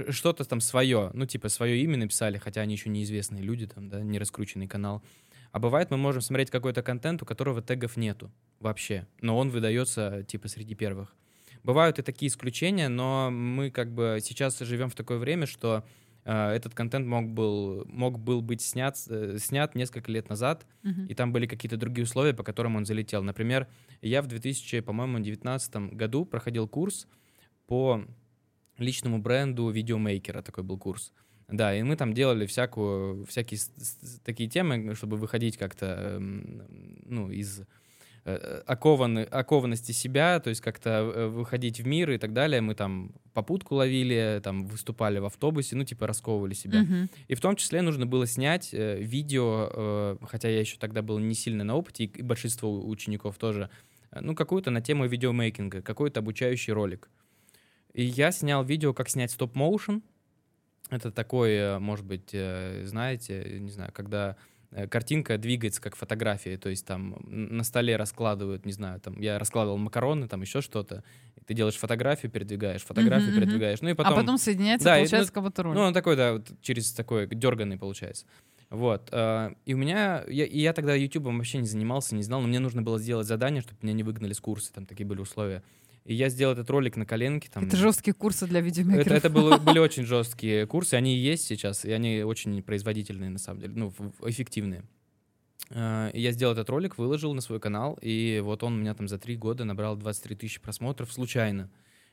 что-то 0.10 0.44
там 0.46 0.62
свое, 0.62 1.12
ну, 1.14 1.26
типа 1.26 1.50
свое 1.50 1.82
имя 1.82 1.98
написали, 1.98 2.38
хотя 2.38 2.62
они 2.62 2.76
еще 2.76 2.90
неизвестные 2.90 3.44
люди, 3.44 3.68
там, 3.68 3.90
да, 3.90 4.02
не 4.02 4.20
раскрученный 4.20 4.68
канал. 4.68 5.04
А 5.52 5.60
бывает, 5.60 5.92
мы 5.92 5.98
можем 5.98 6.22
смотреть 6.22 6.50
какой-то 6.50 6.82
контент, 6.82 7.22
у 7.22 7.26
которого 7.26 7.62
тегов 7.62 7.98
нету 7.98 8.32
вообще, 8.60 9.08
но 9.20 9.38
он 9.38 9.50
выдается, 9.50 10.24
типа, 10.24 10.48
среди 10.48 10.76
первых. 10.76 11.14
Бывают 11.64 12.00
и 12.00 12.02
такие 12.02 12.30
исключения, 12.30 12.90
но 12.90 13.30
мы 13.32 13.70
как 13.70 13.92
бы 13.94 14.20
сейчас 14.22 14.58
живем 14.60 14.90
в 14.90 14.96
такое 14.96 15.18
время, 15.18 15.46
что 15.46 15.84
э, 15.84 16.11
этот 16.30 16.76
контент 16.76 17.08
мог 17.08 17.30
был, 17.30 17.86
мог 17.88 18.20
был 18.20 18.42
быть 18.42 18.62
снят, 18.62 18.96
э, 19.10 19.38
снят 19.40 19.74
несколько 19.76 20.12
лет 20.12 20.30
назад, 20.30 20.68
uh-huh. 20.84 21.08
и 21.08 21.16
там 21.16 21.32
были 21.34 21.48
какие-то 21.48 21.78
другие 21.78 22.04
условия, 22.04 22.34
по 22.34 22.44
которым 22.44 22.76
он 22.76 22.86
залетел. 22.86 23.24
Например, 23.24 23.68
я 24.02 24.22
в 24.22 24.28
2000, 24.28 24.82
по-моему, 24.82 25.18
2019 25.18 25.96
году 25.96 26.26
проходил 26.26 26.68
курс 26.68 27.08
по 27.66 28.04
личному 28.78 29.20
бренду 29.20 29.70
видеомейкера, 29.70 30.42
такой 30.42 30.64
был 30.64 30.78
курс. 30.78 31.12
Да, 31.48 31.76
и 31.76 31.84
мы 31.84 31.98
там 31.98 32.14
делали 32.14 32.46
всякую, 32.46 33.26
всякие 33.26 33.60
такие 34.24 34.50
темы, 34.50 34.96
чтобы 34.96 35.18
выходить 35.18 35.58
как-то, 35.58 35.86
эм, 35.86 36.64
ну, 37.04 37.30
из 37.30 37.64
Э, 38.24 38.62
окованы, 38.68 39.24
окованности 39.24 39.94
себя, 39.94 40.40
то 40.40 40.52
есть 40.52 40.62
как-то 40.62 40.90
э, 40.90 41.28
выходить 41.28 41.80
в 41.80 41.88
мир 41.88 42.12
и 42.12 42.20
так 42.20 42.34
далее. 42.34 42.62
Мы 42.62 42.76
там 42.76 43.14
попутку 43.34 43.74
ловили, 43.74 44.40
там 44.44 44.68
выступали 44.68 45.18
в 45.18 45.26
автобусе, 45.26 45.76
ну 45.76 45.84
типа 45.86 46.06
расковывали 46.06 46.54
себя. 46.54 46.84
Uh-huh. 46.84 47.10
И 47.28 47.34
в 47.34 47.42
том 47.42 47.56
числе 47.56 47.82
нужно 47.82 48.06
было 48.06 48.28
снять 48.28 48.76
э, 48.76 49.02
видео, 49.02 49.72
э, 49.74 50.18
хотя 50.28 50.50
я 50.50 50.60
еще 50.60 50.78
тогда 50.78 51.02
был 51.02 51.18
не 51.18 51.34
сильно 51.34 51.64
на 51.64 51.76
опыте, 51.76 52.04
и 52.04 52.22
большинство 52.22 52.86
учеников 52.86 53.40
тоже, 53.40 53.72
э, 54.12 54.20
ну 54.22 54.36
какую-то 54.36 54.70
на 54.70 54.82
тему 54.82 55.08
видеомейкинга, 55.08 55.82
какой-то 55.82 56.20
обучающий 56.20 56.74
ролик. 56.74 57.10
И 57.94 58.04
я 58.04 58.32
снял 58.32 58.64
видео, 58.64 58.94
как 58.94 59.10
снять 59.10 59.32
стоп-моушен. 59.32 60.04
Это 60.92 61.12
такое, 61.12 61.80
может 61.80 62.06
быть, 62.06 62.30
знаете, 62.30 63.58
не 63.60 63.72
знаю, 63.72 63.92
когда 63.94 64.36
картинка 64.90 65.38
двигается 65.38 65.82
как 65.82 65.96
фотография, 65.96 66.58
то 66.58 66.70
есть 66.70 66.86
там 66.86 67.18
на 67.28 67.64
столе 67.64 67.98
раскладывают, 67.98 68.66
не 68.66 68.72
знаю, 68.72 69.00
там 69.00 69.20
я 69.20 69.38
раскладывал 69.38 69.78
макароны, 69.78 70.28
там 70.28 70.42
еще 70.42 70.62
что-то, 70.62 71.04
ты 71.46 71.54
делаешь 71.54 71.76
фотографию, 71.76 72.32
передвигаешь, 72.32 72.82
фотографию 72.82 73.32
uh-huh, 73.32 73.40
передвигаешь, 73.40 73.82
ну 73.82 73.90
и 73.90 73.94
потом... 73.94 74.14
А 74.14 74.16
потом 74.16 74.38
соединяется, 74.38 74.86
да, 74.86 74.96
получается, 74.96 75.18
и, 75.18 75.32
ну, 75.32 75.34
как 75.34 75.44
будто 75.44 75.64
ролик. 75.64 75.78
Ну, 75.78 75.84
он 75.84 75.94
такой, 75.94 76.16
да, 76.16 76.34
вот, 76.34 76.52
через 76.62 76.92
такой 76.94 77.28
дерганный 77.28 77.78
получается. 77.78 78.26
Вот. 78.70 79.10
Э, 79.12 79.54
и 79.66 79.74
у 79.74 79.78
меня... 79.78 80.24
Я, 80.28 80.46
и 80.46 80.60
я 80.60 80.72
тогда 80.72 80.96
ютубом 80.96 81.38
вообще 81.38 81.58
не 81.58 81.68
занимался, 81.68 82.16
не 82.16 82.24
знал, 82.24 82.40
но 82.42 82.48
мне 82.48 82.60
нужно 82.60 82.82
было 82.82 82.98
сделать 83.00 83.28
задание, 83.28 83.62
чтобы 83.62 83.80
меня 83.82 83.94
не 83.94 84.04
выгнали 84.04 84.32
с 84.32 84.40
курса, 84.40 84.72
там 84.72 84.86
такие 84.86 85.06
были 85.06 85.20
условия. 85.20 85.62
И 86.06 86.16
я 86.16 86.30
сделал 86.30 86.54
этот 86.54 86.70
ролик 86.70 86.98
на 86.98 87.06
коленке. 87.06 87.50
Там, 87.52 87.66
это 87.66 87.78
жесткие 87.78 88.14
курсы 88.14 88.48
для 88.48 88.62
видеомейкеров. 88.62 89.08
Это, 89.08 89.16
это 89.16 89.30
было, 89.30 89.58
были 89.60 89.80
очень 89.80 90.04
жесткие 90.04 90.66
курсы, 90.66 90.96
они 90.96 91.16
и 91.16 91.20
есть 91.20 91.46
сейчас, 91.46 91.86
и 91.86 91.92
они 91.92 92.24
очень 92.24 92.62
производительные, 92.64 93.30
на 93.30 93.40
самом 93.40 93.62
деле, 93.62 93.74
ну, 93.76 93.94
эффективные. 94.24 94.84
Э, 95.70 96.10
Я 96.14 96.32
сделал 96.32 96.54
этот 96.54 96.70
ролик, 96.70 96.98
выложил 96.98 97.34
на 97.34 97.42
свой 97.42 97.60
канал, 97.60 98.00
и 98.02 98.42
вот 98.44 98.64
он 98.64 98.74
у 98.74 98.78
меня 98.78 98.94
там 98.96 99.08
за 99.08 99.20
три 99.20 99.36
года 99.36 99.64
набрал 99.64 99.96
23 99.96 100.36
тысячи 100.36 100.60
просмотров 100.60 101.12
случайно. 101.14 101.70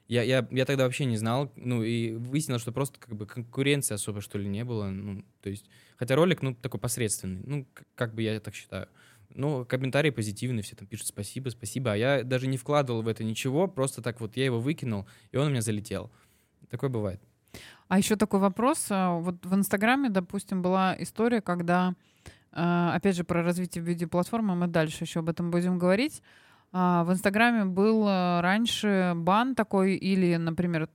Я, 0.07 0.23
я, 0.23 0.47
я 0.51 0.65
тогда 0.65 0.85
вообще 0.85 1.05
не 1.05 1.19
знал, 1.19 1.53
ну, 1.57 1.83
и 1.83 2.13
выяснилось, 2.13 2.63
что 2.63 2.73
просто 2.73 2.99
как 2.99 3.15
бы 3.15 3.27
конкуренции 3.27 3.95
особо, 3.95 4.23
что 4.23 4.39
ли, 4.39 4.49
не 4.49 4.65
было. 4.65 4.89
Ну, 4.89 5.23
то 5.43 5.51
есть, 5.51 5.67
хотя 5.97 6.15
ролик, 6.15 6.41
ну, 6.41 6.55
такой 6.55 6.81
посредственный, 6.81 7.43
ну, 7.45 7.67
как 7.95 8.15
бы 8.15 8.23
я 8.23 8.41
так 8.41 8.55
считаю. 8.55 8.89
Ну, 9.35 9.65
комментарии 9.65 10.11
позитивные, 10.11 10.63
все 10.63 10.75
там 10.75 10.87
пишут 10.87 11.09
спасибо, 11.09 11.51
спасибо, 11.51 11.93
а 11.93 11.97
я 11.97 12.25
даже 12.25 12.47
не 12.47 12.57
вкладывал 12.57 13.03
в 13.03 13.09
это 13.09 13.25
ничего, 13.25 13.69
просто 13.69 14.03
так 14.03 14.21
вот 14.21 14.37
я 14.37 14.45
его 14.45 14.59
выкинул, 14.59 15.07
и 15.33 15.37
он 15.37 15.49
у 15.49 15.51
меня 15.51 15.61
залетел. 15.61 16.11
Такое 16.71 16.91
бывает. 16.91 17.21
А 17.89 17.99
еще 17.99 18.17
такой 18.17 18.41
вопрос. 18.41 18.87
а, 18.91 19.19
Вот 19.19 19.45
в 19.45 19.55
Инстаграме, 19.55 20.11
допустим, 20.11 20.63
была 20.63 20.95
история, 20.99 21.41
когда, 21.41 21.95
а, 22.53 22.95
опять 22.95 23.17
же, 23.17 23.25
про 23.25 23.43
развитие 23.43 23.83
видеоплатформы, 23.83 24.55
мы 24.55 24.67
дальше 24.67 25.05
еще 25.05 25.21
об 25.21 25.29
этом 25.29 25.51
будем 25.51 25.79
говорить. 25.79 26.23
А, 26.73 27.05
В 27.05 27.13
Инстаграме 27.13 27.65
был 27.65 28.07
раньше 28.07 29.13
бан 29.17 29.55
такой 29.55 29.95
или, 29.97 30.37
например, 30.37 30.89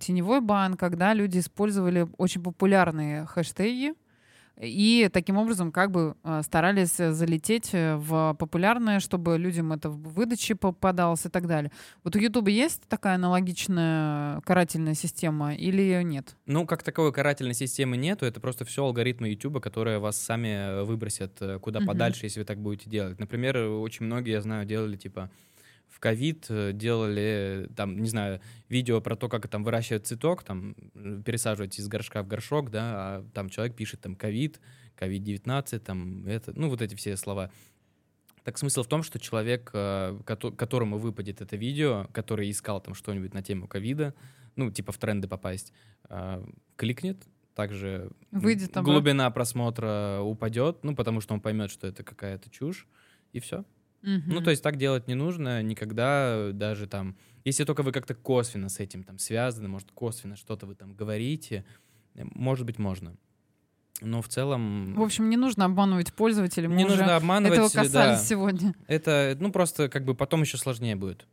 теневой 0.00 0.40
бан, 0.40 0.74
когда 0.74 1.14
люди 1.14 1.38
использовали 1.38 2.08
очень 2.16 2.42
популярные 2.42 3.26
хэштеги 3.26 3.94
и 4.60 5.08
таким 5.12 5.36
образом 5.36 5.70
как 5.72 5.90
бы 5.90 6.16
а, 6.22 6.42
старались 6.42 6.98
э, 6.98 7.12
залететь 7.12 7.70
э, 7.72 7.96
в 7.96 8.34
популярное, 8.38 9.00
чтобы 9.00 9.38
людям 9.38 9.72
это 9.72 9.88
в 9.88 10.14
выдаче 10.14 10.54
попадалось 10.54 11.26
и 11.26 11.28
так 11.28 11.46
далее. 11.46 11.70
Вот 12.02 12.16
у 12.16 12.18
Ютуба 12.18 12.50
есть 12.50 12.82
такая 12.88 13.14
аналогичная 13.14 14.40
карательная 14.40 14.94
система 14.94 15.54
или 15.54 15.80
ее 15.82 16.02
нет? 16.04 16.36
Ну, 16.46 16.66
как 16.66 16.82
таковой 16.82 17.12
карательной 17.12 17.54
системы 17.54 17.96
нету, 17.96 18.26
это 18.26 18.40
просто 18.40 18.64
все 18.64 18.84
алгоритмы 18.84 19.28
YouTube, 19.28 19.60
которые 19.60 19.98
вас 19.98 20.16
сами 20.16 20.48
э, 20.48 20.82
выбросят 20.84 21.40
э, 21.40 21.58
куда 21.58 21.78
Мгм. 21.80 21.88
подальше, 21.88 22.26
если 22.26 22.40
вы 22.40 22.46
так 22.46 22.58
будете 22.58 22.90
делать. 22.90 23.18
Например, 23.20 23.56
э, 23.56 23.68
очень 23.68 24.06
многие, 24.06 24.32
я 24.32 24.40
знаю, 24.42 24.66
делали 24.66 24.96
типа 24.96 25.30
в 25.88 26.00
ковид 26.00 26.46
э, 26.48 26.72
делали, 26.72 27.68
там, 27.76 27.98
не 27.98 28.08
знаю, 28.08 28.40
видео 28.68 29.00
про 29.00 29.16
то, 29.16 29.28
как 29.28 29.48
там 29.48 29.64
выращивать 29.64 30.06
цветок, 30.06 30.42
там, 30.44 30.74
э, 30.94 31.22
пересаживать 31.24 31.78
из 31.78 31.88
горшка 31.88 32.22
в 32.22 32.28
горшок, 32.28 32.70
да, 32.70 32.82
а 32.84 33.26
там 33.34 33.48
человек 33.48 33.76
пишет 33.76 34.00
там 34.00 34.14
ковид, 34.14 34.60
ковид-19, 34.96 35.78
там, 35.80 36.26
это, 36.26 36.52
ну, 36.54 36.68
вот 36.68 36.82
эти 36.82 36.94
все 36.94 37.16
слова. 37.16 37.50
Так 38.44 38.58
смысл 38.58 38.82
в 38.82 38.86
том, 38.86 39.02
что 39.02 39.18
человек, 39.18 39.70
э, 39.72 40.18
кото- 40.24 40.52
которому 40.52 40.98
выпадет 40.98 41.40
это 41.40 41.56
видео, 41.56 42.08
который 42.12 42.50
искал 42.50 42.80
там 42.80 42.94
что-нибудь 42.94 43.34
на 43.34 43.42
тему 43.42 43.66
ковида, 43.66 44.14
ну, 44.56 44.70
типа 44.70 44.92
в 44.92 44.98
тренды 44.98 45.28
попасть, 45.28 45.72
кликнет, 46.76 47.18
также 47.54 48.10
Выйдет 48.30 48.72
глубина 48.92 49.28
просмотра 49.30 50.20
упадет, 50.22 50.84
ну, 50.84 50.94
потому 50.94 51.20
что 51.20 51.34
он 51.34 51.40
поймет, 51.40 51.70
что 51.70 51.86
это 51.88 52.04
какая-то 52.04 52.50
чушь, 52.50 52.86
и 53.32 53.40
все. 53.40 53.64
Ну, 54.02 54.40
то 54.40 54.50
есть 54.50 54.62
так 54.62 54.76
делать 54.76 55.08
не 55.08 55.14
нужно 55.14 55.62
никогда, 55.62 56.50
даже 56.52 56.86
там, 56.86 57.16
если 57.44 57.64
только 57.64 57.82
вы 57.82 57.92
как-то 57.92 58.14
косвенно 58.14 58.68
с 58.68 58.78
этим 58.78 59.02
там 59.02 59.18
связаны, 59.18 59.68
может, 59.68 59.90
косвенно 59.92 60.36
что-то 60.36 60.66
вы 60.66 60.74
там 60.74 60.94
говорите, 60.94 61.64
э, 62.14 62.22
может 62.34 62.66
быть, 62.66 62.78
можно. 62.78 63.16
Но 64.00 64.22
в 64.22 64.28
целом... 64.28 64.94
В 64.94 65.02
общем, 65.02 65.28
не 65.28 65.36
нужно 65.36 65.64
обманывать 65.64 66.12
пользователей. 66.12 66.68
Мы 66.68 66.76
не 66.76 66.84
нужно 66.84 67.16
обманывать. 67.16 67.58
этого 67.58 67.68
касались 67.68 68.20
да. 68.20 68.24
сегодня. 68.24 68.74
Это, 68.86 69.36
ну, 69.40 69.50
просто 69.50 69.88
как 69.88 70.04
бы 70.04 70.14
потом 70.14 70.42
еще 70.42 70.56
сложнее 70.56 70.94
будет. 70.94 71.26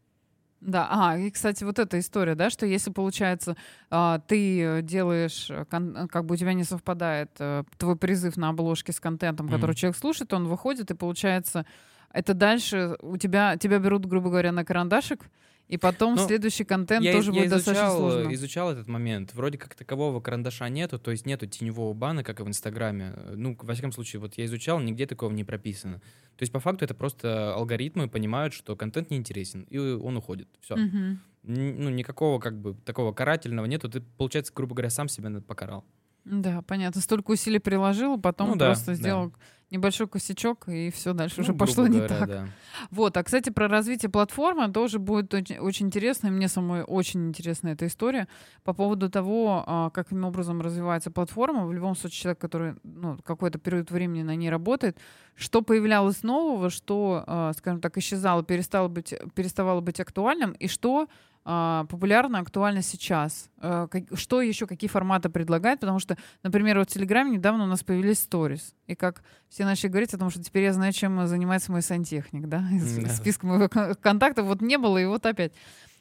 Да, 0.61 0.87
а, 0.89 1.17
и, 1.17 1.29
кстати, 1.29 1.63
вот 1.63 1.77
эта 1.77 1.99
история, 1.99 2.33
да, 2.33 2.49
что 2.49 2.65
если, 2.65 2.89
получается, 2.89 3.55
а, 3.91 4.19
ты 4.19 4.81
делаешь, 4.81 5.47
э, 5.51 5.65
как 5.69 6.25
бы 6.25 6.33
у 6.33 6.37
тебя 6.37 6.53
не 6.53 6.63
совпадает 6.63 7.29
э, 7.37 7.63
твой 7.77 7.95
призыв 7.95 8.35
на 8.35 8.49
обложке 8.49 8.91
с 8.91 8.99
контентом, 8.99 9.47
который 9.47 9.71
Мгм. 9.71 9.75
человек 9.75 9.97
слушает, 9.97 10.33
он 10.33 10.47
выходит, 10.47 10.89
и 10.89 10.95
получается, 10.95 11.67
это 12.15 12.33
дальше 12.33 12.95
у 13.01 13.17
тебя, 13.17 13.57
тебя 13.57 13.77
берут, 13.77 14.05
грубо 14.05 14.29
говоря, 14.29 14.53
на 14.53 14.63
карандашик, 14.63 15.29
и 15.67 15.77
потом 15.77 16.15
Ну, 16.15 16.25
следующий 16.25 16.63
контент 16.63 17.03
я, 17.03 17.11
тоже 17.11 17.31
я 17.31 17.39
будет 17.39 17.49
достаточно 17.49 17.87
изучал, 17.87 17.97
сложно. 17.97 18.33
изучал 18.33 18.71
этот 18.71 18.87
момент. 18.87 19.33
Вроде 19.33 19.57
как 19.57 19.75
такового 19.75 20.21
карандаша 20.21 20.69
нету, 20.69 20.97
то 20.97 21.11
есть 21.11 21.25
нету 21.25 21.45
теневого 21.47 21.93
бана, 21.93 22.23
как 22.23 22.39
и 22.39 22.43
в 22.43 22.47
Инстаграме. 22.47 23.13
Ну, 23.33 23.57
во 23.59 23.73
всяком 23.73 23.91
случае, 23.91 24.21
вот 24.21 24.37
я 24.37 24.45
изучал, 24.45 24.79
нигде 24.79 25.07
такого 25.07 25.31
не 25.31 25.43
прописано. 25.43 25.97
То 26.37 26.43
есть, 26.43 26.53
по 26.53 26.59
факту, 26.59 26.85
это 26.85 26.93
просто 26.93 27.53
алгоритмы 27.53 28.07
понимают, 28.07 28.53
что 28.53 28.75
контент 28.75 29.09
неинтересен, 29.09 29.63
и 29.63 29.77
он 29.77 30.15
уходит. 30.15 30.47
Все. 30.61 30.75
Мгм. 30.75 31.19
Ну, 31.43 31.89
никакого 31.89 32.39
как 32.39 32.57
бы 32.57 32.75
такого 32.85 33.11
карательного 33.11 33.65
нету. 33.65 33.89
Ты, 33.89 34.01
получается, 34.17 34.53
грубо 34.55 34.75
говоря, 34.75 34.89
сам 34.89 35.09
себя 35.09 35.29
покарал. 35.41 35.83
Да, 36.25 36.61
понятно. 36.63 37.01
Столько 37.01 37.31
усилий 37.31 37.59
приложил, 37.59 38.19
потом 38.19 38.49
Ну 38.49 38.55
да, 38.55 38.67
просто 38.67 38.99
да. 38.99 39.31
Небольшой 39.71 40.07
косячок, 40.07 40.67
и 40.67 40.91
все 40.91 41.13
дальше 41.13 41.35
Ну, 41.37 41.43
уже 41.43 41.53
пошло 41.53 41.87
не 41.87 41.97
говоря, 41.97 42.19
так. 42.19 42.27
да. 42.27 42.47
Вот, 42.91 43.17
а, 43.17 43.23
кстати, 43.23 43.49
про 43.49 43.67
развитие 43.67 44.09
платформы 44.09 44.71
тоже 44.71 44.99
будет 44.99 45.33
очень, 45.33 45.57
очень 45.57 45.87
интересно, 45.87 46.27
и 46.27 46.31
мне 46.31 46.47
самой 46.47 46.83
очень 46.83 47.27
интересна 47.27 47.69
эта 47.69 47.87
история 47.87 48.27
по 48.63 48.73
поводу 48.73 49.09
того, 49.09 49.63
а, 49.65 49.89
каким 49.89 50.23
образом 50.23 50.61
развивается 50.61 51.11
платформа. 51.11 51.65
В 51.65 51.73
любом 51.73 51.95
случае, 51.95 52.21
человек, 52.21 52.39
который 52.39 52.75
ну, 52.83 53.17
какой-то 53.23 53.57
период 53.59 53.91
времени 53.91 54.23
на 54.23 54.35
ней 54.35 54.49
работает, 54.49 54.97
что 55.35 55.61
появлялось 55.61 56.23
нового, 56.23 56.69
что, 56.69 57.23
а, 57.25 57.53
скажем 57.53 57.81
так, 57.81 57.97
исчезало, 57.97 58.43
перестало 58.43 58.87
быть, 58.87 59.13
переставало 59.33 59.81
быть 59.81 59.99
актуальным, 59.99 60.51
и 60.53 60.67
что 60.67 61.07
популярно, 61.45 62.39
актуально 62.39 62.81
сейчас. 62.81 63.49
А, 63.59 63.87
как- 63.87 64.05
что 64.17 64.41
еще, 64.41 64.65
какие 64.65 64.89
форматы 64.89 65.29
предлагает, 65.29 65.79
потому 65.79 65.99
что, 65.99 66.17
например, 66.43 66.79
вот 66.79 66.89
в 66.89 66.93
Телеграме 66.93 67.37
недавно 67.37 67.63
у 67.65 67.67
нас 67.67 67.83
появились 67.83 68.19
сторис, 68.19 68.73
и 68.87 68.95
как 68.95 69.23
все 69.47 69.63
начали 69.63 69.89
говорить 69.89 70.13
о 70.13 70.17
том, 70.17 70.29
что 70.31 70.43
теперь 70.43 70.63
я 70.63 70.73
знаю, 70.73 70.91
чем 70.91 71.27
занимается 71.27 71.71
мой 71.71 71.81
сантехник, 71.83 72.47
да, 72.47 72.63
из 72.71 72.97
Да. 72.97 73.09
списка 73.09 73.45
моих 73.45 73.69
кон- 73.69 73.93
контактов 73.95 74.47
вот 74.47 74.61
не 74.61 74.77
было, 74.77 74.97
и 74.97 75.05
вот 75.05 75.25
опять. 75.25 75.53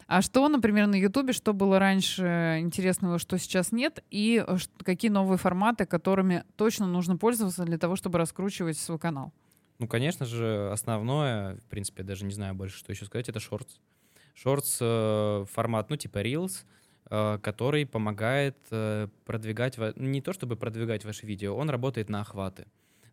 А 0.06 0.20
что, 0.20 0.46
например, 0.48 0.86
на 0.86 0.96
Ютубе, 0.96 1.32
что 1.32 1.54
было 1.54 1.78
раньше 1.78 2.58
интересного, 2.60 3.18
что 3.18 3.38
сейчас 3.38 3.72
нет, 3.72 4.04
и 4.10 4.44
э, 4.46 4.56
какие 4.82 5.10
новые 5.10 5.38
форматы, 5.38 5.86
которыми 5.86 6.44
точно 6.56 6.86
нужно 6.86 7.16
пользоваться 7.16 7.64
для 7.64 7.78
того, 7.78 7.96
чтобы 7.96 8.18
раскручивать 8.18 8.76
свой 8.78 8.98
канал? 8.98 9.32
Ну, 9.78 9.88
конечно 9.88 10.24
же, 10.26 10.70
основное, 10.72 11.56
в 11.56 11.64
принципе, 11.68 12.02
я 12.02 12.06
даже 12.08 12.24
не 12.26 12.32
знаю 12.32 12.54
больше, 12.54 12.78
что 12.78 12.92
еще 12.92 13.06
сказать, 13.06 13.28
это 13.30 13.40
шортс. 13.40 13.76
Шортс 14.34 14.78
э, 14.80 15.44
формат, 15.50 15.90
ну, 15.90 15.96
типа 15.96 16.18
Reels, 16.18 16.64
э, 17.10 17.38
который 17.40 17.86
помогает 17.86 18.56
э, 18.70 19.08
продвигать, 19.24 19.78
не 19.96 20.20
то 20.20 20.32
чтобы 20.32 20.56
продвигать 20.56 21.04
ваши 21.04 21.24
видео, 21.24 21.56
он 21.56 21.70
работает 21.70 22.08
на 22.08 22.20
охваты. 22.20 22.66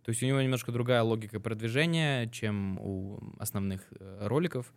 То 0.03 0.09
есть 0.09 0.23
у 0.23 0.25
него 0.25 0.41
немножко 0.41 0.71
другая 0.71 1.03
логика 1.03 1.39
продвижения, 1.39 2.27
чем 2.27 2.79
у 2.79 3.19
основных 3.37 3.87
роликов. 4.19 4.73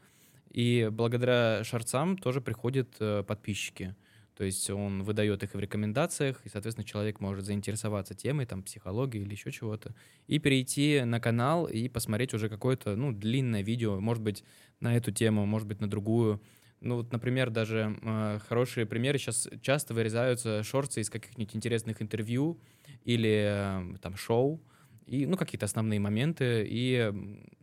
И 0.51 0.91
благодаря 0.93 1.65
шорцам 1.65 2.19
тоже 2.19 2.43
приходят 2.43 2.99
подписчики. 3.27 3.97
То 4.37 4.43
есть 4.43 4.69
он 4.69 5.05
выдает 5.05 5.43
их 5.45 5.55
в 5.55 5.59
рекомендациях, 5.59 6.41
и, 6.45 6.49
соответственно, 6.49 6.85
человек 6.85 7.21
может 7.21 7.45
заинтересоваться 7.45 8.15
темой, 8.15 8.47
там, 8.47 8.63
психологии 8.65 9.21
или 9.21 9.31
еще 9.31 9.53
чего-то, 9.53 9.95
и 10.27 10.41
перейти 10.41 11.03
на 11.05 11.21
канал 11.21 11.67
и 11.67 11.89
посмотреть 11.89 12.35
уже 12.35 12.49
какое-то, 12.49 12.97
ну, 12.97 13.13
длинное 13.13 13.63
видео, 13.63 14.01
может 14.01 14.23
быть, 14.23 14.43
на 14.81 14.97
эту 14.97 15.13
тему, 15.13 15.47
может 15.47 15.69
быть, 15.69 15.81
на 15.81 15.89
другую. 15.89 16.43
Ну, 16.81 16.97
вот, 16.97 17.13
например, 17.13 17.51
даже 17.51 17.97
э, 18.03 18.41
хорошие 18.49 18.87
примеры 18.87 19.19
сейчас 19.19 19.49
часто 19.63 19.95
вырезаются 19.95 20.65
шорты 20.65 21.01
из 21.01 21.11
каких-нибудь 21.11 21.55
интересных 21.55 22.03
интервью 22.03 22.61
или 23.05 23.95
э, 23.95 23.97
там 24.03 24.17
шоу, 24.17 24.61
и, 25.07 25.27
ну, 25.27 25.37
какие-то 25.37 25.67
основные 25.67 26.01
моменты. 26.01 26.67
И, 26.69 27.11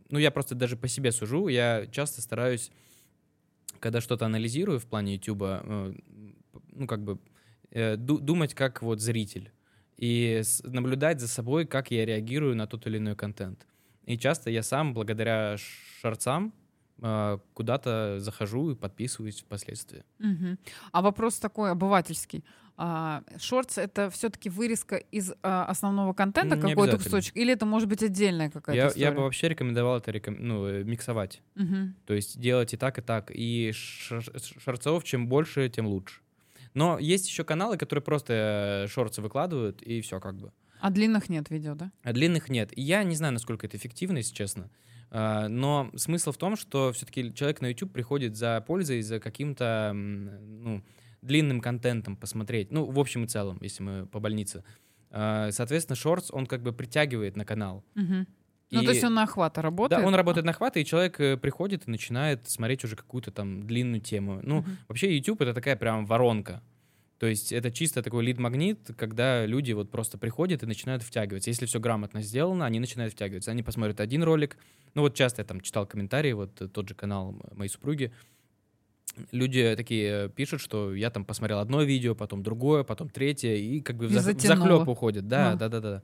ну, 0.08 0.18
я 0.18 0.30
просто 0.30 0.54
даже 0.54 0.76
по 0.76 0.88
себе 0.88 1.12
сужу, 1.12 1.48
я 1.48 1.86
часто 1.92 2.22
стараюсь, 2.22 2.70
когда 3.78 4.00
что-то 4.00 4.24
анализирую 4.24 4.80
в 4.80 4.86
плане 4.86 5.14
YouTube, 5.14 5.42
ну, 6.72 6.86
как 6.86 7.02
бы 7.04 7.18
э, 7.70 7.96
ду- 7.96 8.18
думать 8.20 8.54
как 8.54 8.82
вот 8.82 9.00
зритель 9.00 9.50
и 9.96 10.42
наблюдать 10.64 11.20
за 11.20 11.28
собой, 11.28 11.66
как 11.66 11.90
я 11.90 12.04
реагирую 12.04 12.56
на 12.56 12.66
тот 12.66 12.86
или 12.86 12.98
иной 12.98 13.14
контент. 13.16 13.66
И 14.04 14.18
часто 14.18 14.50
я 14.50 14.62
сам, 14.62 14.94
благодаря 14.94 15.56
шорцам, 16.00 16.52
э, 17.02 17.38
куда-то 17.54 18.18
захожу 18.20 18.70
и 18.72 18.74
подписываюсь 18.74 19.40
впоследствии. 19.42 20.02
Мгм. 20.18 20.58
А 20.92 21.02
вопрос 21.02 21.38
такой 21.38 21.70
обывательский. 21.70 22.44
А, 22.76 23.22
Шортс 23.38 23.76
это 23.78 24.08
все-таки 24.10 24.48
вырезка 24.48 24.96
из 24.96 25.32
а, 25.42 25.66
основного 25.66 26.14
контента, 26.14 26.56
Не 26.56 26.62
какой-то 26.62 26.96
кусочек, 26.96 27.36
или 27.36 27.52
это 27.52 27.66
может 27.66 27.86
быть 27.88 28.02
отдельная 28.02 28.50
какая-то 28.50 28.76
Я, 28.76 28.86
история? 28.88 29.04
я 29.06 29.12
бы 29.12 29.22
вообще 29.22 29.48
рекомендовал 29.50 29.98
это 29.98 30.10
реком- 30.10 30.38
ну, 30.40 30.66
э, 30.66 30.82
миксовать. 30.82 31.42
Мгм. 31.54 31.94
То 32.06 32.14
есть 32.14 32.40
делать 32.40 32.72
и 32.72 32.76
так, 32.78 32.98
и 32.98 33.02
так. 33.02 33.30
И 33.32 33.72
шорцов 33.72 35.04
чем 35.04 35.28
больше, 35.28 35.68
тем 35.68 35.86
лучше. 35.86 36.21
Но 36.74 36.98
есть 36.98 37.28
еще 37.28 37.44
каналы, 37.44 37.76
которые 37.76 38.02
просто 38.02 38.84
э, 38.84 38.88
шорцы 38.88 39.20
выкладывают, 39.20 39.82
и 39.82 40.00
все 40.00 40.20
как 40.20 40.36
бы. 40.36 40.52
А 40.80 40.90
длинных 40.90 41.28
нет 41.28 41.48
видео, 41.50 41.74
да? 41.74 41.92
А 42.02 42.12
длинных 42.12 42.48
нет. 42.48 42.76
И 42.76 42.82
я 42.82 43.04
не 43.04 43.14
знаю, 43.14 43.32
насколько 43.32 43.66
это 43.66 43.76
эффективно, 43.76 44.18
если 44.18 44.34
честно. 44.34 44.70
А, 45.10 45.48
Но 45.48 45.90
смысл 45.94 46.32
в 46.32 46.38
том, 46.38 46.56
что 46.56 46.92
все-таки 46.92 47.32
человек 47.34 47.60
на 47.60 47.66
YouTube 47.68 47.92
приходит 47.92 48.36
за 48.36 48.60
пользой, 48.66 49.02
за 49.02 49.20
каким-то 49.20 49.92
ну, 49.94 50.82
длинным 51.20 51.60
контентом 51.60 52.16
посмотреть. 52.16 52.72
Ну, 52.72 52.90
в 52.90 52.98
общем 52.98 53.24
и 53.24 53.28
целом, 53.28 53.58
если 53.60 53.82
мы 53.82 54.06
по 54.06 54.18
больнице. 54.18 54.64
А, 55.10 55.50
Соответственно, 55.52 55.94
шортс, 55.94 56.30
он 56.32 56.46
как 56.46 56.62
бы 56.62 56.72
притягивает 56.72 57.36
на 57.36 57.44
канал. 57.44 57.84
Мгм. 58.72 58.80
Ну, 58.80 58.84
то 58.86 58.92
есть 58.92 59.04
он 59.04 59.14
на 59.14 59.24
охват 59.24 59.58
работает? 59.58 60.00
Да, 60.00 60.06
он 60.06 60.14
работает 60.14 60.46
на 60.46 60.52
охват, 60.52 60.78
и 60.78 60.84
человек 60.84 61.20
э, 61.20 61.36
приходит 61.36 61.86
и 61.86 61.90
начинает 61.90 62.48
смотреть 62.48 62.84
уже 62.84 62.96
какую-то 62.96 63.30
там 63.30 63.66
длинную 63.66 64.00
тему. 64.00 64.40
Ну, 64.42 64.58
угу. 64.58 64.70
вообще 64.88 65.14
YouTube— 65.14 65.40
это 65.42 65.52
такая 65.52 65.76
прям 65.76 66.06
воронка. 66.06 66.62
То 67.18 67.26
есть 67.26 67.52
это 67.52 67.70
чисто 67.70 68.02
такой 68.02 68.24
лид-магнит, 68.24 68.90
когда 68.96 69.46
люди 69.46 69.72
вот 69.72 69.90
просто 69.90 70.18
приходят 70.18 70.62
и 70.62 70.66
начинают 70.66 71.02
втягиваться. 71.02 71.50
Если 71.50 71.66
все 71.66 71.78
грамотно 71.78 72.22
сделано, 72.22 72.64
они 72.64 72.80
начинают 72.80 73.12
втягиваться. 73.12 73.50
Они 73.50 73.62
посмотрят 73.62 74.00
один 74.00 74.24
ролик. 74.24 74.56
Ну 74.94 75.02
вот 75.02 75.14
часто 75.14 75.42
я 75.42 75.46
там 75.46 75.60
читал 75.60 75.86
комментарии, 75.86 76.32
вот 76.32 76.60
э, 76.62 76.66
тот 76.66 76.88
же 76.88 76.94
канал 76.94 77.36
моей 77.54 77.68
супруги. 77.68 78.10
Люди 79.30 79.74
такие 79.76 80.30
пишут, 80.30 80.62
что 80.62 80.94
я 80.94 81.10
там 81.10 81.26
посмотрел 81.26 81.58
одно 81.58 81.82
видео, 81.82 82.14
потом 82.14 82.42
другое, 82.42 82.82
потом 82.84 83.10
третье, 83.10 83.54
и 83.54 83.82
как 83.82 83.96
бы 83.96 84.08
в, 84.08 84.10
зах- 84.10 84.34
в 84.34 84.40
захлеб 84.40 84.88
уходят. 84.88 85.28
Да, 85.28 85.52
а. 85.52 85.56
да, 85.56 85.68
да, 85.68 85.80
да. 85.80 86.02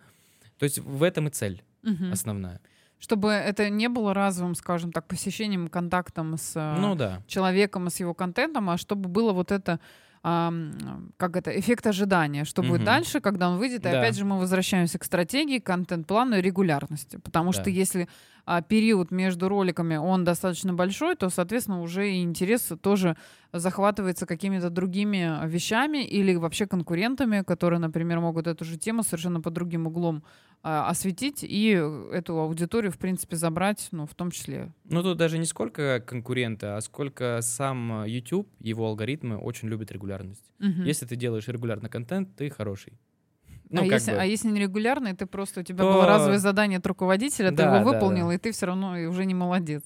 То 0.58 0.64
есть 0.64 0.78
в 0.78 1.02
этом 1.02 1.28
и 1.28 1.30
цель 1.30 1.62
угу. 1.82 2.10
основная 2.12 2.60
чтобы 3.00 3.30
это 3.30 3.70
не 3.70 3.88
было 3.88 4.12
разовым, 4.12 4.56
скажем 4.56 4.90
так, 4.90 5.06
посещением, 5.06 5.68
контактом 5.68 6.36
с 6.36 6.76
ну, 6.80 6.96
да. 6.96 7.22
человеком 7.28 7.86
и 7.86 7.90
с 7.90 8.00
его 8.00 8.12
контентом, 8.12 8.70
а 8.70 8.76
чтобы 8.76 9.08
было 9.08 9.32
вот 9.32 9.52
это 9.52 9.78
как 10.20 11.36
это, 11.36 11.58
эффект 11.58 11.86
ожидания, 11.86 12.44
что 12.44 12.60
угу. 12.60 12.70
будет 12.70 12.84
дальше, 12.84 13.20
когда 13.20 13.48
он 13.48 13.58
выйдет. 13.58 13.80
И 13.80 13.82
да. 13.84 14.00
опять 14.00 14.16
же 14.16 14.24
мы 14.24 14.38
возвращаемся 14.38 14.98
к 14.98 15.04
стратегии, 15.04 15.60
контент-плану 15.60 16.38
и 16.38 16.42
регулярности. 16.42 17.18
Потому 17.18 17.52
да. 17.52 17.60
что 17.60 17.70
если 17.70 18.08
а, 18.50 18.62
период 18.62 19.10
между 19.10 19.46
роликами, 19.50 19.96
он 19.96 20.24
достаточно 20.24 20.72
большой, 20.72 21.16
то, 21.16 21.28
соответственно, 21.28 21.82
уже 21.82 22.10
и 22.10 22.22
интерес 22.22 22.72
тоже 22.80 23.14
захватывается 23.52 24.24
какими-то 24.24 24.70
другими 24.70 25.46
вещами 25.46 26.02
или 26.02 26.34
вообще 26.34 26.66
конкурентами, 26.66 27.42
которые, 27.42 27.78
например, 27.78 28.20
могут 28.20 28.46
эту 28.46 28.64
же 28.64 28.78
тему 28.78 29.02
совершенно 29.02 29.42
под 29.42 29.52
другим 29.52 29.86
углом 29.86 30.24
а, 30.62 30.88
осветить 30.88 31.40
и 31.42 31.72
эту 32.10 32.38
аудиторию, 32.38 32.90
в 32.90 32.96
принципе, 32.96 33.36
забрать, 33.36 33.86
ну, 33.90 34.06
в 34.06 34.14
том 34.14 34.30
числе. 34.30 34.72
Ну, 34.84 35.02
тут 35.02 35.18
даже 35.18 35.36
не 35.36 35.44
сколько 35.44 36.00
конкурента, 36.00 36.78
а 36.78 36.80
сколько 36.80 37.40
сам 37.42 38.06
YouTube, 38.06 38.48
его 38.60 38.86
алгоритмы 38.86 39.36
очень 39.36 39.68
любят 39.68 39.92
регулярность. 39.92 40.50
Угу. 40.58 40.84
Если 40.84 41.04
ты 41.04 41.16
делаешь 41.16 41.48
регулярно 41.48 41.90
контент, 41.90 42.34
ты 42.34 42.48
хороший. 42.48 42.94
Ну, 43.70 43.82
а, 43.82 43.84
если, 43.84 44.12
бы. 44.12 44.18
а 44.18 44.24
если 44.24 44.48
нерегулярный, 44.48 45.14
ты 45.14 45.26
просто 45.26 45.60
у 45.60 45.62
тебя 45.62 45.84
То... 45.84 45.92
было 45.92 46.06
разовое 46.06 46.38
задание 46.38 46.78
от 46.78 46.86
руководителя, 46.86 47.50
да, 47.50 47.56
ты 47.56 47.76
его 47.76 47.90
выполнил, 47.90 48.26
да, 48.26 48.28
да. 48.30 48.34
и 48.34 48.38
ты 48.38 48.52
все 48.52 48.66
равно 48.66 48.92
уже 49.08 49.24
не 49.24 49.34
молодец. 49.34 49.82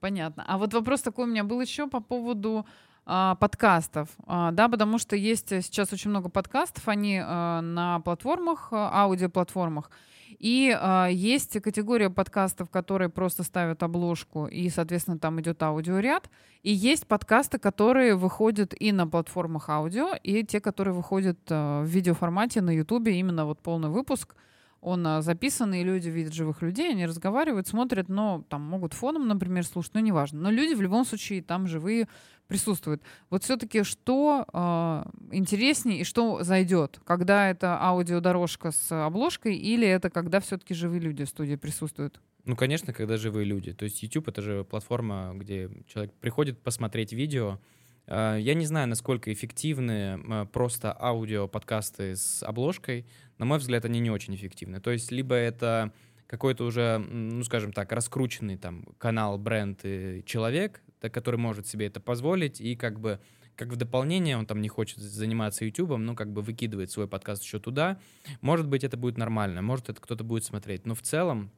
Понятно. 0.00 0.44
А 0.46 0.58
вот 0.58 0.74
вопрос 0.74 1.02
такой 1.02 1.24
у 1.24 1.28
меня 1.28 1.44
был 1.44 1.60
еще 1.60 1.88
по 1.88 2.00
поводу 2.00 2.66
а, 3.06 3.36
подкастов, 3.36 4.08
а, 4.26 4.50
да, 4.50 4.68
потому 4.68 4.98
что 4.98 5.16
есть 5.16 5.48
сейчас 5.48 5.92
очень 5.92 6.10
много 6.10 6.28
подкастов, 6.28 6.88
они 6.88 7.20
а, 7.22 7.60
на 7.60 8.00
платформах, 8.00 8.68
а, 8.72 8.90
аудиоплатформах. 9.04 9.90
И 10.38 10.76
э, 10.78 11.08
есть 11.12 11.60
категория 11.60 12.10
подкастов, 12.10 12.70
которые 12.70 13.08
просто 13.08 13.42
ставят 13.42 13.82
обложку, 13.82 14.46
и, 14.46 14.68
соответственно, 14.68 15.18
там 15.18 15.40
идет 15.40 15.62
аудиоряд. 15.62 16.30
И 16.62 16.72
есть 16.72 17.06
подкасты, 17.06 17.58
которые 17.58 18.16
выходят 18.16 18.74
и 18.78 18.92
на 18.92 19.06
платформах 19.06 19.68
аудио, 19.68 20.14
и 20.22 20.44
те, 20.44 20.60
которые 20.60 20.94
выходят 20.94 21.38
э, 21.48 21.82
в 21.82 21.86
видеоформате 21.86 22.60
на 22.60 22.70
Ютубе, 22.70 23.18
именно 23.18 23.46
вот 23.46 23.60
полный 23.60 23.88
выпуск— 23.88 24.34
он 24.86 25.04
а, 25.04 25.20
записан, 25.20 25.74
и 25.74 25.82
люди 25.82 26.08
видят 26.08 26.32
живых 26.32 26.62
людей, 26.62 26.90
они 26.90 27.06
разговаривают, 27.06 27.66
смотрят, 27.66 28.08
но 28.08 28.44
там 28.48 28.62
могут 28.62 28.94
фоном, 28.94 29.26
например, 29.26 29.66
слушать, 29.66 29.94
но 29.94 30.00
неважно. 30.00 30.40
Но 30.40 30.50
люди 30.50 30.74
в 30.74 30.80
любом 30.80 31.04
случае 31.04 31.42
там 31.42 31.66
живые 31.66 32.06
присутствуют. 32.46 33.02
Вот 33.28 33.42
все-таки 33.42 33.82
что 33.82 34.46
э, 34.52 35.04
интереснее 35.32 36.00
и 36.00 36.04
что 36.04 36.44
зайдет? 36.44 37.00
Когда 37.04 37.50
это 37.50 37.82
аудиодорожка 37.82 38.70
с 38.70 39.06
обложкой 39.06 39.56
или 39.56 39.88
это 39.88 40.08
когда 40.08 40.38
все-таки 40.38 40.72
живые 40.72 41.00
люди 41.00 41.24
в 41.24 41.28
студии 41.28 41.56
присутствуют? 41.56 42.20
Ну, 42.44 42.54
конечно, 42.54 42.92
когда 42.92 43.16
живые 43.16 43.44
люди. 43.44 43.72
То 43.72 43.86
есть 43.86 44.00
YouTube— 44.04 44.28
это 44.28 44.40
же 44.40 44.62
платформа, 44.62 45.32
где 45.34 45.68
человек 45.88 46.14
приходит 46.20 46.60
посмотреть 46.60 47.12
видео, 47.12 47.58
я 48.06 48.54
не 48.54 48.66
знаю, 48.66 48.88
насколько 48.88 49.32
эффективны 49.32 50.46
просто 50.52 50.96
аудио-подкасты 50.98 52.16
с 52.16 52.42
обложкой. 52.42 53.06
На 53.38 53.44
мой 53.44 53.58
взгляд, 53.58 53.84
они 53.84 54.00
не 54.00 54.10
очень 54.10 54.34
эффективны. 54.34 54.80
То 54.80 54.90
есть 54.90 55.10
либо 55.12 55.34
это 55.34 55.92
какой-то 56.26 56.64
уже, 56.64 56.98
ну, 56.98 57.42
скажем 57.44 57.72
так, 57.72 57.92
раскрученный 57.92 58.56
там 58.56 58.84
канал, 58.98 59.38
бренд 59.38 59.80
и 59.84 60.22
человек, 60.26 60.82
который 61.00 61.36
может 61.36 61.66
себе 61.66 61.86
это 61.86 62.00
позволить, 62.00 62.60
и 62.60 62.74
как 62.76 62.98
бы 62.98 63.20
как 63.54 63.68
в 63.68 63.76
дополнение, 63.76 64.36
он 64.36 64.44
там 64.44 64.60
не 64.60 64.68
хочет 64.68 64.98
заниматься 64.98 65.64
YouTube, 65.64 65.96
ну, 65.96 66.14
как 66.14 66.30
бы 66.30 66.42
выкидывает 66.42 66.90
свой 66.90 67.08
подкаст 67.08 67.42
еще 67.42 67.58
туда. 67.58 67.98
Может 68.42 68.68
быть, 68.68 68.84
это 68.84 68.98
будет 68.98 69.16
нормально, 69.16 69.62
может, 69.62 69.88
это 69.88 70.00
кто-то 70.00 70.24
будет 70.24 70.44
смотреть. 70.44 70.84
Но 70.84 70.94
в 70.94 71.00
целом, 71.00 71.50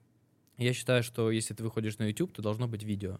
я 0.58 0.72
считаю, 0.72 1.02
что 1.02 1.30
если 1.30 1.54
ты 1.54 1.64
выходишь 1.64 1.98
на 1.98 2.04
YouTube, 2.04 2.32
то 2.32 2.40
должно 2.40 2.68
быть 2.68 2.84
видео. 2.84 3.18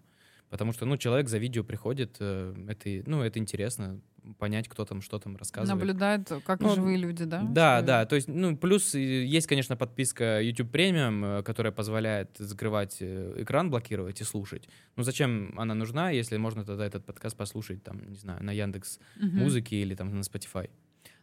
Потому 0.51 0.73
что, 0.73 0.87
ну, 0.87 0.97
человек 0.97 1.29
за 1.29 1.39
видео 1.39 1.63
приходит, 1.63 2.17
э, 2.21 2.55
это, 2.69 3.11
ну, 3.11 3.23
это 3.23 3.39
интересно, 3.39 4.01
понять, 4.39 4.69
кто 4.69 4.85
там, 4.85 5.03
что 5.03 5.19
там 5.19 5.37
рассказывает. 5.37 5.79
Наблюдает, 5.79 6.33
как 6.45 6.61
ну, 6.61 6.75
живые 6.75 6.97
люди, 6.97 7.25
да? 7.25 7.43
Да, 7.43 7.79
что... 7.79 7.87
да, 7.87 8.07
то 8.07 8.17
есть, 8.17 8.29
ну, 8.29 8.57
плюс 8.57 8.95
есть, 8.95 9.47
конечно, 9.47 9.77
подписка 9.77 10.41
YouTube 10.41 10.75
Premium, 10.75 11.41
э, 11.41 11.43
которая 11.43 11.73
позволяет 11.73 12.31
закрывать 12.39 12.99
э, 13.01 13.35
экран, 13.43 13.71
блокировать 13.71 14.21
и 14.21 14.25
слушать. 14.25 14.69
Ну, 14.97 15.03
зачем 15.03 15.55
она 15.59 15.75
нужна, 15.75 16.11
если 16.11 16.37
можно 16.39 16.65
тогда 16.65 16.87
этот 16.87 17.05
подкаст 17.05 17.37
послушать, 17.37 17.83
там, 17.83 18.09
не 18.09 18.17
знаю, 18.17 18.43
на 18.43 18.51
Яндекс 18.51 18.99
угу. 19.17 19.27
Музыке 19.27 19.77
или 19.77 19.95
там 19.95 20.15
на 20.15 20.21
Spotify? 20.21 20.71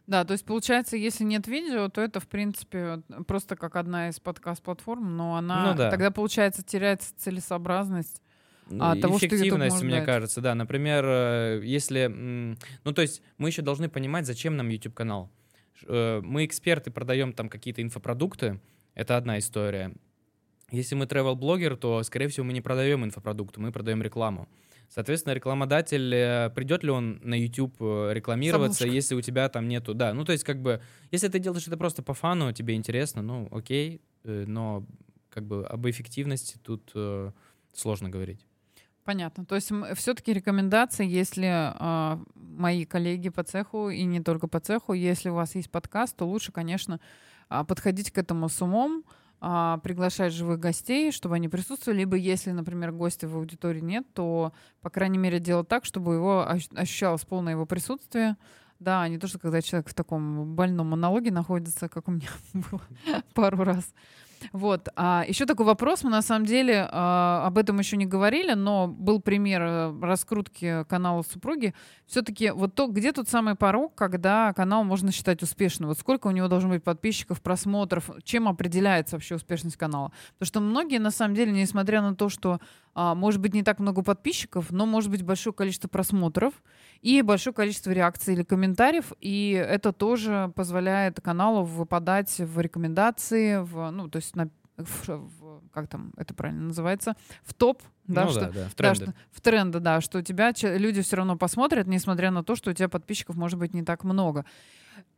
Да, 0.06 0.24
то 0.24 0.32
есть 0.32 0.44
получается, 0.44 0.96
если 0.96 1.24
нет 1.24 1.48
видео, 1.48 1.88
то 1.88 2.00
это, 2.00 2.20
в 2.20 2.28
принципе, 2.28 3.02
просто 3.26 3.56
как 3.56 3.74
одна 3.74 4.08
из 4.08 4.20
подкаст-платформ, 4.20 5.16
но 5.16 5.34
она 5.36 5.72
ну, 5.72 5.78
да. 5.78 5.90
тогда, 5.90 6.12
получается, 6.12 6.62
теряется 6.62 7.12
целесообразность 7.16 8.22
а, 8.78 8.96
того, 8.96 9.16
эффективность, 9.18 9.82
мне 9.82 9.96
дать. 9.96 10.06
кажется, 10.06 10.40
да. 10.40 10.54
Например, 10.54 11.04
э, 11.06 11.60
если... 11.64 12.06
Ну, 12.06 12.92
то 12.92 13.02
есть 13.02 13.22
мы 13.38 13.48
еще 13.48 13.62
должны 13.62 13.88
понимать, 13.88 14.26
зачем 14.26 14.56
нам 14.56 14.68
YouTube-канал. 14.68 15.30
Э, 15.86 16.20
мы 16.22 16.44
эксперты, 16.44 16.90
продаем 16.90 17.32
там 17.32 17.48
какие-то 17.48 17.82
инфопродукты, 17.82 18.60
это 18.94 19.16
одна 19.16 19.38
история. 19.38 19.92
Если 20.72 20.96
мы 20.96 21.04
travel-блогер, 21.04 21.76
то, 21.76 22.02
скорее 22.02 22.26
всего, 22.26 22.44
мы 22.44 22.52
не 22.52 22.60
продаем 22.60 23.04
инфопродукты, 23.04 23.60
мы 23.60 23.70
продаем 23.70 24.02
рекламу. 24.02 24.48
Соответственно, 24.88 25.34
рекламодатель, 25.34 26.12
э, 26.12 26.50
придет 26.50 26.82
ли 26.82 26.90
он 26.90 27.20
на 27.22 27.40
YouTube 27.40 27.80
рекламироваться, 27.80 28.80
Самушка. 28.80 28.96
если 28.96 29.14
у 29.14 29.20
тебя 29.20 29.48
там 29.48 29.68
нету... 29.68 29.94
Да, 29.94 30.12
ну 30.12 30.24
то 30.24 30.32
есть 30.32 30.42
как 30.42 30.60
бы, 30.60 30.80
если 31.12 31.28
ты 31.28 31.38
делаешь 31.38 31.68
это 31.68 31.76
просто 31.76 32.02
по 32.02 32.14
фану, 32.14 32.52
тебе 32.52 32.74
интересно, 32.74 33.22
ну 33.22 33.48
окей, 33.52 34.00
но 34.24 34.84
как 35.30 35.44
бы 35.44 35.64
об 35.66 35.88
эффективности 35.88 36.58
тут 36.62 36.92
сложно 37.72 38.08
говорить. 38.08 38.46
Понятно. 39.06 39.46
То 39.46 39.54
есть 39.54 39.70
все-таки 39.94 40.32
рекомендации, 40.32 41.06
если 41.06 41.72
э, 41.72 42.18
мои 42.34 42.84
коллеги 42.84 43.28
по 43.28 43.44
цеху 43.44 43.88
и 43.88 44.02
не 44.02 44.20
только 44.20 44.48
по 44.48 44.58
цеху, 44.58 44.94
если 44.94 45.28
у 45.28 45.34
вас 45.34 45.54
есть 45.54 45.70
подкаст, 45.70 46.16
то 46.16 46.26
лучше, 46.26 46.50
конечно, 46.50 46.98
э, 47.48 47.62
подходить 47.62 48.10
к 48.10 48.18
этому 48.18 48.48
с 48.48 48.60
умом, 48.60 49.04
э, 49.40 49.78
приглашать 49.84 50.32
живых 50.32 50.58
гостей, 50.58 51.12
чтобы 51.12 51.36
они 51.36 51.48
присутствовали. 51.48 52.00
Либо 52.00 52.16
если, 52.16 52.50
например, 52.50 52.90
гостя 52.90 53.28
в 53.28 53.36
аудитории 53.36 53.78
нет, 53.80 54.04
то, 54.12 54.52
по 54.82 54.90
крайней 54.90 55.18
мере, 55.18 55.38
делать 55.38 55.68
так, 55.68 55.84
чтобы 55.84 56.14
его 56.14 56.44
ощущалось 56.74 57.24
полное 57.24 57.52
его 57.52 57.64
присутствие. 57.64 58.36
Да, 58.80 59.06
не 59.06 59.18
то, 59.18 59.28
что 59.28 59.38
когда 59.38 59.62
человек 59.62 59.88
в 59.88 59.94
таком 59.94 60.56
больном 60.56 60.88
монологе 60.88 61.30
находится, 61.30 61.88
как 61.88 62.08
у 62.08 62.10
меня 62.10 62.28
было 62.54 62.82
пару 63.34 63.62
раз. 63.62 63.84
Вот. 64.52 64.88
А 64.96 65.24
еще 65.26 65.46
такой 65.46 65.66
вопрос. 65.66 66.02
Мы 66.02 66.10
на 66.10 66.22
самом 66.22 66.46
деле 66.46 66.88
а, 66.90 67.46
об 67.46 67.58
этом 67.58 67.78
еще 67.78 67.96
не 67.96 68.06
говорили, 68.06 68.52
но 68.52 68.88
был 68.88 69.20
пример 69.20 69.62
э, 69.62 70.00
раскрутки 70.00 70.84
канала 70.88 71.22
супруги. 71.22 71.74
Все-таки 72.06 72.50
вот 72.50 72.74
то, 72.74 72.86
где 72.86 73.12
тот 73.12 73.28
самый 73.28 73.54
порог, 73.54 73.94
когда 73.94 74.52
канал 74.52 74.84
можно 74.84 75.12
считать 75.12 75.42
успешным? 75.42 75.88
Вот 75.88 75.98
сколько 75.98 76.28
у 76.28 76.30
него 76.30 76.48
должно 76.48 76.70
быть 76.70 76.84
подписчиков, 76.84 77.42
просмотров? 77.42 78.10
Чем 78.22 78.48
определяется 78.48 79.16
вообще 79.16 79.34
успешность 79.36 79.76
канала? 79.76 80.12
Потому 80.38 80.46
что 80.46 80.60
многие, 80.60 80.98
на 80.98 81.10
самом 81.10 81.34
деле, 81.34 81.52
несмотря 81.52 82.02
на 82.02 82.14
то, 82.14 82.28
что 82.28 82.60
может 82.96 83.40
быть 83.40 83.52
не 83.52 83.62
так 83.62 83.78
много 83.78 84.02
подписчиков, 84.02 84.70
но 84.70 84.86
может 84.86 85.10
быть 85.10 85.22
большое 85.22 85.52
количество 85.52 85.86
просмотров 85.86 86.54
и 87.02 87.20
большое 87.22 87.52
количество 87.52 87.90
реакций 87.90 88.34
или 88.34 88.42
комментариев, 88.42 89.12
и 89.20 89.50
это 89.52 89.92
тоже 89.92 90.50
позволяет 90.56 91.20
каналу 91.20 91.62
выпадать 91.62 92.38
в 92.38 92.58
рекомендации, 92.58 93.58
в, 93.58 93.90
ну, 93.90 94.08
то 94.08 94.16
есть 94.16 94.34
на 94.34 94.50
в, 94.76 95.08
в, 95.08 95.62
как 95.72 95.88
там 95.88 96.12
это 96.16 96.34
правильно 96.34 96.64
называется, 96.64 97.16
в 97.42 97.54
топ, 97.54 97.82
да, 98.06 98.24
ну, 98.24 98.30
что, 98.30 98.40
да, 98.40 98.52
да, 98.52 98.68
в 98.68 98.74
тренды. 98.74 98.98
Да, 98.98 99.04
что, 99.04 99.14
в 99.32 99.40
тренды, 99.40 99.80
да, 99.80 100.00
что 100.00 100.18
у 100.18 100.22
тебя 100.22 100.52
люди 100.62 101.02
все 101.02 101.16
равно 101.16 101.36
посмотрят, 101.36 101.86
несмотря 101.86 102.30
на 102.30 102.44
то, 102.44 102.54
что 102.54 102.70
у 102.70 102.74
тебя 102.74 102.88
подписчиков 102.88 103.36
может 103.36 103.58
быть 103.58 103.74
не 103.74 103.82
так 103.82 104.04
много. 104.04 104.44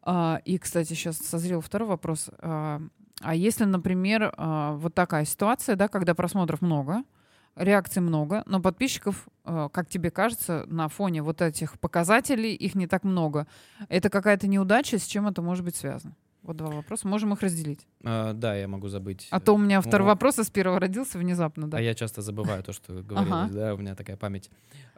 А, 0.02 0.40
и, 0.44 0.58
кстати, 0.58 0.88
сейчас 0.88 1.18
созрел 1.18 1.60
второй 1.60 1.88
вопрос. 1.88 2.30
А, 2.38 2.80
а 3.20 3.34
если, 3.34 3.64
например, 3.64 4.32
а, 4.36 4.74
вот 4.74 4.94
такая 4.94 5.24
ситуация, 5.24 5.76
да, 5.76 5.88
когда 5.88 6.14
просмотров 6.14 6.62
много, 6.62 7.02
реакций 7.58 8.00
много, 8.00 8.42
но 8.46 8.60
подписчиков, 8.60 9.28
э, 9.44 9.68
как 9.72 9.88
тебе 9.88 10.10
кажется, 10.10 10.64
на 10.68 10.88
фоне 10.88 11.22
вот 11.22 11.42
этих 11.42 11.78
показателей 11.78 12.54
их 12.54 12.74
не 12.74 12.86
так 12.86 13.04
много. 13.04 13.46
Это 13.88 14.08
какая-то 14.10 14.46
неудача, 14.46 14.98
с 14.98 15.04
чем 15.04 15.26
это 15.28 15.42
может 15.42 15.64
быть 15.64 15.76
связано? 15.76 16.14
Вот 16.42 16.56
два 16.56 16.70
вопроса. 16.70 17.06
Можем 17.08 17.32
их 17.34 17.42
разделить. 17.42 17.86
А, 18.04 18.32
да, 18.32 18.56
я 18.56 18.68
могу 18.68 18.88
забыть. 18.88 19.26
А 19.30 19.40
то 19.40 19.54
у 19.54 19.58
меня 19.58 19.80
второй 19.80 20.06
Ну, 20.06 20.12
вопрос 20.12 20.38
из 20.38 20.48
первого 20.48 20.78
родился 20.80 21.18
внезапно, 21.18 21.68
да. 21.68 21.76
А 21.78 21.80
я 21.80 21.94
часто 21.94 22.22
забываю 22.22 22.62
то, 22.62 22.72
что 22.72 23.02
говорилось, 23.02 23.50
да, 23.50 23.74
у 23.74 23.76
меня 23.76 23.94
такая 23.94 24.16
память. 24.16 24.50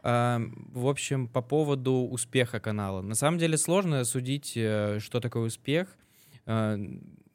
А, 0.03 0.39
В 0.71 0.87
общем, 0.87 1.27
по 1.27 1.41
поводу 1.41 2.07
успеха 2.09 2.59
канала. 2.59 3.01
На 3.01 3.15
самом 3.15 3.37
деле 3.39 3.57
сложно 3.57 4.05
судить, 4.05 4.53
э, 4.55 4.99
что 4.99 5.19
такое 5.19 5.47
успех. 5.47 5.87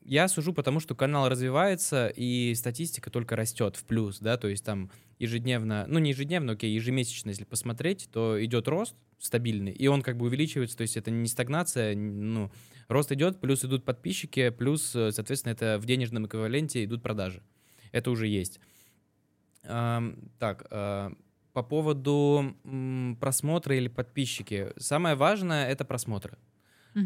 Я 0.09 0.29
сужу, 0.29 0.53
потому 0.53 0.79
что 0.79 0.95
канал 0.95 1.29
развивается, 1.29 2.07
и 2.07 2.55
статистика 2.55 3.11
только 3.11 3.35
растет 3.35 3.75
в 3.75 3.85
плюс, 3.85 4.21
да, 4.21 4.37
то 4.37 4.47
есть 4.47 4.65
там 4.65 4.89
ежедневно, 5.19 5.85
ну 5.89 5.99
не 5.99 6.11
ежедневно, 6.11 6.53
окей, 6.53 6.73
ежемесячно, 6.73 7.31
если 7.31 7.43
посмотреть, 7.43 8.09
то 8.13 8.43
идет 8.45 8.69
рост 8.69 8.95
стабильный, 9.19 9.73
и 9.73 9.89
он 9.89 10.03
как 10.03 10.17
бы 10.17 10.27
увеличивается, 10.27 10.77
то 10.77 10.83
есть 10.83 10.97
это 10.97 11.11
не 11.11 11.27
стагнация, 11.27 11.97
ну, 11.97 12.53
рост 12.87 13.11
идет, 13.11 13.41
плюс 13.41 13.65
идут 13.65 13.85
подписчики, 13.85 14.51
плюс, 14.51 14.95
э, 14.95 15.11
соответственно, 15.11 15.55
это 15.55 15.77
в 15.81 15.87
денежном 15.87 16.27
эквиваленте 16.27 16.85
идут 16.85 17.03
продажи. 17.03 17.43
Это 17.91 18.13
уже 18.13 18.29
есть. 18.29 18.61
Так, 19.63 20.67
а, 20.71 21.13
по 21.53 21.63
поводу 21.65 22.55
просмотра 23.19 23.77
или 23.77 23.89
подписчики. 23.89 24.73
Самое 24.77 25.17
важное— 25.17 25.69
это 25.69 25.85
просмотры. 25.85 26.39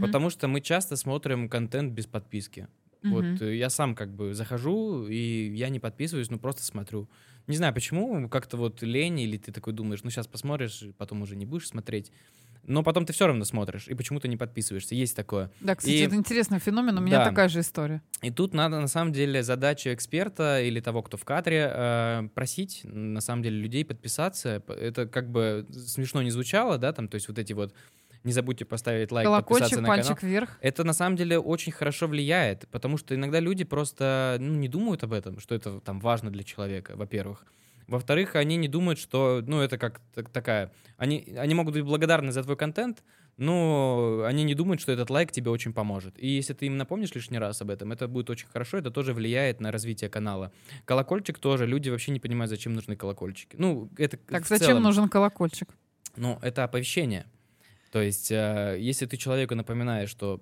Потому 0.01 0.29
что 0.29 0.49
мы 0.49 0.61
часто 0.61 0.97
смотрим 0.97 1.49
контент 1.49 1.93
без 1.93 2.07
подписки. 2.07 2.69
Мгм. 3.03 3.13
Вот 3.15 3.43
э, 3.43 3.57
я 3.57 3.71
сам 3.71 3.95
как 3.95 4.15
бы 4.15 4.35
захожу, 4.35 5.07
и 5.07 5.53
я 5.55 5.69
не 5.69 5.81
подписываюсь, 5.81 6.31
ну 6.31 6.39
просто 6.39 6.63
смотрю. 6.63 7.09
Не 7.47 7.57
знаю 7.57 7.73
почему, 7.75 8.29
как-то 8.29 8.57
вот 8.57 8.83
лень, 8.83 9.21
или 9.21 9.37
ты 9.39 9.53
такой 9.53 9.73
думаешь, 9.73 10.03
ну 10.05 10.11
сейчас 10.11 10.27
посмотришь, 10.27 10.85
потом 10.99 11.23
уже 11.23 11.37
не 11.37 11.47
будешь 11.47 11.69
смотреть. 11.69 12.13
Но 12.63 12.83
потом 12.83 13.07
ты 13.07 13.15
все 13.15 13.27
равно 13.27 13.45
смотришь, 13.47 13.89
и 13.89 13.95
почему-то 13.95 14.29
не 14.29 14.37
подписываешься. 14.37 14.95
Есть 14.95 15.17
такое. 15.17 15.51
Да, 15.61 15.75
кстати, 15.75 15.95
И- 15.95 16.01
это 16.01 16.15
интересный 16.15 16.59
феномен. 16.59 16.97
У 16.99 17.01
меня 17.01 17.19
Да. 17.19 17.25
такая 17.25 17.49
же 17.49 17.61
история. 17.61 18.03
И 18.21 18.31
тут 18.31 18.53
надо, 18.53 18.79
на 18.81 18.87
самом 18.87 19.13
деле, 19.15 19.43
задача 19.43 19.95
эксперта 19.95 20.61
или 20.61 20.79
того, 20.81 21.03
кто 21.03 21.17
в 21.17 21.25
кадре, 21.25 21.71
э, 21.75 22.29
просить, 22.35 22.83
на 22.85 23.23
самом 23.23 23.43
деле, 23.43 23.57
людей 23.57 23.83
подписаться. 23.85 24.63
Это 24.69 25.07
как 25.07 25.31
бы 25.31 25.67
смешно 25.73 26.21
не 26.23 26.31
звучало, 26.31 26.77
да, 26.77 26.93
там, 26.93 27.09
то 27.09 27.15
есть 27.15 27.29
вот 27.29 27.39
эти 27.39 27.55
вот 27.55 27.73
не 28.25 28.33
забудьте 28.33 28.65
поставить 28.65 29.11
лайк, 29.13 29.27
Колокольчик, 29.27 29.49
подписаться 29.63 29.81
на 29.81 29.89
канал. 29.89 30.07
пальчик 30.07 30.23
вверх. 30.23 30.59
Это 30.61 30.85
на 30.85 30.93
самом 30.93 31.17
деле 31.17 31.39
очень 31.39 31.73
хорошо 31.73 32.07
влияет, 32.07 32.69
потому 32.71 32.97
что 32.99 33.15
иногда 33.15 33.41
люди 33.41 33.65
просто 33.65 34.37
ну, 34.41 34.55
не 34.55 34.69
думают 34.69 35.03
об 35.05 35.13
этом, 35.13 35.41
что 35.41 35.55
это 35.55 35.81
там 35.81 36.01
важно 36.01 36.31
для 36.31 36.43
человека, 36.45 36.93
во-первых. 36.97 37.45
Во-вторых, 37.87 38.37
они 38.37 38.57
не 38.57 38.69
думают, 38.69 38.99
что, 39.01 39.43
ну, 39.45 39.61
это 39.61 39.77
как 39.77 40.01
так- 40.15 40.29
такая... 40.29 40.71
Они, 40.97 41.35
они 41.37 41.55
могут 41.55 41.75
быть 41.75 41.83
благодарны 41.83 42.31
за 42.31 42.45
твой 42.45 42.57
контент, 42.57 43.03
но 43.37 44.23
они 44.27 44.45
не 44.45 44.55
думают, 44.55 44.81
что 44.81 44.93
этот 44.93 45.11
лайк 45.11 45.33
тебе 45.33 45.51
очень 45.51 45.73
поможет. 45.73 46.15
И 46.19 46.29
если 46.29 46.53
ты 46.53 46.67
им 46.67 46.77
напомнишь 46.77 47.13
лишний 47.15 47.39
раз 47.39 47.63
об 47.63 47.71
этом, 47.71 47.91
это 47.91 48.07
будет 48.07 48.31
очень 48.31 48.47
хорошо, 48.47 48.77
это 48.79 48.91
тоже 48.91 49.13
влияет 49.15 49.61
на 49.61 49.73
развитие 49.73 50.09
канала. 50.11 50.53
Колокольчик 50.85 51.39
тоже, 51.39 51.67
люди 51.67 51.89
вообще 51.89 52.13
не 52.13 52.21
понимают, 52.21 52.51
зачем 52.51 52.75
нужны 52.75 52.95
колокольчики. 52.97 53.57
Ну, 53.59 53.89
это 53.97 54.19
Так 54.19 54.47
зачем 54.47 54.67
целом. 54.69 54.83
нужен 54.83 55.09
колокольчик? 55.09 55.69
Ну, 56.17 56.39
это 56.43 56.65
оповещение. 56.65 57.25
То 57.91 58.01
есть, 58.01 58.31
э, 58.31 58.77
если 58.79 59.07
ты 59.07 59.17
человеку 59.17 59.55
напоминаешь, 59.55 60.11
что 60.11 60.41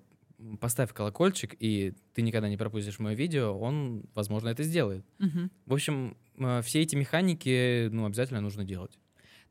поставь 0.60 0.92
колокольчик, 0.92 1.56
и 1.58 1.94
ты 2.14 2.22
никогда 2.22 2.48
не 2.48 2.56
пропустишь 2.56 2.98
мое 2.98 3.14
видео, 3.14 3.58
он, 3.58 4.04
возможно, 4.14 4.48
это 4.48 4.62
сделает. 4.62 5.04
Мгм. 5.18 5.50
В 5.66 5.74
общем, 5.74 6.16
э, 6.38 6.62
все 6.62 6.82
эти 6.82 6.94
механики, 6.94 7.88
ну, 7.88 8.06
обязательно 8.06 8.40
нужно 8.40 8.64
делать. 8.64 8.98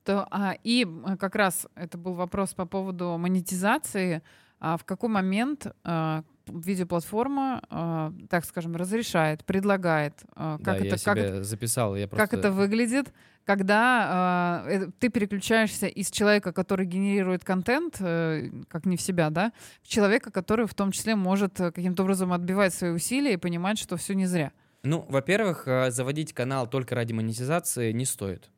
То, 0.04 0.26
а, 0.32 0.56
и 0.64 0.88
как 1.20 1.36
раз 1.36 1.68
это 1.76 1.98
был 1.98 2.14
вопрос 2.14 2.54
по 2.54 2.66
поводу 2.66 3.18
монетизации. 3.18 4.22
А 4.60 4.78
в 4.78 4.86
какой 4.86 5.10
момент 5.10 5.68
а, 5.84 6.24
видеоплатформа, 6.50 7.62
а, 7.70 8.14
так 8.30 8.46
скажем, 8.46 8.76
разрешает, 8.76 9.46
предлагает, 9.46 10.14
да, 10.36 10.58
как, 10.64 10.82
я 10.82 10.88
это, 10.88 11.04
как, 11.04 11.18
себе 11.18 11.44
записал, 11.44 11.96
я 11.96 12.08
просто... 12.08 12.28
как 12.28 12.38
это 12.38 12.52
выглядит, 12.52 13.14
когда 13.46 14.08
а, 14.10 14.66
э, 14.68 14.88
ты 15.00 15.10
переключаешься 15.10 15.88
из 15.88 16.12
человека, 16.12 16.52
который 16.52 16.86
генерирует 16.86 17.46
контент, 17.46 17.96
э, 18.00 18.50
как 18.68 18.86
не 18.86 18.98
в 18.98 19.02
себя, 19.02 19.30
да, 19.30 19.54
в 19.82 19.88
человека, 19.88 20.32
который 20.32 20.68
в 20.68 20.74
том 20.74 20.92
числе 20.92 21.16
может 21.16 21.60
э, 21.62 21.72
каким-то 21.72 22.04
образом 22.04 22.34
отбивать 22.34 22.74
свои 22.74 22.92
усилия 22.92 23.34
и 23.34 23.38
понимать, 23.38 23.80
что 23.80 23.96
все 23.96 24.16
не 24.16 24.26
зря. 24.26 24.52
Ну, 24.84 25.06
во-первых, 25.10 25.68
э, 25.68 25.92
заводить 25.92 26.34
канал 26.34 26.70
только 26.70 26.96
ради 26.96 27.14
монетизации 27.14 27.94
не 27.94 28.06
стоит. 28.06 28.50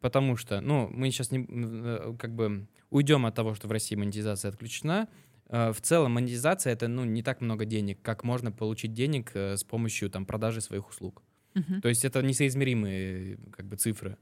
Потому 0.00 0.36
что, 0.36 0.60
ну, 0.60 0.88
мы 0.92 1.10
сейчас 1.10 1.32
не, 1.32 1.44
э, 1.48 2.14
как 2.18 2.34
бы 2.34 2.68
уйдем 2.90 3.26
от 3.26 3.34
того, 3.34 3.54
что 3.54 3.66
в 3.66 3.72
России 3.72 3.96
монетизация 3.96 4.50
отключена. 4.50 5.08
Э, 5.48 5.72
В 5.72 5.80
целом 5.80 6.12
монетизация 6.12 6.72
это, 6.72 6.88
ну, 6.88 7.04
не 7.04 7.22
так 7.22 7.40
много 7.40 7.64
денег, 7.64 8.00
как 8.02 8.24
можно 8.24 8.52
получить 8.52 8.92
денег 8.92 9.30
э, 9.34 9.56
с 9.56 9.64
помощью 9.64 10.10
там 10.10 10.26
продажи 10.26 10.60
своих 10.60 10.88
услуг. 10.88 11.22
Мгм. 11.54 11.80
То 11.80 11.88
есть 11.88 12.04
это 12.04 12.22
несоизмеримые 12.22 13.38
как 13.52 13.66
бы 13.66 13.76
цифры. 13.76 14.16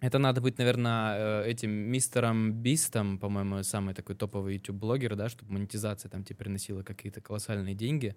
Это 0.00 0.18
надо 0.18 0.40
быть, 0.40 0.58
наверное, 0.58 1.42
э, 1.44 1.50
этим 1.50 1.70
мистером 1.70 2.52
Бистом, 2.52 3.18
по-моему, 3.18 3.62
самый 3.62 3.94
такой 3.94 4.16
топовый 4.16 4.54
YouTube-блогер, 4.54 5.14
да, 5.16 5.28
чтобы 5.28 5.52
монетизация 5.52 6.08
там 6.08 6.24
тебе 6.24 6.36
приносила 6.36 6.82
какие-то 6.82 7.20
колоссальные 7.20 7.74
деньги. 7.74 8.16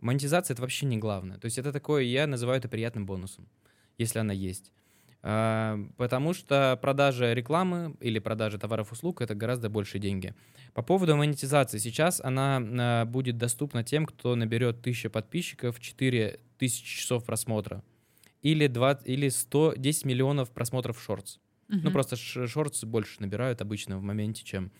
Монетизация— 0.00 0.54
это 0.56 0.62
вообще 0.62 0.86
не 0.86 0.98
главное. 0.98 1.38
То 1.38 1.46
есть 1.46 1.58
это 1.58 1.72
такое, 1.72 2.02
я 2.02 2.26
называю 2.26 2.58
это 2.58 2.68
приятным 2.68 3.06
бонусом, 3.06 3.48
если 3.98 4.20
она 4.20 4.32
есть. 4.32 4.72
А, 5.28 5.78
Потому 5.96 6.34
что 6.34 6.78
продажа 6.80 7.32
рекламы 7.32 7.96
или 8.00 8.20
продажа 8.20 8.58
товаров 8.58 8.90
и 8.90 8.92
услуг— 8.92 9.20
это 9.22 9.34
гораздо 9.34 9.68
больше 9.68 9.98
деньги. 9.98 10.34
По 10.72 10.82
поводу 10.82 11.16
монетизации. 11.16 11.78
Сейчас 11.78 12.20
она 12.22 12.62
а, 12.62 13.04
будет 13.06 13.36
доступна 13.36 13.82
тем, 13.82 14.06
кто 14.06 14.36
наберет 14.36 14.78
1000 14.78 15.10
подписчиков, 15.10 15.80
4000 15.80 16.38
часов 16.84 17.24
просмотра 17.24 17.82
или, 18.42 18.68
20, 18.68 19.08
или 19.08 19.28
110 19.28 20.04
миллионов 20.04 20.50
просмотров 20.52 21.02
шортс. 21.02 21.38
Ну, 21.68 21.78
Мгм. 21.78 21.92
просто 21.92 22.14
шортс 22.14 22.84
больше 22.84 23.20
набирают 23.20 23.60
обычно 23.60 23.98
в 23.98 24.02
моменте, 24.02 24.44
чем... 24.44 24.70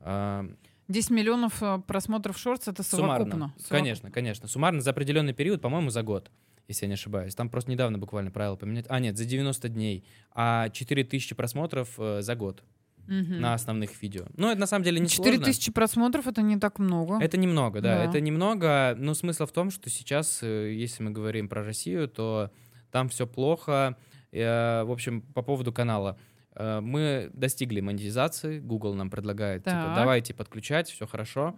а, 0.00 0.44
10 0.88 1.10
миллионов 1.10 1.62
э, 1.62 1.78
просмотров 1.86 2.36
шортс 2.36 2.66
это 2.66 2.82
совокупно. 2.82 3.24
Суммарно. 3.32 3.54
Совокуп- 3.56 3.68
Конечно, 3.68 4.10
конечно. 4.10 4.48
Суммарно 4.48 4.80
за 4.80 4.90
определенный 4.90 5.32
период, 5.32 5.62
по-моему, 5.62 5.90
за 5.90 6.02
год, 6.02 6.30
если 6.72 6.84
я 6.86 6.88
не 6.88 6.94
ошибаюсь. 6.94 7.34
Там 7.34 7.48
просто 7.48 7.70
недавно 7.70 7.98
буквально 7.98 8.30
правила 8.30 8.56
поменять. 8.56 8.86
А, 8.88 8.98
нет, 9.00 9.16
за 9.16 9.24
90 9.24 9.68
дней. 9.68 10.04
А 10.34 10.68
4000 10.70 11.34
просмотров 11.34 11.88
э, 11.98 12.22
за 12.22 12.34
год 12.34 12.62
Мгм. 13.06 13.40
на 13.40 13.54
основных 13.54 14.00
видео. 14.02 14.26
Ну, 14.36 14.48
это 14.50 14.60
на 14.60 14.66
самом 14.66 14.84
деле 14.84 15.00
не 15.00 15.08
4 15.08 15.36
сложно. 15.36 15.44
тысячи 15.52 15.72
просмотров 15.72 16.26
это 16.28 16.40
не 16.42 16.56
так 16.58 16.78
много. 16.78 17.18
Это 17.20 17.36
немного, 17.36 17.80
да, 17.80 17.96
Да. 17.98 18.04
это 18.04 18.20
немного, 18.20 18.94
но 18.96 19.14
смысл 19.14 19.46
в 19.46 19.52
том, 19.52 19.70
что 19.70 19.90
сейчас, 19.90 20.40
э, 20.42 20.72
если 20.72 21.02
мы 21.02 21.10
говорим 21.10 21.48
про 21.48 21.64
Россию, 21.64 22.06
то 22.08 22.50
там 22.90 23.08
все 23.08 23.26
плохо. 23.26 23.96
Э, 24.32 24.84
В 24.84 24.90
общем, 24.92 25.22
по 25.22 25.42
поводу 25.42 25.72
канала. 25.72 26.16
Э, 26.54 26.80
Мы 26.80 27.30
достигли 27.34 27.80
монетизации, 27.80 28.60
Google 28.60 28.94
нам 28.94 29.10
предлагает, 29.10 29.64
типа, 29.64 29.76
Так. 29.76 29.94
давайте 29.96 30.32
подключать, 30.34 30.88
все 30.90 31.06
хорошо. 31.06 31.56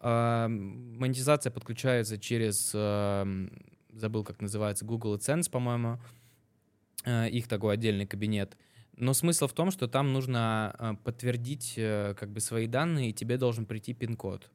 А, 0.00 0.46
Монетизация 0.48 1.50
подключается 1.52 2.16
через, 2.16 2.72
забыл, 4.00 4.24
как 4.24 4.40
называется, 4.40 4.84
Google 4.84 5.16
AdSense, 5.16 5.50
по-моему, 5.50 5.98
Э, 7.04 7.28
их 7.28 7.48
такой 7.48 7.74
отдельный 7.74 8.06
кабинет. 8.06 8.56
Но 8.96 9.14
смысл 9.14 9.46
в 9.46 9.52
том, 9.52 9.70
что 9.70 9.88
там 9.88 10.12
нужно 10.12 10.74
э, 10.78 10.94
подтвердить 11.02 11.74
э, 11.76 12.14
как 12.18 12.30
бы 12.30 12.40
свои 12.40 12.66
данные, 12.66 13.10
и 13.10 13.12
тебе 13.12 13.38
должен 13.38 13.64
прийти 13.64 13.94
пин-код, 13.94 14.50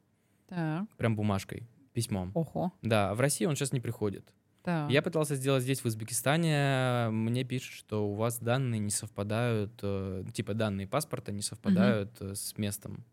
Так. 0.48 0.88
прям 0.96 1.16
бумажкой, 1.16 1.66
письмом. 1.92 2.30
Ого. 2.34 2.72
Да, 2.82 3.14
в 3.14 3.20
России 3.20 3.46
он 3.46 3.56
сейчас 3.56 3.72
не 3.72 3.80
приходит. 3.80 4.32
Так. 4.62 4.90
Я 4.90 5.02
пытался 5.02 5.36
сделать 5.36 5.62
здесь, 5.62 5.80
в 5.80 5.86
Узбекистане, 5.86 7.08
мне 7.10 7.44
пишут, 7.44 7.74
что 7.74 8.08
у 8.08 8.14
вас 8.14 8.38
данные 8.38 8.80
не 8.80 8.90
совпадают, 8.90 9.76
типа 10.32 10.54
данные 10.54 10.88
паспорта 10.88 11.32
не 11.32 11.42
совпадают 11.42 12.10
э, 12.20 12.34
с 12.34 12.56
местом. 12.58 13.04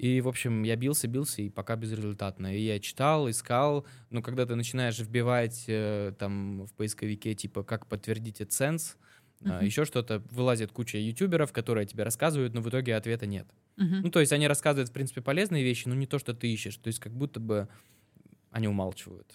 И, 0.00 0.22
в 0.22 0.28
общем, 0.28 0.62
я 0.62 0.76
бился, 0.76 1.08
бился, 1.08 1.42
и 1.42 1.50
пока 1.50 1.76
безрезультатно. 1.76 2.56
И 2.56 2.60
я 2.62 2.80
читал, 2.80 3.28
искал, 3.28 3.86
но 4.08 4.22
когда 4.22 4.46
ты 4.46 4.54
начинаешь 4.54 4.98
вбивать 4.98 5.64
э, 5.68 6.14
там 6.18 6.64
в 6.64 6.72
поисковике, 6.72 7.34
типа, 7.34 7.64
как 7.64 7.86
подтвердить 7.86 8.40
AdSense, 8.40 8.96
Мгм. 9.42 9.64
еще 9.64 9.84
что-то, 9.84 10.22
вылазит 10.30 10.72
куча 10.72 10.96
ютуберов, 10.96 11.52
которые 11.52 11.86
тебе 11.86 12.04
рассказывают, 12.04 12.54
но 12.54 12.62
в 12.62 12.68
итоге 12.70 12.96
ответа 12.96 13.26
нет. 13.26 13.46
Мгм. 13.76 14.00
Ну, 14.02 14.10
то 14.10 14.20
есть 14.20 14.32
они 14.32 14.48
рассказывают, 14.48 14.88
в 14.88 14.92
принципе, 14.92 15.20
полезные 15.20 15.62
вещи, 15.64 15.86
но 15.86 15.94
не 15.94 16.06
то, 16.06 16.18
что 16.18 16.32
ты 16.32 16.50
ищешь. 16.50 16.76
То 16.78 16.88
есть 16.88 16.98
как 16.98 17.12
будто 17.12 17.38
бы 17.38 17.68
они 18.50 18.68
умалчивают 18.68 19.34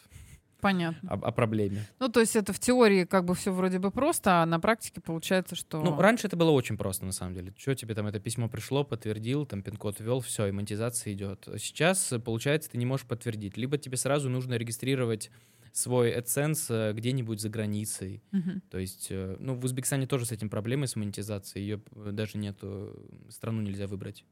Понятно. 0.65 1.09
о- 1.11 1.27
о 1.27 1.31
проблеме. 1.31 1.85
Ну, 1.99 2.09
то 2.09 2.19
есть 2.19 2.35
это 2.35 2.51
в 2.51 2.59
теории 2.59 3.05
как 3.05 3.23
бы 3.25 3.35
все 3.35 3.53
вроде 3.53 3.77
бы 3.77 3.91
просто, 3.91 4.41
а 4.41 4.45
на 4.47 4.59
практике 4.59 4.99
получается, 4.99 5.55
что... 5.55 5.83
Ну, 5.83 5.95
раньше 6.01 6.25
это 6.25 6.35
было 6.35 6.49
очень 6.49 6.75
просто, 6.75 7.05
на 7.05 7.11
самом 7.11 7.35
деле. 7.35 7.53
Что 7.55 7.75
тебе 7.75 7.93
там 7.93 8.07
это 8.07 8.19
письмо 8.19 8.49
пришло, 8.49 8.83
подтвердил, 8.83 9.45
там 9.45 9.61
пин-код 9.61 9.99
ввел, 9.99 10.21
все, 10.21 10.47
и 10.47 10.51
монетизация 10.51 11.13
идет. 11.13 11.47
Сейчас, 11.59 12.11
э, 12.11 12.17
получается, 12.17 12.71
ты 12.71 12.79
не 12.79 12.85
можешь 12.87 13.05
подтвердить. 13.05 13.57
Либо 13.57 13.77
тебе 13.77 13.95
сразу 13.95 14.27
нужно 14.27 14.55
регистрировать 14.55 15.29
свой 15.71 16.17
AdSense 16.17 16.65
э, 16.69 16.93
где-нибудь 16.93 17.39
за 17.39 17.49
границей. 17.49 18.23
Мгм. 18.31 18.61
То 18.71 18.79
есть, 18.79 19.09
э, 19.11 19.35
ну, 19.39 19.53
в 19.53 19.63
Узбекистане 19.65 20.07
тоже 20.07 20.25
с 20.25 20.31
этим 20.31 20.49
проблемы, 20.49 20.87
с 20.87 20.95
монетизацией. 20.95 21.63
Ее 21.63 21.81
даже 22.11 22.39
нету, 22.39 23.07
страну 23.29 23.61
нельзя 23.61 23.85
выбрать. 23.85 24.25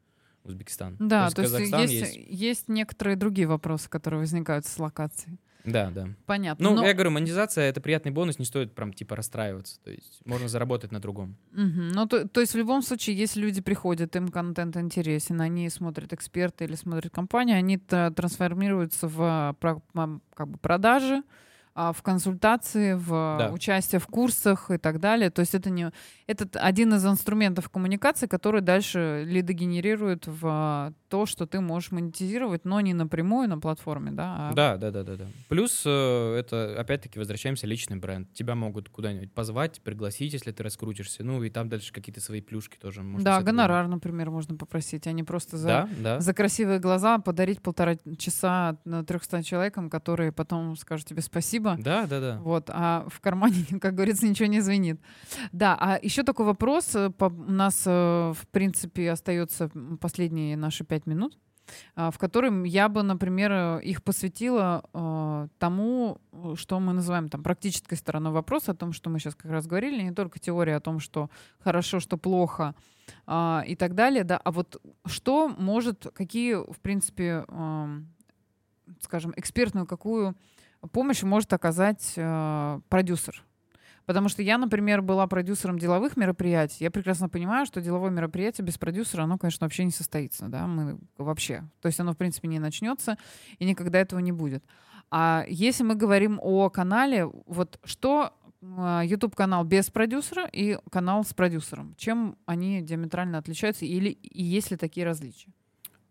Узбекистан. 0.45 0.97
Да, 0.99 1.29
то 1.29 1.41
есть, 1.41 1.53
то 1.53 1.61
есть 1.61 1.73
есть, 1.73 2.15
есть... 2.17 2.29
есть 2.29 2.67
некоторые 2.67 3.15
другие 3.15 3.47
вопросы, 3.47 3.89
которые 3.89 4.19
возникают 4.19 4.65
с 4.65 4.77
локацией. 4.77 5.37
Да, 5.63 5.91
да. 5.91 6.09
Понятно. 6.25 6.69
Ну, 6.69 6.75
но... 6.75 6.85
я 6.85 6.93
говорю, 6.93 7.11
монетизация— 7.11 7.63
это 7.69 7.79
приятный 7.79 8.11
бонус, 8.11 8.39
не 8.39 8.45
стоит 8.45 8.75
прям 8.75 8.93
типа 8.93 9.15
расстраиваться. 9.15 9.79
То 9.81 9.91
есть 9.91 10.21
можно 10.25 10.47
заработать 10.47 10.91
на 10.91 10.99
другом. 10.99 11.37
Угу. 11.53 11.93
Ну, 11.93 12.05
то, 12.07 12.27
то 12.27 12.41
есть 12.41 12.53
в 12.53 12.57
любом 12.57 12.81
случае, 12.81 13.17
если 13.17 13.39
люди 13.39 13.61
приходят, 13.61 14.15
им 14.15 14.29
контент 14.29 14.75
интересен, 14.77 15.39
они 15.41 15.69
смотрят 15.69 16.11
эксперты 16.13 16.65
или 16.65 16.75
смотрят 16.75 17.13
компанию, 17.13 17.57
они 17.57 17.77
трансформируются 17.77 19.07
в 19.07 19.55
как 20.35 20.47
бы 20.47 20.57
продажи, 20.57 21.17
а, 21.17 21.23
в 21.75 22.01
консультации, 22.03 22.93
в 22.93 23.37
да. 23.39 23.49
участие 23.51 23.99
в 23.99 24.07
курсах 24.07 24.69
и 24.69 24.77
так 24.77 24.99
далее. 24.99 25.29
То 25.31 25.39
есть 25.39 25.55
это 25.55 25.69
не 25.69 25.91
это 26.27 26.47
один 26.59 26.93
из 26.93 27.05
инструментов 27.05 27.69
коммуникации, 27.69 28.27
который 28.27 28.61
дальше 28.61 29.23
лиды 29.25 29.53
генерирует 29.53 30.27
в 30.27 30.41
а, 30.43 30.93
то, 31.09 31.25
что 31.25 31.45
ты 31.45 31.59
можешь 31.59 31.91
монетизировать, 31.91 32.63
но 32.63 32.79
не 32.81 32.93
напрямую 32.93 33.49
на 33.49 33.59
платформе, 33.59 34.11
да? 34.11 34.49
А... 34.49 34.53
Да, 34.53 34.77
да, 34.77 34.91
да, 34.91 35.03
да, 35.03 35.15
да. 35.15 35.25
Плюс 35.49 35.83
э, 35.85 36.35
это 36.37 36.79
опять-таки 36.79 37.19
возвращаемся 37.19 37.67
личный 37.67 37.97
бренд. 37.97 38.31
Тебя 38.33 38.55
могут 38.55 38.89
куда-нибудь 38.89 39.33
позвать, 39.33 39.81
пригласить, 39.81 40.33
если 40.33 40.51
ты 40.51 40.63
раскрутишься. 40.63 41.23
Ну 41.23 41.43
и 41.43 41.49
там 41.49 41.69
дальше 41.69 41.91
какие-то 41.91 42.21
свои 42.21 42.41
плюшки 42.41 42.77
тоже. 42.77 43.01
Можно 43.01 43.25
да, 43.25 43.41
гонорар, 43.41 43.87
например, 43.87 44.29
можно 44.29 44.55
попросить, 44.55 45.07
а 45.07 45.11
не 45.11 45.23
просто 45.23 45.57
за 45.57 45.67
да, 45.67 45.89
да. 45.97 46.19
за 46.19 46.33
красивые 46.33 46.79
глаза 46.79 47.17
подарить 47.17 47.61
полтора 47.61 47.95
часа 48.17 48.77
на 48.85 49.03
300 49.03 49.43
человекам, 49.43 49.89
которые 49.89 50.31
потом 50.31 50.75
скажут 50.77 51.07
тебе 51.07 51.21
спасибо 51.21 51.62
спасибо. 51.63 51.83
Да, 51.83 52.07
да, 52.07 52.19
да. 52.19 52.39
Вот, 52.41 52.69
а 52.69 53.05
в 53.09 53.19
кармане, 53.19 53.65
как 53.81 53.95
говорится, 53.95 54.27
ничего 54.27 54.47
не 54.47 54.61
звенит. 54.61 54.99
Да, 55.51 55.77
а 55.79 55.99
еще 56.01 56.23
такой 56.23 56.45
вопрос. 56.45 56.95
Э, 56.95 57.11
у 57.19 57.51
нас, 57.51 57.83
э, 57.85 58.33
в 58.35 58.47
принципе, 58.51 59.11
остается 59.11 59.69
последние 59.99 60.57
наши 60.57 60.83
пять 60.83 61.05
минут 61.05 61.37
а, 61.95 62.11
в 62.11 62.17
котором 62.17 62.63
я 62.65 62.89
бы, 62.89 63.03
например, 63.03 63.51
э, 63.51 63.81
их 63.83 64.03
посвятила 64.03 64.83
э, 64.93 65.47
тому, 65.59 66.19
что 66.55 66.79
мы 66.79 66.93
называем 66.93 67.29
там 67.29 67.41
практической 67.43 67.95
стороной 67.95 68.33
вопроса, 68.33 68.71
о 68.71 68.75
том, 68.75 68.93
что 68.93 69.09
мы 69.09 69.19
сейчас 69.19 69.35
как 69.35 69.51
раз 69.51 69.65
говорили, 69.65 70.01
не 70.01 70.11
только 70.11 70.39
теория 70.39 70.75
о 70.75 70.81
том, 70.81 70.99
что 70.99 71.29
хорошо, 71.59 71.99
что 71.99 72.17
плохо 72.17 72.75
э, 73.27 73.61
и 73.67 73.75
так 73.75 73.95
далее, 73.95 74.23
да, 74.23 74.37
а 74.37 74.51
вот 74.51 74.81
что 75.05 75.47
может, 75.47 76.07
какие, 76.13 76.55
в 76.55 76.79
принципе, 76.81 77.45
э, 77.47 78.01
скажем, 78.99 79.33
экспертную 79.35 79.87
какую 79.87 80.35
помощь 80.91 81.23
может 81.23 81.53
оказать 81.53 82.13
э, 82.15 82.79
продюсер. 82.89 83.43
Потому 84.05 84.27
что 84.27 84.41
я, 84.41 84.57
например, 84.57 85.01
была 85.01 85.25
продюсером 85.27 85.79
деловых 85.79 86.17
мероприятий. 86.17 86.83
Я 86.83 86.91
прекрасно 86.91 87.29
понимаю, 87.29 87.65
что 87.65 87.79
деловое 87.79 88.11
мероприятие 88.11 88.65
без 88.65 88.77
продюсера, 88.77 89.23
оно, 89.23 89.37
конечно, 89.37 89.65
вообще 89.65 89.85
не 89.85 89.91
состоится. 89.91 90.47
Да? 90.47 90.67
Мы 90.67 90.99
вообще. 91.17 91.63
То 91.81 91.87
есть 91.87 91.99
оно, 91.99 92.11
в 92.13 92.17
принципе, 92.17 92.49
не 92.49 92.59
начнется 92.59 93.17
и 93.59 93.65
никогда 93.65 93.99
этого 93.99 94.19
не 94.19 94.33
будет. 94.33 94.63
А 95.09 95.45
если 95.47 95.83
мы 95.83 95.95
говорим 95.95 96.39
о 96.41 96.69
канале, 96.69 97.25
вот 97.45 97.79
что 97.85 98.33
YouTube-канал 98.61 99.65
без 99.65 99.89
продюсера 99.89 100.45
и 100.45 100.79
канал 100.89 101.25
с 101.25 101.33
продюсером. 101.33 101.95
Чем 101.97 102.37
они 102.45 102.81
диаметрально 102.81 103.37
отличаются 103.37 103.85
или 103.85 104.09
и 104.09 104.41
есть 104.41 104.71
ли 104.71 104.77
такие 104.77 105.05
различия? 105.05 105.51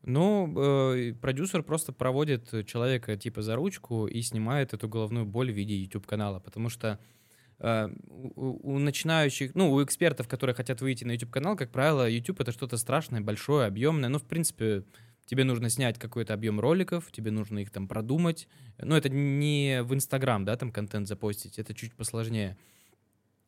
Ну, 0.04 0.52
э, 0.56 1.14
продюсер 1.14 1.62
просто 1.62 1.92
проводит 1.92 2.66
человека 2.66 3.16
типа 3.16 3.42
за 3.42 3.54
ручку 3.54 4.06
и 4.08 4.20
снимает 4.22 4.74
эту 4.74 4.88
головную 4.88 5.24
боль 5.26 5.52
в 5.52 5.54
виде 5.54 5.76
YouTube-канала, 5.76 6.40
потому 6.40 6.68
что 6.70 6.98
э, 7.60 7.88
у, 8.08 8.74
у 8.74 8.78
начинающих, 8.80 9.54
ну, 9.54 9.70
у 9.70 9.82
экспертов, 9.84 10.26
которые 10.26 10.56
хотят 10.56 10.80
выйти 10.80 11.04
на 11.04 11.12
YouTube-канал, 11.12 11.56
как 11.56 11.70
правило, 11.70 12.08
YouTube— 12.08 12.40
это 12.40 12.50
что-то 12.50 12.78
страшное, 12.78 13.20
большое, 13.20 13.66
объемное. 13.66 14.08
Ну, 14.08 14.18
в 14.18 14.24
принципе, 14.24 14.82
тебе 15.24 15.44
нужно 15.44 15.70
снять 15.70 16.00
какой-то 16.00 16.34
объем 16.34 16.58
роликов, 16.58 17.12
тебе 17.12 17.30
нужно 17.30 17.60
их 17.60 17.70
там 17.70 17.86
продумать. 17.86 18.48
Ну, 18.78 18.96
это 18.96 19.08
не 19.08 19.84
в 19.84 19.94
Инстаграм, 19.94 20.44
да, 20.44 20.56
там 20.56 20.72
контент 20.72 21.06
запостить, 21.06 21.60
это 21.60 21.74
чуть 21.74 21.94
посложнее. 21.94 22.56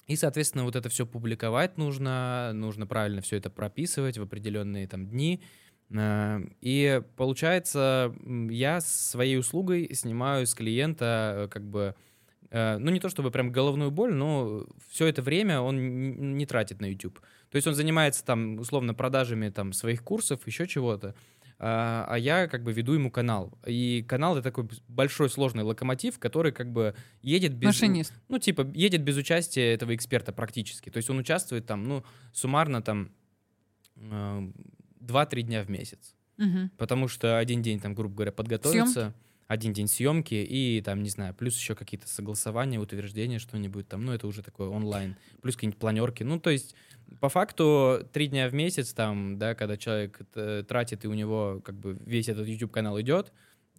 И, 0.06 0.14
соответственно, 0.14 0.64
вот 0.64 0.76
это 0.76 0.88
все 0.88 1.04
публиковать 1.04 1.78
нужно, 1.78 2.52
нужно 2.54 2.86
правильно 2.86 3.22
все 3.22 3.38
это 3.38 3.50
прописывать 3.50 4.18
в 4.18 4.22
определенные 4.22 4.86
там 4.86 5.08
дни— 5.08 5.42
Э, 5.52 5.63
и 5.90 7.02
получается, 7.16 8.14
я 8.50 8.80
своей 8.80 9.38
услугой 9.38 9.94
снимаю 9.94 10.46
с 10.46 10.54
клиента 10.54 11.34
э, 11.36 11.48
как 11.48 11.68
бы, 11.68 11.94
э, 12.50 12.78
ну 12.78 12.90
не 12.90 13.00
то 13.00 13.08
чтобы 13.08 13.30
прям 13.30 13.52
головную 13.52 13.90
боль, 13.90 14.12
но 14.12 14.66
все 14.90 15.06
это 15.06 15.22
время 15.22 15.60
он 15.60 16.36
не 16.36 16.46
тратит 16.46 16.80
на 16.80 16.86
YouTube. 16.86 17.20
То 17.50 17.56
есть 17.56 17.66
он 17.66 17.74
занимается 17.74 18.24
там 18.24 18.58
условно 18.58 18.94
продажами 18.94 19.50
там 19.50 19.72
своих 19.72 20.02
курсов, 20.02 20.46
еще 20.46 20.66
чего-то, 20.66 21.14
а, 21.58 22.04
а 22.08 22.18
я 22.18 22.48
как 22.48 22.64
бы 22.64 22.72
веду 22.72 22.94
ему 22.94 23.10
канал. 23.10 23.56
И 23.64 24.04
канал 24.08 24.34
это 24.34 24.42
такой 24.42 24.68
большой 24.88 25.30
сложный 25.30 25.62
локомотив, 25.62 26.18
который 26.18 26.50
как 26.50 26.72
бы 26.72 26.94
едет 27.22 27.54
без... 27.54 27.66
Машинист. 27.68 28.12
Ну 28.28 28.38
типа 28.38 28.68
едет 28.74 29.02
без 29.02 29.16
участия 29.16 29.72
этого 29.72 29.94
эксперта 29.94 30.32
практически. 30.32 30.90
То 30.90 30.96
есть 30.96 31.08
он 31.10 31.18
участвует 31.18 31.66
там, 31.66 31.84
ну 31.84 32.04
суммарно 32.32 32.82
там 32.82 33.12
2-3 35.04 35.42
дня 35.42 35.62
в 35.62 35.70
месяц. 35.70 36.14
Угу. 36.38 36.70
Потому 36.78 37.08
что 37.08 37.38
один 37.38 37.62
день, 37.62 37.80
там, 37.80 37.94
грубо 37.94 38.16
говоря, 38.16 38.32
подготовиться, 38.32 38.92
Съем? 38.92 39.14
один 39.46 39.72
день 39.72 39.88
съемки 39.88 40.34
и 40.34 40.80
там, 40.80 41.02
не 41.02 41.10
знаю, 41.10 41.34
плюс 41.34 41.56
еще 41.56 41.74
какие-то 41.74 42.08
согласования, 42.08 42.78
утверждения, 42.80 43.38
что-нибудь 43.38 43.88
там, 43.88 44.04
ну, 44.04 44.12
это 44.12 44.26
уже 44.26 44.42
такое 44.42 44.68
онлайн, 44.68 45.16
плюс 45.42 45.54
какие-нибудь 45.54 45.78
планерки. 45.78 46.22
Ну, 46.22 46.40
то 46.40 46.50
есть, 46.50 46.74
по 47.20 47.28
факту, 47.28 48.00
три 48.12 48.26
дня 48.28 48.48
в 48.48 48.54
месяц, 48.54 48.92
там, 48.92 49.38
да, 49.38 49.54
когда 49.54 49.76
человек 49.76 50.20
тратит, 50.66 51.04
и 51.04 51.08
у 51.08 51.14
него 51.14 51.60
как 51.64 51.76
бы 51.76 51.98
весь 52.04 52.28
этот 52.28 52.48
YouTube-канал 52.48 53.00
идет, 53.00 53.32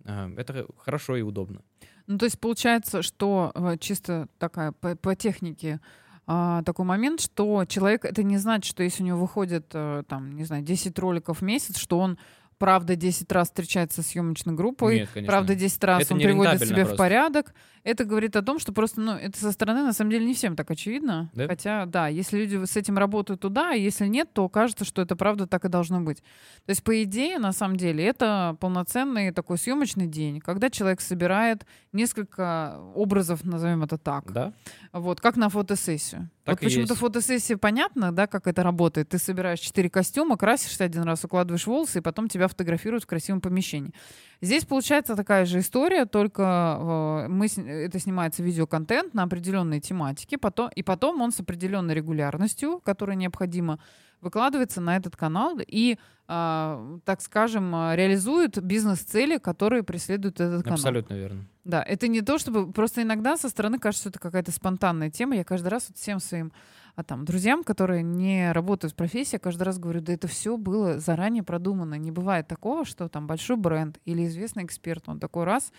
а, 0.05 0.31
это 0.37 0.67
хорошо 0.77 1.17
и 1.17 1.21
удобно. 1.21 1.61
Ну, 2.07 2.17
то 2.17 2.25
есть 2.25 2.39
получается, 2.39 3.01
что 3.01 3.51
э, 3.55 3.77
чисто 3.79 4.27
такая 4.37 4.71
по, 4.71 4.95
по 4.95 5.15
технике 5.15 5.79
а, 6.27 6.63
такой 6.63 6.85
момент, 6.85 7.21
что 7.21 7.65
человек, 7.65 8.05
это 8.05 8.23
не 8.23 8.37
значит, 8.37 8.69
что 8.69 8.83
если 8.83 9.03
у 9.03 9.05
него 9.05 9.19
выходит, 9.19 9.67
а, 9.73 10.03
там, 10.03 10.31
не 10.31 10.43
знаю, 10.43 10.63
10 10.63 10.97
роликов 10.99 11.39
в 11.39 11.41
месяц, 11.43 11.77
что 11.77 11.99
он 11.99 12.17
правда 12.57 12.95
10 12.95 13.31
раз 13.31 13.47
встречается 13.47 14.01
с 14.01 14.07
съемочной 14.07 14.53
группой, 14.53 14.99
Нет, 14.99 15.09
конечно. 15.13 15.31
правда 15.31 15.55
10 15.55 15.83
раз 15.83 16.03
это 16.03 16.13
он 16.13 16.19
приводит 16.19 16.61
себя 16.61 16.75
просто. 16.77 16.93
в 16.93 16.97
порядок. 16.97 17.53
Это 17.83 18.03
говорит 18.03 18.35
о 18.35 18.41
том, 18.41 18.57
что 18.57 18.73
просто, 18.73 18.99
ну, 18.99 19.11
это 19.11 19.37
со 19.37 19.51
стороны 19.51 19.83
на 19.83 19.93
самом 19.93 20.09
деле 20.09 20.25
не 20.25 20.33
всем 20.33 20.55
так 20.55 20.71
очевидно. 20.71 21.29
Да? 21.35 21.47
Хотя, 21.47 21.85
да, 21.85 22.07
если 22.07 22.39
люди 22.39 22.65
с 22.65 22.75
этим 22.75 22.97
работают, 22.97 23.41
то 23.41 23.49
да, 23.49 23.73
а 23.73 23.75
если 23.75 24.07
нет, 24.07 24.33
то 24.33 24.49
кажется, 24.49 24.85
что 24.85 25.03
это 25.03 25.15
правда 25.15 25.45
так 25.45 25.65
и 25.65 25.69
должно 25.69 26.01
быть. 26.01 26.17
То 26.65 26.71
есть, 26.71 26.83
по 26.83 27.03
идее, 27.03 27.37
на 27.37 27.51
самом 27.51 27.77
деле, 27.77 28.03
это 28.03 28.57
полноценный 28.59 29.31
такой 29.31 29.59
съемочный 29.59 30.07
день, 30.07 30.39
когда 30.39 30.71
человек 30.71 30.99
собирает 30.99 31.67
несколько 31.93 32.79
образов, 32.95 33.43
назовем 33.43 33.83
это 33.83 33.99
так. 33.99 34.31
Да. 34.31 34.53
Вот, 34.91 35.21
как 35.21 35.37
на 35.37 35.49
фотосессию. 35.49 36.31
Так 36.43 36.61
вот 36.61 36.65
почему-то 36.65 36.95
фотосессия 36.95 37.57
понятно, 37.57 38.11
да, 38.11 38.27
как 38.27 38.47
это 38.47 38.63
работает. 38.63 39.09
Ты 39.09 39.17
собираешь 39.17 39.59
четыре 39.59 39.89
костюма, 39.89 40.37
красишься 40.37 40.83
один 40.83 41.03
раз, 41.03 41.23
укладываешь 41.23 41.65
волосы, 41.67 41.99
и 41.99 42.01
потом 42.01 42.29
тебя 42.29 42.44
фотографируют 42.47 43.03
в 43.03 43.07
красивом 43.07 43.41
помещении. 43.41 43.93
Здесь 44.41 44.65
получается 44.65 45.15
такая 45.15 45.45
же 45.45 45.59
история, 45.59 46.05
только 46.05 47.25
э, 47.25 47.27
мы, 47.29 47.47
это 47.47 47.99
снимается 47.99 48.43
видеоконтент 48.43 49.13
на 49.13 49.23
определенной 49.23 49.79
тематике, 49.79 50.37
потом, 50.37 50.69
и 50.75 50.83
потом 50.83 51.21
он 51.21 51.31
с 51.31 51.39
определенной 51.39 51.93
регулярностью, 51.93 52.79
которая 52.83 53.15
необходима, 53.15 53.79
выкладывается 54.21 54.81
на 54.81 54.97
этот 54.97 55.15
канал 55.15 55.59
и, 55.65 55.97
э, 56.27 56.99
так 57.05 57.21
скажем, 57.21 57.73
реализует 57.93 58.61
бизнес-цели, 58.61 59.37
которые 59.37 59.83
преследует 59.83 60.39
этот 60.41 60.63
канал. 60.63 60.77
Абсолютно 60.77 61.13
верно. 61.13 61.45
Да, 61.63 61.81
это 61.81 62.07
не 62.07 62.21
то, 62.21 62.37
чтобы... 62.37 62.71
Просто 62.71 63.01
иногда 63.01 63.37
со 63.37 63.49
стороны 63.49 63.79
кажется, 63.79 64.03
что 64.03 64.09
это 64.09 64.19
какая-то 64.19 64.51
спонтанная 64.51 65.09
тема. 65.09 65.35
Я 65.35 65.43
каждый 65.43 65.67
раз 65.67 65.85
вот 65.89 65.97
всем 65.97 66.19
своим 66.19 66.51
а 66.95 67.03
там 67.03 67.25
друзьям, 67.25 67.63
которые 67.63 68.03
не 68.03 68.51
работают 68.51 68.93
в 68.93 68.95
профессии, 68.95 69.37
каждый 69.37 69.63
раз 69.63 69.77
говорю, 69.77 70.01
да 70.01 70.13
это 70.13 70.27
все 70.27 70.57
было 70.57 70.99
заранее 70.99 71.43
продумано. 71.43 71.95
Не 71.95 72.11
бывает 72.11 72.47
такого, 72.47 72.85
что 72.85 73.09
там 73.09 73.27
большой 73.27 73.57
бренд 73.57 73.99
или 74.05 74.25
известный 74.25 74.63
эксперт, 74.63 75.03
он 75.07 75.19
такой 75.19 75.43
раз 75.43 75.71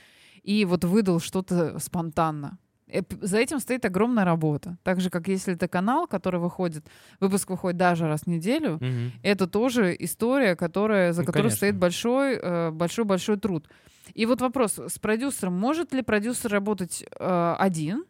и 0.43 0.64
вот 0.64 0.85
выдал 0.85 1.21
что-то 1.21 1.79
спонтанно. 1.79 2.59
Э, 2.89 3.01
за 3.21 3.39
этим 3.39 3.61
стоит 3.61 3.85
огромная 3.85 4.25
работа. 4.25 4.79
Так 4.83 5.01
же, 5.01 5.11
как 5.11 5.29
если 5.29 5.55
это 5.55 5.69
канал, 5.69 6.07
который 6.07 6.41
выходит, 6.41 6.87
выпуск 7.21 7.51
выходит 7.51 7.77
даже 7.77 8.07
раз 8.07 8.23
в 8.23 8.27
неделю, 8.27 8.77
угу. 8.77 9.12
это 9.23 9.47
тоже 9.47 9.97
история, 9.99 10.55
которая, 10.55 11.12
за 11.12 11.23
ну, 11.23 11.27
которой 11.27 11.43
конечно. 11.45 11.57
стоит 11.57 11.77
большой, 11.77 12.39
э, 12.41 12.71
большой, 12.71 13.05
большой 13.05 13.39
труд. 13.39 13.69
И 14.14 14.25
вот 14.27 14.41
вопрос 14.41 14.79
с 14.79 14.99
продюсером: 14.99 15.59
может 15.59 15.93
ли 15.93 16.03
продюсер 16.03 16.51
работать 16.53 17.05
э, 17.19 17.57
один? 17.59 18.05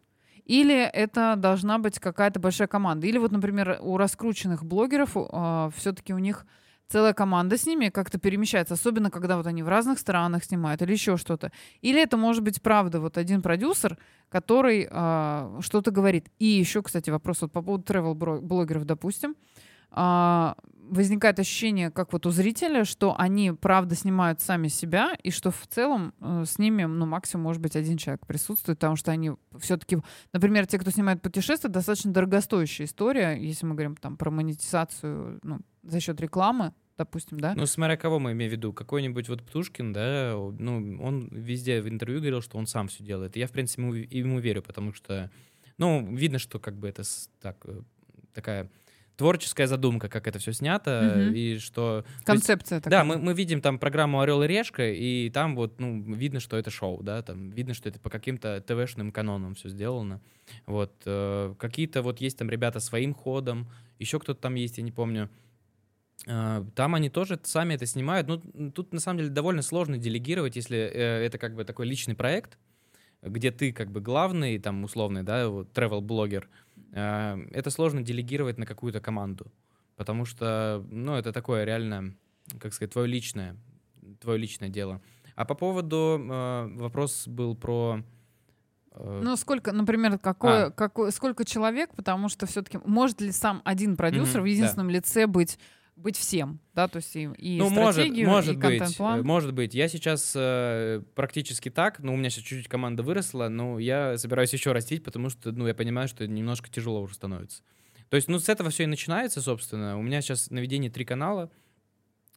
Или 0.47 0.77
это 0.77 1.35
должна 1.37 1.79
быть 1.79 1.99
какая-то 1.99 2.39
большая 2.41 2.69
команда? 2.69 3.07
Или 3.07 3.19
вот, 3.19 3.33
например, 3.33 3.79
у 3.81 3.97
раскрученных 3.97 4.65
блогеров 4.65 5.17
э, 5.17 5.71
все-таки 5.77 6.15
у 6.15 6.19
них 6.19 6.47
целая 6.89 7.13
команда 7.15 7.59
с 7.59 7.67
ними 7.67 7.89
как-то 7.89 8.19
перемещается, 8.19 8.75
особенно 8.75 9.11
когда 9.11 9.37
вот 9.37 9.47
они 9.49 9.65
в 9.65 9.69
разных 9.69 9.99
странах 9.99 10.45
снимают 10.45 10.83
или 10.83 10.93
еще 10.93 11.17
что-то. 11.17 11.51
Или 11.81 12.01
это 12.01 12.17
может 12.17 12.45
быть 12.45 12.63
правда 12.63 13.01
вот 13.01 13.19
один 13.19 13.43
продюсер, 13.43 13.99
который 14.29 14.87
э, 14.89 15.61
что-то 15.63 15.91
говорит. 15.91 16.29
И 16.39 16.47
еще, 16.47 16.83
кстати, 16.83 17.11
вопрос 17.11 17.43
вот 17.43 17.53
по 17.53 17.63
поводу 17.63 17.85
travel 17.85 18.41
блогеров, 18.41 18.85
допустим. 18.85 19.35
А, 19.91 20.57
возникает 20.89 21.39
ощущение, 21.39 21.91
как 21.91 22.13
вот 22.13 22.27
у 22.27 22.31
зрителя, 22.31 22.85
что 22.85 23.15
они 23.19 23.53
правда 23.53 23.95
снимают 23.95 24.41
сами 24.41 24.69
себя, 24.69 25.17
и 25.23 25.31
что 25.31 25.51
в 25.51 25.67
целом 25.67 26.15
э, 26.21 26.45
с 26.47 26.59
ними, 26.59 26.85
ну, 26.85 27.07
максимум, 27.07 27.45
может 27.45 27.61
быть, 27.61 27.77
один 27.77 27.97
человек 27.97 28.27
присутствует, 28.27 28.79
потому 28.79 28.97
что 28.97 29.11
они 29.11 29.33
все-таки, 29.59 29.99
например, 30.33 30.67
те, 30.67 30.79
кто 30.79 30.91
снимает 30.91 31.23
путешествия, 31.23 31.71
достаточно 31.71 32.13
дорогостоящая 32.13 32.87
история, 32.87 33.37
если 33.39 33.67
мы 33.67 33.75
говорим 33.75 33.97
там 33.97 34.17
про 34.17 34.31
монетизацию 34.31 35.41
ну, 35.43 35.61
за 35.83 36.01
счет 36.01 36.21
рекламы, 36.21 36.73
допустим, 36.97 37.41
да? 37.41 37.55
Ну, 37.55 37.67
смотря 37.67 37.97
кого 37.97 38.19
мы 38.19 38.33
имеем 38.33 38.51
в 38.51 38.55
виду. 38.55 38.73
Какой-нибудь 38.73 39.29
вот 39.29 39.43
Птушкин, 39.43 39.93
да, 39.93 40.35
ну, 40.59 40.99
он 41.03 41.29
везде 41.31 41.81
в 41.83 41.89
интервью 41.89 42.21
говорил, 42.21 42.43
что 42.43 42.59
он 42.59 42.67
сам 42.67 42.89
все 42.89 43.05
делает. 43.05 43.37
И 43.37 43.41
я, 43.41 43.47
в 43.47 43.53
принципе, 43.53 43.83
ему, 43.83 43.95
ему 43.95 44.39
верю, 44.39 44.63
потому 44.63 44.93
что, 44.93 45.31
ну, 45.79 46.15
видно, 46.15 46.39
что 46.39 46.59
как 46.59 46.77
бы 46.77 46.89
это 46.89 47.03
так, 47.41 47.59
э, 47.65 47.83
такая 48.33 48.71
творческая 49.17 49.67
задумка, 49.67 50.09
как 50.09 50.27
это 50.27 50.39
все 50.39 50.53
снято, 50.53 51.15
Мгм. 51.17 51.35
и 51.35 51.59
что... 51.59 52.03
то 52.03 52.07
есть, 52.09 52.25
Концепция 52.27 52.81
такая. 52.81 53.01
да, 53.01 53.05
мы, 53.05 53.19
мы 53.19 53.33
видим 53.33 53.61
там 53.61 53.79
программу 53.79 54.21
«Орел 54.21 54.43
и 54.43 54.47
решка», 54.47 54.91
и 54.91 55.31
там 55.31 55.57
вот, 55.57 55.81
ну, 55.81 56.03
видно, 56.15 56.39
что 56.41 56.57
это 56.57 56.71
шоу, 56.71 57.03
да, 57.03 57.23
там 57.23 57.51
видно, 57.51 57.73
что 57.75 57.89
это 57.89 57.99
по 57.99 58.11
каким-то 58.11 58.61
ТВ-шным 58.67 59.13
канонам 59.13 59.55
все 59.55 59.69
сделано. 59.71 60.21
Вот. 60.67 60.93
э, 61.07 61.55
какие-то 61.59 62.03
вот 62.03 62.21
есть 62.21 62.39
там 62.39 62.51
ребята 62.51 62.79
своим 62.81 63.15
ходом, 63.15 63.69
еще 63.99 64.19
кто-то 64.21 64.41
там 64.41 64.55
есть, 64.55 64.77
я 64.79 64.85
не 64.85 64.93
помню. 64.93 65.31
Э, 66.27 66.65
Там 66.75 66.95
они 66.95 67.09
тоже 67.11 67.39
сами 67.43 67.75
это 67.75 67.87
снимают. 67.87 68.27
Ну, 68.29 68.71
тут 68.71 68.93
на 68.93 69.01
самом 69.01 69.19
деле 69.19 69.31
довольно 69.31 69.63
сложно 69.63 69.97
делегировать, 69.99 70.57
если 70.57 70.77
э, 70.79 71.25
это 71.25 71.39
как 71.39 71.55
бы 71.55 71.65
такой 71.65 71.87
личный 71.87 72.15
проект, 72.15 72.59
где 73.23 73.51
ты 73.51 73.73
как 73.73 73.91
бы 73.91 74.01
главный, 74.01 74.59
там, 74.59 74.85
условный, 74.85 75.23
да, 75.23 75.49
вот, 75.49 75.73
travel-блогер. 75.73 76.45
Э, 76.45 76.66
Это 76.97 77.71
сложно 77.71 78.03
делегировать 78.03 78.57
на 78.59 78.65
какую-то 78.67 79.01
команду, 79.01 79.53
потому 79.97 80.25
что, 80.25 80.85
ну, 80.91 81.15
это 81.15 81.33
такое 81.33 81.65
реально, 81.65 82.15
как 82.59 82.73
сказать, 82.73 82.93
твое 82.93 83.07
личное, 83.07 83.57
твое 84.21 84.39
личное 84.39 84.71
дело. 84.71 85.03
А 85.35 85.45
по 85.45 85.55
поводу, 85.55 86.19
э, 86.19 86.67
вопрос 86.77 87.29
был 87.29 87.55
про... 87.55 88.03
э, 88.93 89.21
Ну, 89.23 89.37
сколько, 89.37 89.73
например, 89.73 90.19
какое, 90.19 90.67
А. 90.67 90.71
какое, 90.71 91.11
сколько 91.11 91.45
человек, 91.45 91.91
потому 91.95 92.31
что 92.31 92.47
все-таки 92.47 92.79
может 92.87 93.21
ли 93.21 93.31
сам 93.33 93.61
один 93.65 93.97
продюсер 93.97 94.41
Мгм, 94.41 94.43
в 94.43 94.45
да. 94.45 94.49
единственном 94.51 94.89
лице 94.91 95.27
быть, 95.27 95.59
быть 95.97 96.17
всем, 96.17 96.61
да, 96.75 96.89
то 96.89 96.97
есть 96.99 97.17
и, 97.17 97.23
и 97.39 97.59
ну, 97.59 97.71
может, 97.71 97.95
стратегию, 97.95 98.29
может 98.29 98.55
и 98.55 98.59
быть, 98.59 98.79
контент-план. 98.79 99.21
э, 99.21 99.23
может 99.23 99.53
быть. 99.55 99.75
Я 99.75 99.89
сейчас 99.89 100.33
э, 100.37 101.03
практически 101.15 101.71
так, 101.71 101.99
ну, 102.01 102.13
у 102.15 102.17
меня 102.17 102.31
сейчас 102.31 102.45
чуть-чуть 102.45 102.69
команда 102.69 103.03
выросла, 103.03 103.49
но 103.49 103.79
я 103.79 104.17
собираюсь 104.19 104.53
еще 104.53 104.73
растить, 104.73 105.03
потому 105.03 105.31
что, 105.31 105.53
ну, 105.53 105.67
я 105.67 105.75
понимаю, 105.75 106.07
что 106.09 106.27
немножко 106.27 106.71
тяжело 106.71 107.01
уже 107.01 107.15
становится. 107.15 107.63
То 108.11 108.17
есть, 108.17 108.29
ну, 108.29 108.39
с 108.39 108.49
этого 108.49 108.71
все 108.71 108.85
и 108.85 108.87
начинается, 108.87 109.41
собственно. 109.41 109.99
У 109.99 110.03
меня 110.03 110.21
сейчас 110.21 110.51
на 110.51 110.59
ведении 110.61 110.89
три 110.91 111.05
канала, 111.05 111.51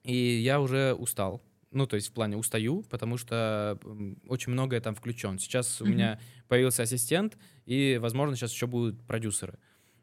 и 0.04 0.16
я 0.16 0.60
уже 0.62 0.94
устал. 0.94 1.42
Ну, 1.72 1.86
то 1.86 1.98
есть 1.98 2.08
в 2.10 2.14
плане 2.14 2.36
устаю, 2.38 2.82
потому 2.90 3.18
что 3.18 3.78
очень 4.28 4.52
многое 4.52 4.82
там 4.82 4.96
включен. 4.96 5.38
Сейчас 5.38 5.82
у 5.82 5.86
Мгм. 5.86 5.94
меня 5.94 6.20
появился 6.48 6.82
ассистент, 6.82 7.38
и, 7.66 8.00
возможно, 8.02 8.36
сейчас 8.36 8.52
еще 8.52 8.66
будут 8.66 9.06
продюсеры, 9.06 9.60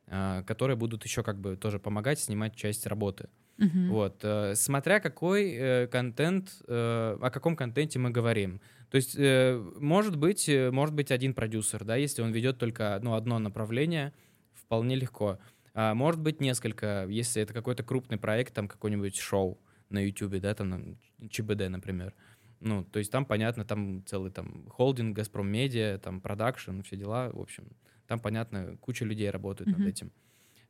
а, 0.06 0.44
которые 0.44 0.76
будут 0.76 1.04
еще 1.04 1.24
как 1.24 1.40
бы 1.40 1.56
тоже 1.56 1.80
помогать 1.80 2.20
снимать 2.20 2.54
часть 2.54 2.86
работы. 2.86 3.28
Мгм. 3.58 3.88
Вот, 3.90 4.20
э, 4.22 4.54
смотря 4.54 5.00
какой 5.00 5.52
э, 5.52 5.86
контент, 5.86 6.50
э, 6.68 7.16
о 7.20 7.30
каком 7.30 7.56
контенте 7.56 7.98
мы 7.98 8.10
говорим. 8.10 8.60
То 8.90 8.96
есть, 8.96 9.16
э, 9.16 9.58
может 9.78 10.16
быть, 10.16 10.48
э, 10.48 10.70
может 10.70 10.94
быть 10.94 11.10
один 11.10 11.32
продюсер, 11.34 11.84
да, 11.84 11.96
если 11.96 12.22
он 12.22 12.32
ведет 12.32 12.58
только 12.58 12.98
ну, 13.02 13.14
одно 13.14 13.38
направление, 13.38 14.12
вполне 14.54 14.94
легко. 14.96 15.38
А 15.74 15.94
может 15.94 16.20
быть 16.20 16.40
несколько, 16.40 17.06
если 17.08 17.42
это 17.42 17.54
какой-то 17.54 17.82
крупный 17.82 18.18
проект, 18.18 18.54
там 18.54 18.68
какой-нибудь 18.68 19.16
шоу 19.16 19.58
на 19.90 20.00
YouTube, 20.04 20.38
да, 20.40 20.54
там 20.54 20.98
ЧБД, 21.30 21.68
например. 21.68 22.14
Ну, 22.60 22.84
то 22.84 22.98
есть 22.98 23.10
там, 23.12 23.24
понятно, 23.26 23.64
там 23.64 24.04
целый 24.06 24.30
там 24.30 24.66
холдинг, 24.70 25.16
Газпром 25.16 25.46
Медиа, 25.48 25.98
там 25.98 26.20
продакшн, 26.20 26.80
все 26.82 26.96
дела, 26.96 27.30
в 27.32 27.40
общем. 27.40 27.68
Там, 28.06 28.18
понятно, 28.20 28.76
куча 28.80 29.04
людей 29.04 29.30
работает 29.30 29.70
Мгм. 29.70 29.82
над 29.82 29.88
этим. 29.90 30.12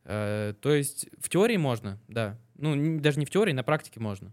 Э, 0.06 0.54
то 0.60 0.72
есть 0.74 1.08
в 1.18 1.28
теории 1.28 1.56
можно, 1.56 1.98
да. 2.08 2.38
Ну, 2.56 3.00
даже 3.00 3.18
не 3.18 3.26
в 3.26 3.30
теории, 3.30 3.52
на 3.52 3.62
практике 3.62 4.00
можно. 4.00 4.32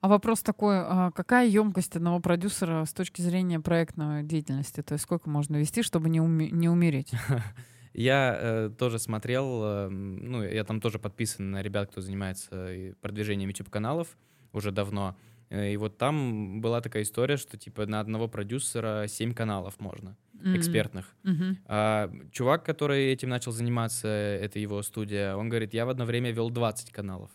А 0.00 0.08
вопрос 0.08 0.42
такой, 0.42 0.76
а 0.80 1.10
какая 1.12 1.46
емкость 1.46 1.94
одного 1.96 2.18
продюсера 2.18 2.84
с 2.84 2.92
точки 2.92 3.22
зрения 3.22 3.60
проектной 3.60 4.22
деятельности? 4.24 4.82
То 4.82 4.94
есть 4.94 5.04
сколько 5.04 5.30
можно 5.30 5.56
вести, 5.56 5.82
чтобы 5.82 6.08
не, 6.10 6.18
уме- 6.18 6.50
не 6.50 6.68
умереть? 6.68 7.12
Я 7.94 8.36
э, 8.40 8.70
тоже 8.76 8.98
смотрел, 8.98 9.62
э, 9.64 9.88
ну, 9.90 10.42
я 10.42 10.64
там 10.64 10.80
тоже 10.80 10.98
подписан 10.98 11.50
на 11.50 11.60
ребят, 11.62 11.90
кто 11.90 12.00
занимается 12.00 12.94
продвижением 13.02 13.50
YouTube-каналов 13.50 14.08
уже 14.54 14.72
давно. 14.72 15.14
Э, 15.50 15.70
И 15.72 15.76
вот 15.76 15.98
там 15.98 16.62
была 16.62 16.80
такая 16.80 17.02
история, 17.02 17.36
что 17.36 17.58
типа 17.58 17.84
на 17.84 18.00
одного 18.00 18.28
продюсера 18.28 19.06
7 19.06 19.34
каналов 19.34 19.78
можно, 19.78 20.16
М. 20.44 20.56
экспертных. 20.56 21.14
Мгм. 21.22 21.58
А 21.66 22.10
чувак, 22.30 22.64
который 22.64 23.12
этим 23.12 23.28
начал 23.28 23.52
заниматься, 23.52 24.08
это 24.08 24.58
его 24.58 24.82
студия, 24.82 25.36
он 25.36 25.48
говорит, 25.48 25.74
я 25.74 25.86
в 25.86 25.88
одно 25.88 26.04
время 26.04 26.30
вел 26.32 26.50
20 26.50 26.90
каналов. 26.90 27.30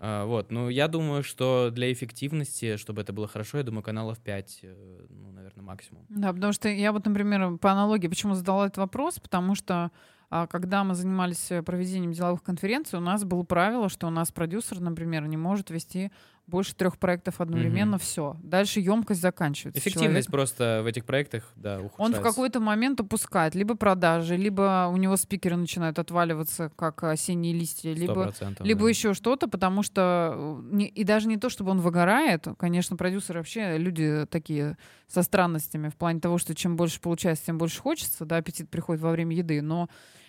А, 0.00 0.26
вот, 0.26 0.52
ну, 0.52 0.68
я 0.68 0.86
думаю, 0.86 1.24
что 1.24 1.70
для 1.72 1.92
эффективности, 1.92 2.76
чтобы 2.76 3.02
это 3.02 3.12
было 3.12 3.26
хорошо, 3.26 3.58
я 3.58 3.64
думаю, 3.64 3.82
каналов 3.82 4.18
5, 4.20 4.60
э, 4.62 5.06
ну, 5.10 5.32
наверное, 5.32 5.64
максимум. 5.64 6.06
Да, 6.08 6.32
потому 6.32 6.52
что 6.52 6.68
я 6.68 6.92
вот, 6.92 7.04
например, 7.04 7.58
по 7.58 7.72
аналогии, 7.72 8.06
почему 8.06 8.34
задала 8.34 8.66
этот 8.66 8.78
вопрос, 8.78 9.18
потому 9.18 9.56
что 9.56 9.90
а, 10.30 10.46
когда 10.46 10.84
мы 10.84 10.94
занимались 10.94 11.50
э, 11.50 11.62
проведением 11.62 12.12
деловых 12.12 12.42
конференций, 12.42 12.98
у 12.98 13.02
нас 13.02 13.24
было 13.24 13.42
правило, 13.42 13.88
что 13.88 14.06
у 14.06 14.10
нас 14.10 14.30
продюсер, 14.30 14.78
например, 14.78 15.26
не 15.26 15.36
может 15.36 15.70
вести 15.70 16.12
больше 16.48 16.74
трех 16.74 16.98
проектов 16.98 17.40
одновременно, 17.40 17.98
все. 17.98 18.36
Дальше 18.42 18.80
емкость 18.80 19.20
заканчивается. 19.20 19.78
Эффективность 19.78 20.26
Человек- 20.26 20.30
просто 20.30 20.80
в 20.82 20.86
этих 20.86 21.04
проектах, 21.04 21.52
да, 21.56 21.78
Он 21.78 21.86
ухудшается. 21.86 22.20
в 22.20 22.24
какой-то 22.24 22.60
момент 22.60 23.00
упускает 23.00 23.54
либо 23.54 23.74
продажи, 23.76 24.36
либо 24.36 24.88
у 24.90 24.96
него 24.96 25.16
спикеры 25.16 25.56
начинают 25.56 25.98
отваливаться, 25.98 26.72
как 26.74 27.04
осенние 27.04 27.52
листья, 27.52 27.92
либо 27.92 28.32
100%, 28.32 28.64
либо 28.64 28.80
да. 28.84 28.88
еще 28.88 29.14
что-то, 29.14 29.46
потому 29.46 29.82
что 29.82 30.34
э, 30.36 30.74
не- 30.74 30.88
и 30.88 31.04
даже 31.04 31.28
не 31.28 31.36
то, 31.36 31.50
чтобы 31.50 31.70
он 31.70 31.80
выгорает, 31.80 32.46
конечно, 32.58 32.96
продюсеры 32.96 33.40
вообще 33.40 33.76
люди 33.76 34.26
такие 34.30 34.76
со 35.06 35.22
странностями 35.22 35.88
в 35.88 35.96
плане 35.96 36.20
того, 36.20 36.38
что 36.38 36.54
чем 36.54 36.76
больше 36.76 37.00
получается, 37.00 37.46
тем 37.46 37.58
больше 37.58 37.80
хочется, 37.80 38.24
да, 38.24 38.38
аппетит 38.38 38.70
приходит 38.70 39.02
во 39.02 39.10
время 39.10 39.36
еды, 39.36 39.60
но 39.62 39.88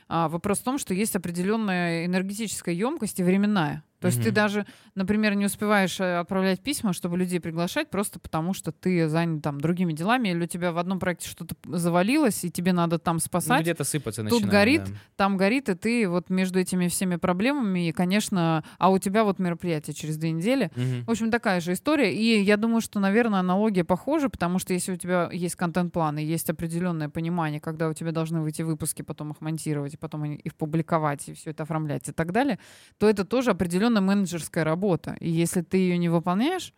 а, 0.10 0.28
вопрос 0.28 0.60
в 0.60 0.64
том, 0.64 0.78
что 0.80 0.94
есть 0.94 1.16
определенная 1.16 2.06
энергетическая 2.06 2.74
емкость 2.76 3.20
и 3.20 3.24
временная. 3.24 3.84
То 4.00 4.08
есть 4.08 4.20
ты 4.22 4.30
Мгм. 4.30 4.34
даже, 4.36 4.66
например, 4.96 5.36
не 5.36 5.46
успеваешь 5.46 6.00
э, 6.00 6.20
отправлять 6.20 6.62
письма, 6.62 6.94
чтобы 6.94 7.18
людей 7.18 7.40
приглашать, 7.40 7.90
просто 7.90 8.20
потому 8.20 8.54
что 8.54 8.72
ты 8.72 9.08
занят 9.10 9.44
там 9.44 9.60
другими 9.60 9.94
делами, 9.94 10.30
или 10.30 10.44
у 10.44 10.48
тебя 10.48 10.72
в 10.72 10.78
одном 10.78 11.00
проекте 11.00 11.28
что-то 11.28 11.56
завалилось, 11.66 12.44
и 12.44 12.52
тебе 12.52 12.74
надо 12.74 13.00
там 13.00 13.16
Ну, 13.16 13.20
спасать 13.20 13.62
где-то 13.62 13.84
сыпаться 13.84 14.22
Тут 14.24 14.32
начинает, 14.44 14.52
горит, 14.52 14.84
да. 14.86 14.92
там 15.16 15.38
горит, 15.38 15.70
и 15.70 15.76
ты 15.76 16.08
вот 16.08 16.30
между 16.30 16.60
этими 16.60 16.88
всеми 16.88 17.18
проблемами, 17.18 17.90
и, 17.90 17.92
конечно, 17.92 18.64
а 18.78 18.90
у 18.90 19.00
тебя 19.00 19.24
вот 19.24 19.40
мероприятие 19.40 19.94
через 19.94 20.18
две 20.18 20.32
недели. 20.32 20.72
Мгм. 20.76 21.06
В 21.06 21.12
общем, 21.12 21.32
такая 21.32 21.60
же 21.60 21.74
история. 21.74 22.14
И 22.14 22.42
я 22.42 22.58
думаю, 22.58 22.82
что, 22.82 23.00
наверное, 23.00 23.40
аналогия 23.40 23.84
похожа, 23.84 24.30
потому 24.30 24.60
что 24.60 24.74
если 24.74 24.94
у 24.94 24.96
тебя 24.98 25.30
есть 25.32 25.56
контент-план 25.56 26.18
и 26.20 26.24
есть 26.24 26.50
определенное 26.50 27.10
понимание, 27.10 27.60
когда 27.60 27.90
у 27.90 27.94
тебя 27.94 28.12
должны 28.12 28.42
выйти 28.42 28.62
выпуски, 28.62 29.02
потом 29.02 29.32
их 29.32 29.42
монтировать, 29.42 29.94
и 29.94 29.98
потом 29.98 30.24
их 30.26 30.56
публиковать, 30.56 31.28
и 31.30 31.34
все 31.34 31.52
это 31.52 31.64
оформлять 31.64 32.08
и 32.10 32.12
так 32.12 32.32
далее, 32.32 32.60
то 32.98 33.10
это 33.10 33.26
тоже 33.26 33.52
определенная 33.90 34.02
менеджерская 34.02 34.64
работа. 34.64 35.16
И 35.20 35.30
если 35.30 35.62
ты 35.62 35.78
ее 35.78 35.98
не 35.98 36.10
выполняешь, 36.10 36.74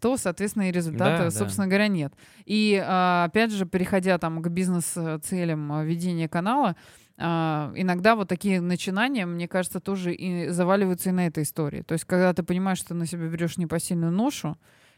то, 0.00 0.16
соответственно, 0.16 0.68
и 0.68 0.72
результата, 0.72 1.18
Да, 1.18 1.24
да. 1.24 1.30
собственно 1.30 1.66
говоря, 1.66 1.88
нет. 1.88 2.12
И, 2.44 2.82
а, 2.84 3.24
опять 3.28 3.52
же, 3.52 3.66
переходя 3.66 4.18
там 4.18 4.42
к 4.42 4.48
бизнес-целям 4.48 5.72
а, 5.72 5.84
ведения 5.84 6.28
канала, 6.28 6.74
а, 7.18 7.72
иногда 7.76 8.16
вот 8.16 8.28
такие 8.28 8.60
начинания, 8.60 9.26
мне 9.26 9.46
кажется, 9.46 9.78
тоже 9.78 10.12
и 10.12 10.48
заваливаются 10.48 11.10
и 11.10 11.12
на 11.12 11.26
этой 11.26 11.44
истории. 11.44 11.82
То 11.82 11.92
есть, 11.92 12.04
когда 12.04 12.32
ты 12.32 12.42
понимаешь, 12.42 12.78
что 12.78 12.88
ты 12.88 12.94
на 12.94 13.06
себя 13.06 13.28
берешь 13.28 13.58
непосильную 13.58 14.12
ношу, 14.12 14.56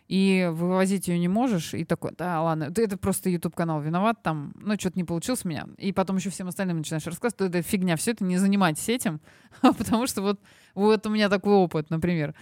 и 0.09 0.51
вывозить 0.53 1.09
ее 1.09 1.19
не 1.19 1.29
можешь, 1.29 1.73
и 1.73 1.85
такой, 1.85 2.13
да, 2.17 2.43
ладно, 2.43 2.71
ты 2.71 2.85
это 2.85 2.99
просто 2.99 3.31
YouTube 3.31 3.55
канал 3.55 3.81
виноват, 3.81 4.23
там, 4.23 4.53
ну, 4.61 4.75
что-то 4.79 4.99
не 4.99 5.05
получилось 5.05 5.45
у 5.45 5.49
меня. 5.49 5.67
И 5.79 5.93
потом 5.93 6.17
еще 6.17 6.29
всем 6.29 6.49
остальным 6.49 6.79
начинаешь 6.79 7.07
рассказывать, 7.07 7.35
что 7.35 7.47
это 7.47 7.63
фигня, 7.63 7.97
все 7.97 8.11
это 8.11 8.23
не 8.25 8.37
занимайтесь 8.37 8.89
этим, 8.89 9.21
потому 9.63 10.07
что 10.07 10.21
вот, 10.21 10.41
вот 10.75 11.07
у 11.07 11.11
меня 11.11 11.29
такой 11.29 11.55
опыт, 11.55 11.91
например. 11.91 12.35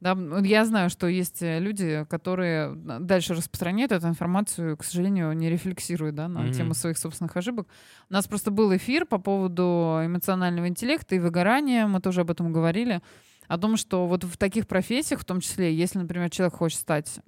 Да, 0.00 0.12
м, 0.12 0.42
я 0.44 0.64
знаю, 0.64 0.88
что 0.88 1.06
есть 1.08 1.42
э, 1.42 1.58
люди, 1.58 2.06
которые 2.08 2.74
дальше 2.74 3.34
распространяют 3.34 3.92
эту 3.92 4.08
информацию, 4.08 4.76
к 4.78 4.84
сожалению, 4.84 5.32
не 5.34 5.50
рефлексируют 5.50 6.14
да, 6.14 6.26
на 6.28 6.44
Мгм. 6.44 6.52
тему 6.52 6.74
своих 6.74 6.96
собственных 6.96 7.36
ошибок. 7.36 7.68
У 8.08 8.12
нас 8.14 8.26
просто 8.26 8.50
был 8.50 8.74
эфир 8.74 9.04
по 9.04 9.18
поводу 9.18 10.00
эмоционального 10.02 10.68
интеллекта 10.68 11.16
и 11.16 11.18
выгорания, 11.18 11.86
мы 11.86 12.00
тоже 12.00 12.22
об 12.22 12.30
этом 12.30 12.52
говорили. 12.52 13.00
о 13.48 13.58
том, 13.58 13.76
что 13.76 14.06
вот 14.06 14.22
в 14.22 14.36
таких 14.36 14.68
профессиях, 14.68 15.18
в 15.20 15.24
том 15.24 15.40
числе, 15.40 15.74
если, 15.74 15.98
например, 15.98 16.30
человек 16.30 16.54
хочет 16.54 16.78
стать 16.78 17.18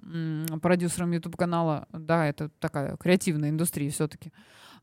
продюсером 0.62 1.10
YouTube-канала, 1.10 1.88
да, 1.92 2.26
это 2.28 2.48
такая 2.60 2.96
креативная 2.96 3.50
индустрия 3.50 3.90
все-таки, 3.90 4.32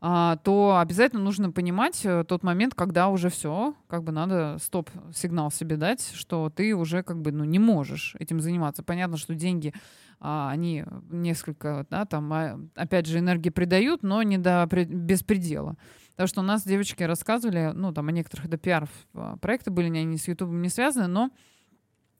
то 0.01 0.77
обязательно 0.81 1.21
нужно 1.21 1.51
понимать 1.51 2.05
э, 2.05 2.23
тот 2.25 2.41
момент, 2.41 2.73
когда 2.73 3.09
уже 3.09 3.29
все, 3.29 3.75
как 3.87 4.03
бы 4.05 4.13
надо 4.13 4.57
стоп-сигнал 4.61 5.51
себе 5.51 5.75
дать, 5.75 6.11
что 6.13 6.49
ты 6.49 6.73
уже 6.73 7.03
как 7.03 7.21
бы 7.21 7.33
ну, 7.33 7.43
не 7.43 7.59
можешь 7.59 8.15
этим 8.17 8.39
заниматься. 8.39 8.81
Понятно, 8.81 9.17
что 9.17 9.35
деньги 9.35 9.73
а, 10.21 10.51
они 10.51 10.85
несколько, 11.09 11.85
да, 11.89 12.05
там, 12.05 12.31
а, 12.33 12.59
опять 12.75 13.05
же, 13.07 13.19
энергии 13.19 13.49
придают, 13.49 14.03
но 14.03 14.21
не 14.23 14.37
до 14.37 14.67
без 14.67 15.23
предела. 15.23 15.75
Потому 16.11 16.27
что 16.27 16.41
у 16.41 16.43
нас 16.43 16.63
девочки 16.65 17.03
рассказывали, 17.03 17.71
ну, 17.73 17.93
там, 17.93 18.09
о 18.09 18.11
некоторых 18.11 18.47
это 18.47 18.57
пиар-проекты 18.57 19.71
были, 19.71 19.87
они 19.87 20.17
с 20.17 20.27
YouTube 20.27 20.51
не 20.51 20.67
связаны, 20.67 21.07
но 21.07 21.31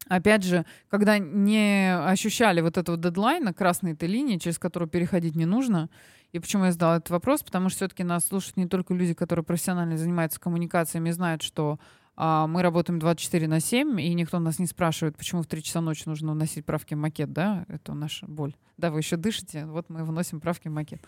опять 0.08 0.44
же, 0.44 0.66
когда 0.88 1.18
не 1.18 1.94
ощущали 1.94 2.62
вот 2.62 2.78
этого 2.78 2.98
дедлайна, 2.98 3.54
красной 3.54 3.94
этой 3.94 4.08
линии, 4.08 4.38
через 4.38 4.58
которую 4.58 4.90
переходить 4.90 5.36
не 5.36 5.46
нужно, 5.46 5.90
и 6.32 6.40
почему 6.40 6.66
я 6.66 6.72
задала 6.72 6.98
этот 6.98 7.10
вопрос? 7.10 7.44
Потому 7.44 7.70
что 7.70 7.78
все-таки 7.78 8.04
нас 8.04 8.26
слушают 8.26 8.58
не 8.58 8.68
только 8.68 8.94
люди, 8.94 9.14
которые 9.14 9.44
профессионально 9.44 9.98
занимаются 9.98 10.40
коммуникациями, 10.40 11.12
знают, 11.12 11.42
что 11.42 11.80
а, 12.22 12.48
мы 12.48 12.62
работаем 12.62 13.00
24 13.00 13.48
на 13.48 13.62
7, 13.62 14.00
и 14.02 14.14
никто 14.14 14.40
нас 14.40 14.60
не 14.60 14.68
спрашивает, 14.68 15.18
почему 15.18 15.42
в 15.42 15.48
3 15.48 15.64
часа 15.64 15.80
ночи 15.80 16.04
нужно 16.06 16.34
вносить 16.34 16.66
правки 16.66 16.94
в 16.94 16.98
макет, 16.98 17.32
да? 17.32 17.66
Это 17.70 17.94
наша 17.94 18.28
боль. 18.28 18.54
Да, 18.78 18.92
вы 18.92 19.00
еще 19.00 19.16
дышите, 19.16 19.66
вот 19.66 19.90
мы 19.90 20.04
вносим 20.04 20.42
правки 20.42 20.68
в 20.68 20.72
макет. 20.72 21.02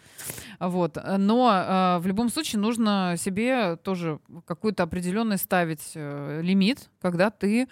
Вот. 0.59 0.97
Но 1.17 1.49
а, 1.51 1.99
в 1.99 2.07
любом 2.07 2.29
случае 2.29 2.61
нужно 2.61 3.15
себе 3.17 3.75
тоже 3.75 4.19
какую-то 4.45 4.83
определенный 4.83 5.37
ставить 5.37 5.91
э, 5.95 6.41
лимит, 6.41 6.89
когда 7.01 7.29
ты 7.29 7.67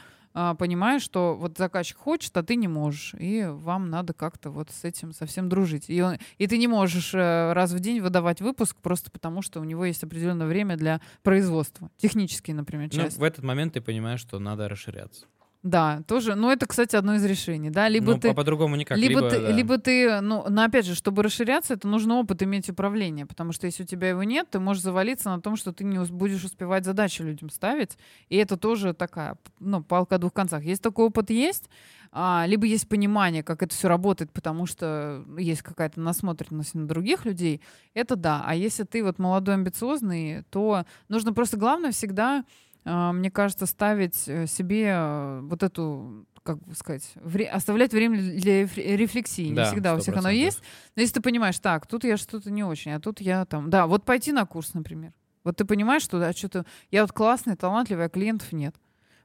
понимаешь, 0.58 1.02
что 1.02 1.36
вот 1.36 1.58
заказчик 1.58 1.98
хочет, 1.98 2.36
а 2.38 2.44
ты 2.44 2.56
не 2.56 2.68
можешь, 2.68 3.16
и 3.18 3.46
вам 3.46 3.90
надо 3.90 4.14
как-то 4.14 4.50
вот 4.50 4.70
с 4.70 4.84
этим 4.84 5.12
совсем 5.12 5.50
дружить. 5.50 5.90
И, 5.90 6.02
он, 6.02 6.18
и 6.38 6.48
ты 6.48 6.58
не 6.58 6.68
можешь 6.68 7.14
э, 7.14 7.54
раз 7.54 7.72
в 7.72 7.80
день 7.80 8.02
выдавать 8.02 8.42
выпуск 8.42 8.78
просто 8.82 9.12
потому, 9.12 9.42
что 9.42 9.60
у 9.60 9.64
него 9.64 9.86
есть 9.86 10.04
определенное 10.04 10.48
время 10.48 10.78
для 10.78 11.02
производства, 11.24 11.90
технические, 11.98 12.56
например, 12.56 12.90
части. 12.90 13.18
Ну, 13.18 13.22
в 13.22 13.24
этот 13.24 13.44
момент 13.44 13.74
ты 13.74 13.82
понимаешь, 13.82 14.20
что 14.20 14.40
надо 14.40 14.70
расширяться. 14.70 15.26
Да, 15.62 16.03
тоже. 16.07 16.36
Но 16.36 16.53
это, 16.53 16.66
кстати, 16.68 16.95
одно 16.95 17.16
из 17.16 17.26
решений, 17.26 17.70
да. 17.70 17.89
Либо 17.89 18.14
ну, 18.14 18.20
ты, 18.20 18.34
по-другому 18.34 18.78
никак. 18.78 18.97
Либо, 18.97 19.20
либо 19.20 19.30
ты, 19.30 19.41
да. 19.41 19.51
либо 19.51 19.78
ты, 19.78 20.22
ну, 20.22 20.45
но 20.47 20.64
опять 20.64 20.86
же, 20.86 20.95
чтобы 20.95 21.22
расширяться, 21.22 21.74
это 21.74 21.86
нужно 21.86 22.16
опыт 22.16 22.41
иметь 22.43 22.70
управления, 22.70 23.26
потому 23.26 23.51
что 23.51 23.66
если 23.68 23.84
у 23.84 23.86
тебя 23.86 24.10
его 24.10 24.24
нет, 24.24 24.47
ты 24.49 24.60
можешь 24.60 24.82
завалиться 24.82 25.30
на 25.30 25.41
том, 25.41 25.57
что 25.57 25.74
ты 25.74 25.84
не 25.84 25.99
будешь 26.14 26.45
успевать 26.45 26.86
задачи 26.86 27.22
людям 27.24 27.49
ставить, 27.49 27.97
и 28.30 28.38
это 28.38 28.55
тоже 28.55 28.93
такая, 28.93 29.38
ну, 29.60 29.84
палка 29.84 30.16
о 30.16 30.18
двух 30.18 30.32
концах. 30.32 30.64
Есть 30.64 30.82
такой 30.82 31.07
опыт, 31.07 31.30
есть, 31.30 31.70
а, 32.12 32.45
либо 32.47 32.66
есть 32.66 32.88
понимание, 32.88 33.43
как 33.43 33.62
это 33.62 33.76
все 33.76 33.89
работает, 33.89 34.32
потому 34.32 34.66
что 34.66 35.26
есть 35.38 35.62
какая-то 35.62 35.99
насмотренность 35.99 36.74
на 36.74 36.88
других 36.88 37.26
людей, 37.26 37.62
это 37.93 38.16
да. 38.16 38.43
А 38.45 38.55
если 38.55 38.84
ты 38.84 39.03
вот 39.03 39.20
молодой, 39.20 39.55
амбициозный, 39.55 40.43
то 40.51 40.86
нужно 41.10 41.34
просто 41.34 41.57
главное 41.57 41.91
всегда 41.91 42.39
а, 42.39 42.43
мне 42.86 43.30
кажется, 43.32 43.65
ставить 43.65 44.27
э, 44.27 44.47
себе 44.47 44.88
э, 44.95 45.39
вот 45.43 45.63
эту, 45.63 46.25
как 46.43 46.57
сказать, 46.75 47.11
вре- 47.15 47.47
оставлять 47.49 47.93
время 47.93 48.17
для 48.19 48.61
рефлексии. 48.65 49.53
Да, 49.53 49.65
не 49.65 49.71
всегда 49.71 49.93
100%. 49.93 49.97
у 49.97 49.99
всех 49.99 50.17
оно 50.17 50.30
есть. 50.30 50.61
Но 50.95 51.01
если 51.01 51.15
ты 51.15 51.21
понимаешь, 51.21 51.59
так, 51.59 51.86
тут 51.88 52.03
я 52.03 52.17
что-то 52.17 52.49
не 52.51 52.63
очень, 52.63 52.91
а 52.93 52.99
тут 52.99 53.21
я 53.21 53.45
там... 53.45 53.69
Да, 53.69 53.86
вот 53.88 54.05
пойти 54.05 54.32
на 54.32 54.45
курс, 54.45 54.73
например. 54.73 55.13
Вот 55.43 55.55
ты 55.57 55.65
понимаешь, 55.65 56.01
что 56.03 56.19
да, 56.19 56.34
что-то 56.34 56.65
я 56.91 57.01
вот 57.01 57.11
классный, 57.11 57.55
талантливый, 57.55 58.05
а 58.05 58.09
клиентов 58.09 58.51
нет. 58.51 58.75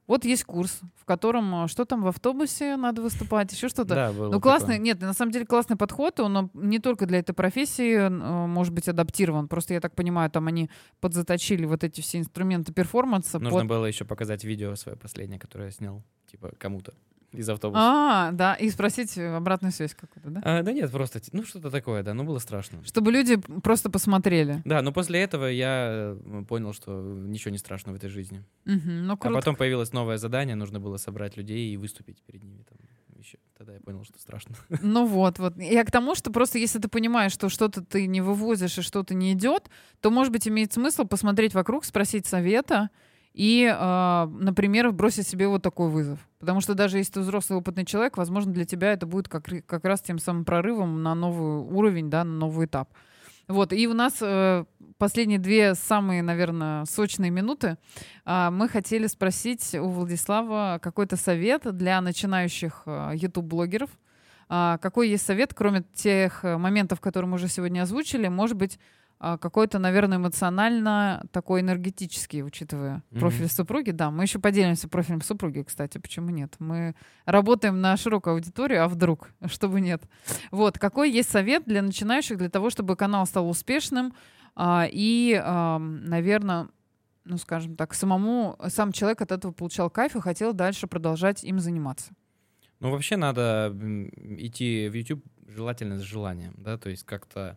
Вот 0.06 0.24
есть 0.24 0.44
курс, 0.44 0.80
в 0.96 1.04
котором 1.04 1.54
а, 1.54 1.68
что 1.68 1.84
там 1.84 2.02
в 2.02 2.08
автобусе 2.08 2.76
надо 2.76 3.00
выступать, 3.00 3.52
еще 3.52 3.68
что-то. 3.68 3.94
Да, 3.94 4.12
было 4.12 4.30
ну, 4.30 4.40
классный, 4.40 4.78
нет, 4.78 5.00
на 5.00 5.14
самом 5.14 5.32
деле 5.32 5.46
классный 5.46 5.76
подход, 5.76 6.20
он 6.20 6.50
не 6.52 6.78
только 6.78 7.06
для 7.06 7.20
этой 7.20 7.32
профессии 7.32 7.96
а, 7.96 8.10
может 8.10 8.74
быть 8.74 8.88
адаптирован. 8.88 9.48
Просто 9.48 9.74
я 9.74 9.80
так 9.80 9.94
понимаю, 9.94 10.30
там 10.30 10.46
они 10.46 10.70
подзаточили 11.00 11.64
вот 11.64 11.84
эти 11.84 12.00
все 12.02 12.18
инструменты 12.18 12.72
перформанса. 12.72 13.38
Нужно 13.38 13.60
под... 13.60 13.68
было 13.68 13.86
еще 13.86 14.04
показать 14.04 14.44
видео 14.44 14.74
свое 14.76 14.98
последнее, 14.98 15.38
которое 15.38 15.66
я 15.66 15.70
снял, 15.70 16.02
типа 16.30 16.52
кому-то 16.58 16.92
из 17.34 17.48
автобуса. 17.48 17.80
А, 17.82 18.32
да, 18.32 18.54
и 18.54 18.70
спросить 18.70 19.18
обратную 19.18 19.72
связь 19.72 19.94
какую-то, 19.94 20.30
да? 20.30 20.40
А, 20.44 20.62
да 20.62 20.72
нет, 20.72 20.90
просто, 20.90 21.20
ну 21.32 21.44
что-то 21.44 21.70
такое, 21.70 22.02
да, 22.02 22.14
ну 22.14 22.24
было 22.24 22.38
страшно. 22.38 22.84
Чтобы 22.84 23.12
люди 23.12 23.36
просто 23.36 23.90
посмотрели. 23.90 24.62
Да, 24.64 24.82
но 24.82 24.92
после 24.92 25.20
этого 25.20 25.46
я 25.46 26.16
э, 26.16 26.44
понял, 26.48 26.72
что 26.72 27.00
ничего 27.00 27.50
не 27.50 27.58
страшно 27.58 27.92
в 27.92 27.96
этой 27.96 28.08
жизни. 28.08 28.44
Угу, 28.66 28.80
ну, 28.86 29.16
круто. 29.16 29.36
А 29.36 29.40
потом 29.40 29.56
появилось 29.56 29.92
новое 29.92 30.16
задание, 30.16 30.56
нужно 30.56 30.80
было 30.80 30.96
собрать 30.96 31.36
людей 31.36 31.72
и 31.72 31.76
выступить 31.76 32.22
перед 32.22 32.42
ними. 32.42 32.62
Там, 32.62 32.78
еще. 33.24 33.38
Тогда 33.56 33.72
я 33.74 33.80
понял, 33.80 34.04
что 34.04 34.18
страшно. 34.18 34.54
Ну 34.82 35.06
вот, 35.06 35.38
вот. 35.38 35.56
Я 35.56 35.84
к 35.84 35.90
тому, 35.90 36.14
что 36.14 36.30
просто 36.30 36.58
если 36.58 36.78
ты 36.78 36.88
понимаешь, 36.88 37.32
что 37.32 37.48
что-то 37.48 37.82
ты 37.82 38.06
не 38.06 38.20
вывозишь 38.20 38.78
и 38.78 38.82
что-то 38.82 39.14
не 39.14 39.32
идет, 39.32 39.70
то, 40.00 40.10
может 40.10 40.32
быть, 40.32 40.46
имеет 40.46 40.72
смысл 40.72 41.04
посмотреть 41.04 41.54
вокруг, 41.54 41.84
спросить 41.84 42.26
совета, 42.26 42.90
и, 43.34 43.64
э, 43.64 44.26
например, 44.26 44.92
бросить 44.92 45.26
себе 45.26 45.48
вот 45.48 45.62
такой 45.62 45.90
вызов. 45.90 46.20
Потому 46.38 46.60
что 46.60 46.74
даже 46.74 46.98
если 46.98 47.14
ты 47.14 47.20
взрослый 47.20 47.58
опытный 47.58 47.84
человек, 47.84 48.16
возможно, 48.16 48.52
для 48.52 48.64
тебя 48.64 48.92
это 48.92 49.06
будет 49.06 49.28
как, 49.28 49.44
как 49.66 49.84
раз 49.84 50.00
тем 50.00 50.18
самым 50.18 50.44
прорывом 50.44 51.02
на 51.02 51.14
новый 51.14 51.62
уровень, 51.62 52.10
да, 52.10 52.22
на 52.22 52.32
новый 52.32 52.66
этап. 52.66 52.90
Вот, 53.48 53.72
и 53.72 53.86
у 53.88 53.92
нас 53.92 54.14
э, 54.20 54.64
последние 54.98 55.38
две 55.38 55.74
самые, 55.74 56.22
наверное, 56.22 56.84
сочные 56.84 57.30
минуты. 57.30 57.76
Э, 58.24 58.50
мы 58.50 58.68
хотели 58.68 59.08
спросить 59.08 59.74
у 59.74 59.88
Владислава 59.88 60.78
какой-то 60.80 61.16
совет 61.16 61.62
для 61.76 62.00
начинающих 62.00 62.82
э, 62.86 63.12
YouTube-блогеров. 63.14 63.90
Э, 64.48 64.78
какой 64.80 65.08
есть 65.08 65.26
совет, 65.26 65.52
кроме 65.54 65.82
тех 65.92 66.44
моментов, 66.44 67.00
которые 67.00 67.28
мы 67.28 67.34
уже 67.34 67.48
сегодня 67.48 67.82
озвучили? 67.82 68.28
Может 68.28 68.56
быть, 68.56 68.78
а, 69.18 69.38
какой-то, 69.38 69.78
наверное, 69.78 70.18
эмоционально 70.18 71.24
такой 71.32 71.60
энергетический, 71.60 72.42
учитывая 72.42 73.02
mm-hmm. 73.10 73.20
профиль 73.20 73.48
супруги. 73.48 73.90
Да, 73.90 74.10
мы 74.10 74.24
еще 74.24 74.38
поделимся 74.38 74.88
профилем 74.88 75.22
супруги, 75.22 75.62
кстати, 75.62 75.98
почему 75.98 76.30
нет? 76.30 76.54
Мы 76.58 76.94
работаем 77.24 77.80
на 77.80 77.96
широкую 77.96 78.34
аудиторию, 78.34 78.84
а 78.84 78.88
вдруг, 78.88 79.30
чтобы 79.46 79.80
нет. 79.80 80.02
Вот, 80.50 80.78
какой 80.78 81.10
есть 81.10 81.30
совет 81.30 81.64
для 81.64 81.82
начинающих, 81.82 82.38
для 82.38 82.50
того, 82.50 82.70
чтобы 82.70 82.96
канал 82.96 83.26
стал 83.26 83.48
успешным 83.48 84.14
а, 84.56 84.86
и, 84.90 85.40
а, 85.42 85.78
наверное, 85.78 86.68
ну, 87.24 87.38
скажем 87.38 87.76
так, 87.76 87.94
самому, 87.94 88.58
сам 88.68 88.92
человек 88.92 89.22
от 89.22 89.32
этого 89.32 89.52
получал 89.52 89.90
кайф 89.90 90.16
и 90.16 90.20
хотел 90.20 90.52
дальше 90.52 90.86
продолжать 90.86 91.42
им 91.44 91.58
заниматься? 91.58 92.12
Ну, 92.80 92.90
вообще 92.90 93.16
надо 93.16 93.74
идти 94.36 94.88
в 94.88 94.94
YouTube 94.94 95.24
желательно 95.48 95.98
с 95.98 96.02
желанием, 96.02 96.54
да, 96.58 96.76
то 96.76 96.90
есть 96.90 97.04
как-то 97.04 97.56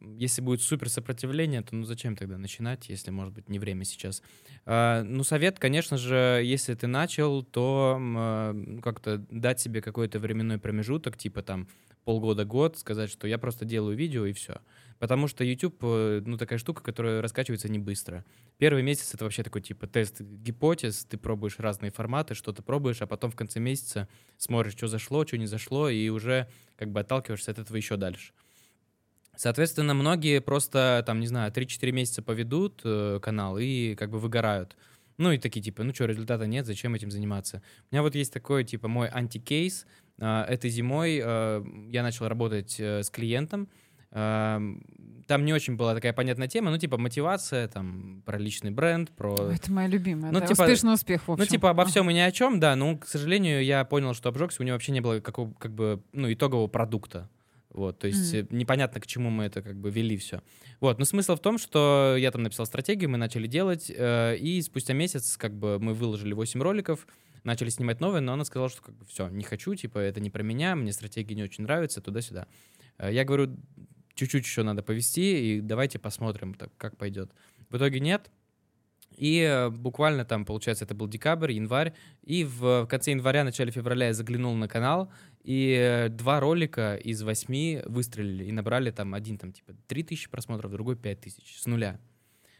если 0.00 0.42
будет 0.42 0.62
супер 0.62 0.88
сопротивление, 0.88 1.62
то 1.62 1.74
ну 1.74 1.84
зачем 1.84 2.16
тогда 2.16 2.38
начинать, 2.38 2.88
если, 2.88 3.10
может 3.10 3.32
быть, 3.32 3.48
не 3.48 3.58
время 3.58 3.84
сейчас? 3.84 4.22
А, 4.64 5.02
ну, 5.02 5.24
совет, 5.24 5.58
конечно 5.58 5.96
же, 5.96 6.42
если 6.44 6.74
ты 6.74 6.86
начал, 6.86 7.42
то 7.42 7.98
а, 7.98 8.80
как-то 8.82 9.18
дать 9.30 9.60
себе 9.60 9.80
какой-то 9.80 10.18
временной 10.18 10.58
промежуток, 10.58 11.16
типа 11.16 11.42
там 11.42 11.68
полгода-год, 12.04 12.78
сказать, 12.78 13.10
что 13.10 13.26
я 13.26 13.36
просто 13.36 13.64
делаю 13.64 13.96
видео 13.96 14.26
и 14.26 14.32
все. 14.32 14.60
Потому 14.98 15.26
что 15.26 15.44
YouTube, 15.44 15.78
э, 15.82 16.22
ну, 16.24 16.38
такая 16.38 16.58
штука, 16.58 16.82
которая 16.82 17.20
раскачивается 17.20 17.68
не 17.68 17.80
быстро. 17.80 18.24
Первый 18.58 18.82
месяц— 18.82 19.12
это 19.14 19.24
вообще 19.24 19.42
такой, 19.42 19.60
типа, 19.60 19.88
тест 19.88 20.20
гипотез, 20.20 21.04
ты 21.04 21.18
пробуешь 21.18 21.58
разные 21.58 21.90
форматы, 21.90 22.34
что-то 22.34 22.62
пробуешь, 22.62 23.02
а 23.02 23.06
потом 23.06 23.32
в 23.32 23.36
конце 23.36 23.58
месяца 23.58 24.08
смотришь, 24.38 24.72
что 24.74 24.86
зашло, 24.86 25.26
что 25.26 25.36
не 25.36 25.46
зашло, 25.46 25.88
и 25.88 26.08
уже 26.08 26.48
как 26.76 26.92
бы 26.92 27.00
отталкиваешься 27.00 27.50
от 27.50 27.58
этого 27.58 27.76
еще 27.76 27.96
дальше. 27.96 28.32
Соответственно, 29.36 29.94
многие 29.94 30.40
просто, 30.40 31.02
там, 31.06 31.20
не 31.20 31.26
знаю, 31.26 31.52
3-4 31.52 31.92
месяца 31.92 32.22
поведут 32.22 32.80
э, 32.84 33.20
канал 33.22 33.58
и 33.58 33.94
как 33.94 34.10
бы 34.10 34.18
выгорают. 34.18 34.76
Ну 35.18 35.32
и 35.32 35.38
такие, 35.38 35.62
типа, 35.62 35.82
ну 35.82 35.94
что, 35.94 36.06
результата 36.06 36.46
нет, 36.46 36.66
зачем 36.66 36.94
этим 36.94 37.10
заниматься? 37.10 37.62
У 37.90 37.94
меня 37.94 38.02
вот 38.02 38.14
есть 38.14 38.32
такой, 38.32 38.64
типа, 38.64 38.88
мой 38.88 39.08
антикейс. 39.08 39.86
Э, 40.18 40.42
этой 40.42 40.70
зимой 40.70 41.20
э, 41.22 41.64
я 41.88 42.02
начал 42.02 42.28
работать 42.28 42.76
э, 42.78 43.02
с 43.02 43.10
клиентом. 43.10 43.68
Э, 44.10 44.58
там 45.26 45.44
не 45.44 45.52
очень 45.52 45.76
была 45.76 45.94
такая 45.94 46.12
понятная 46.12 46.48
тема, 46.48 46.70
ну, 46.70 46.78
типа, 46.78 46.98
мотивация, 46.98 47.68
там, 47.68 48.22
про 48.24 48.38
личный 48.38 48.70
бренд, 48.70 49.10
про... 49.10 49.34
Это 49.52 49.72
моя 49.72 49.88
любимая, 49.88 50.30
ну, 50.30 50.40
да, 50.40 50.46
типа, 50.46 50.62
успешный 50.62 50.94
успех, 50.94 51.22
в 51.22 51.28
ну, 51.28 51.34
общем. 51.34 51.44
Ну, 51.44 51.50
типа, 51.50 51.70
обо 51.70 51.84
всем 51.84 52.08
и 52.10 52.14
ни 52.14 52.20
о 52.20 52.30
чем, 52.30 52.60
да, 52.60 52.76
но, 52.76 52.96
к 52.96 53.06
сожалению, 53.06 53.64
я 53.64 53.84
понял, 53.84 54.14
что 54.14 54.28
обжегся, 54.28 54.62
у 54.62 54.64
него 54.64 54.74
вообще 54.74 54.92
не 54.92 55.00
было 55.00 55.20
какого, 55.20 55.52
как 55.54 55.74
бы, 55.74 56.02
ну, 56.12 56.32
итогового 56.32 56.68
продукта. 56.68 57.28
Вот, 57.76 57.98
то 57.98 58.06
есть 58.06 58.34
mm-hmm. 58.34 58.54
непонятно, 58.54 59.00
к 59.02 59.06
чему 59.06 59.28
мы 59.28 59.44
это 59.44 59.60
как 59.60 59.76
бы 59.78 59.90
вели 59.90 60.16
все. 60.16 60.42
Вот, 60.80 60.98
но 60.98 61.04
смысл 61.04 61.36
в 61.36 61.40
том, 61.40 61.58
что 61.58 62.16
я 62.18 62.30
там 62.30 62.42
написал 62.42 62.64
стратегию, 62.64 63.10
мы 63.10 63.18
начали 63.18 63.46
делать, 63.46 63.92
э, 63.94 64.36
и 64.38 64.62
спустя 64.62 64.94
месяц 64.94 65.36
как 65.36 65.54
бы 65.54 65.78
мы 65.78 65.92
выложили 65.92 66.32
8 66.32 66.62
роликов, 66.62 67.06
начали 67.44 67.68
снимать 67.68 68.00
новые, 68.00 68.22
но 68.22 68.32
она 68.32 68.46
сказала, 68.46 68.70
что 68.70 68.80
как 68.80 68.94
бы 68.96 69.04
все, 69.04 69.28
не 69.28 69.44
хочу, 69.44 69.74
типа 69.74 69.98
это 69.98 70.20
не 70.20 70.30
про 70.30 70.42
меня, 70.42 70.74
мне 70.74 70.90
стратегия 70.90 71.34
не 71.34 71.42
очень 71.42 71.64
нравится, 71.64 72.00
туда-сюда. 72.00 72.48
Э, 72.96 73.12
я 73.12 73.24
говорю, 73.24 73.54
чуть-чуть 74.14 74.44
еще 74.44 74.62
надо 74.62 74.82
повести, 74.82 75.56
и 75.56 75.60
давайте 75.60 75.98
посмотрим, 75.98 76.54
так, 76.54 76.70
как 76.78 76.96
пойдет. 76.96 77.30
В 77.68 77.76
итоге 77.76 78.00
нет, 78.00 78.30
И 79.16 79.40
э, 79.40 79.68
буквально 79.68 80.24
там, 80.24 80.44
получается, 80.44 80.84
это 80.84 80.94
был 80.94 81.08
декабрь, 81.08 81.52
январь, 81.52 81.92
и 82.22 82.44
в 82.44 82.86
конце 82.86 83.10
января, 83.10 83.44
начале 83.44 83.70
февраля 83.70 84.06
я 84.06 84.14
заглянул 84.14 84.54
на 84.54 84.66
канал, 84.66 85.12
и 85.46 86.08
два 86.10 86.40
ролика 86.40 86.96
из 86.96 87.22
восьми 87.22 87.80
выстрелили 87.86 88.44
и 88.46 88.52
набрали 88.52 88.90
там 88.90 89.14
один 89.14 89.38
там 89.38 89.52
типа 89.52 89.74
3000 89.86 90.28
просмотров, 90.28 90.72
другой 90.72 90.96
5000 90.96 91.58
с 91.60 91.66
нуля. 91.66 92.00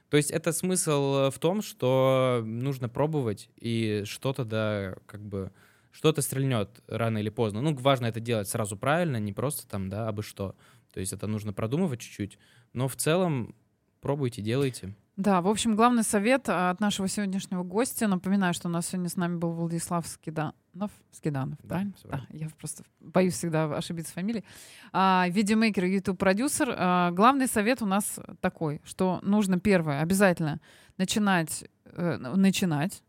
То 0.09 0.17
есть 0.17 0.31
это 0.31 0.53
смысл 0.53 1.31
в 1.31 1.39
том, 1.41 1.63
что 1.63 2.43
нужно 2.47 2.89
пробовать, 2.89 3.51
и 3.57 4.05
что-то, 4.07 4.45
да, 4.45 4.95
как 5.07 5.21
бы, 5.21 5.51
что-то 5.91 6.23
стрельнет 6.23 6.81
рано 6.87 7.19
или 7.19 7.29
поздно. 7.29 7.61
Ну, 7.61 7.75
важно 7.75 8.07
это 8.07 8.21
делать 8.21 8.49
сразу 8.49 8.77
правильно, 8.77 9.17
не 9.17 9.33
просто 9.33 9.67
там, 9.67 9.89
да, 9.89 10.07
абы 10.07 10.23
что. 10.23 10.55
То 10.93 11.01
есть 11.01 11.13
это 11.13 11.27
нужно 11.27 11.53
продумывать 11.53 12.01
чуть-чуть, 12.01 12.39
но 12.73 12.87
в 12.87 12.95
целом 12.95 13.57
пробуйте, 14.01 14.43
делайте. 14.43 14.95
Да, 15.17 15.41
в 15.41 15.49
общем, 15.49 15.77
главный 15.77 16.03
совет 16.03 16.47
а, 16.49 16.71
от 16.71 16.81
нашего 16.81 17.09
сегодняшнего 17.09 17.63
гостя. 17.63 18.07
Напоминаю, 18.07 18.53
что 18.53 18.69
у 18.69 18.71
нас 18.71 18.89
сегодня 18.89 19.09
с 19.09 19.17
нами 19.17 19.39
был 19.39 19.53
Владислав 19.53 20.07
Скиданов. 20.07 20.91
Скиданов, 21.11 21.59
да, 21.63 21.69
правильно? 21.69 21.95
Да, 22.05 22.27
я 22.31 22.51
просто 22.51 22.85
боюсь 23.01 23.33
всегда 23.33 23.65
ошибиться 23.75 24.13
фамилией. 24.13 24.45
А, 24.93 25.27
видеомейкер 25.31 25.85
YouTube-продюсер. 25.87 26.75
А, 26.77 27.11
главный 27.13 27.47
совет 27.47 27.81
у 27.81 27.87
нас 27.87 28.21
такой, 28.41 28.83
что 28.85 29.21
нужно 29.23 29.59
первое, 29.59 30.03
обязательно 30.03 30.61
начинать, 30.99 31.65
э, 31.85 32.19
начинать. 32.19 33.03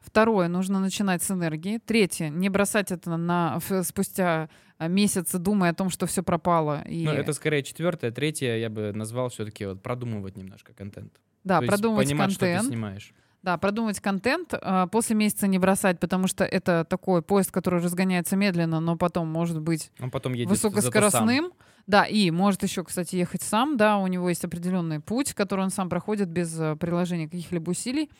Второе, 0.00 0.48
нужно 0.48 0.80
начинать 0.80 1.22
с 1.22 1.30
энергии. 1.30 1.76
Третье, 1.76 2.30
не 2.30 2.48
бросать 2.48 2.90
это 2.90 3.18
на 3.18 3.58
спустя 3.82 4.48
месяцы, 4.78 5.38
думая 5.38 5.72
о 5.72 5.74
том, 5.74 5.90
что 5.90 6.06
все 6.06 6.22
пропало. 6.22 6.82
И... 6.88 7.04
Ну, 7.04 7.12
это 7.12 7.34
скорее 7.34 7.62
четвертое. 7.62 8.10
Третье 8.10 8.56
я 8.56 8.70
бы 8.70 8.92
назвал 8.94 9.28
все-таки 9.28 9.66
вот 9.66 9.82
продумывать 9.82 10.36
немножко 10.36 10.72
контент. 10.72 11.20
Да, 11.44 11.60
То 11.60 11.66
продумывать 11.66 12.08
понимать, 12.08 12.30
контент. 12.30 12.62
Что 12.62 12.68
ты 12.68 12.74
снимаешь. 12.74 13.14
Да, 13.42 13.58
продумать 13.58 14.00
контент, 14.00 14.54
а, 14.54 14.86
после 14.86 15.14
месяца 15.14 15.46
не 15.46 15.58
бросать, 15.58 16.00
потому 16.00 16.28
что 16.28 16.44
это 16.44 16.86
такой 16.88 17.20
поезд, 17.20 17.50
который 17.50 17.82
разгоняется 17.82 18.36
медленно, 18.36 18.80
но 18.80 18.96
потом 18.96 19.28
может 19.28 19.60
быть 19.60 19.90
Он 20.00 20.10
потом 20.10 20.32
едет 20.32 20.48
высокоскоростным. 20.48 21.52
Да, 21.86 22.04
и 22.04 22.30
может 22.30 22.62
еще, 22.62 22.82
кстати, 22.82 23.16
ехать 23.16 23.42
сам, 23.42 23.76
да, 23.76 23.98
у 23.98 24.06
него 24.06 24.30
есть 24.30 24.42
определенный 24.42 25.00
путь, 25.00 25.34
который 25.34 25.60
он 25.60 25.70
сам 25.70 25.90
проходит 25.90 26.30
без 26.30 26.58
э, 26.58 26.76
приложения 26.76 27.28
каких-либо 27.28 27.70
усилий. 27.70 28.10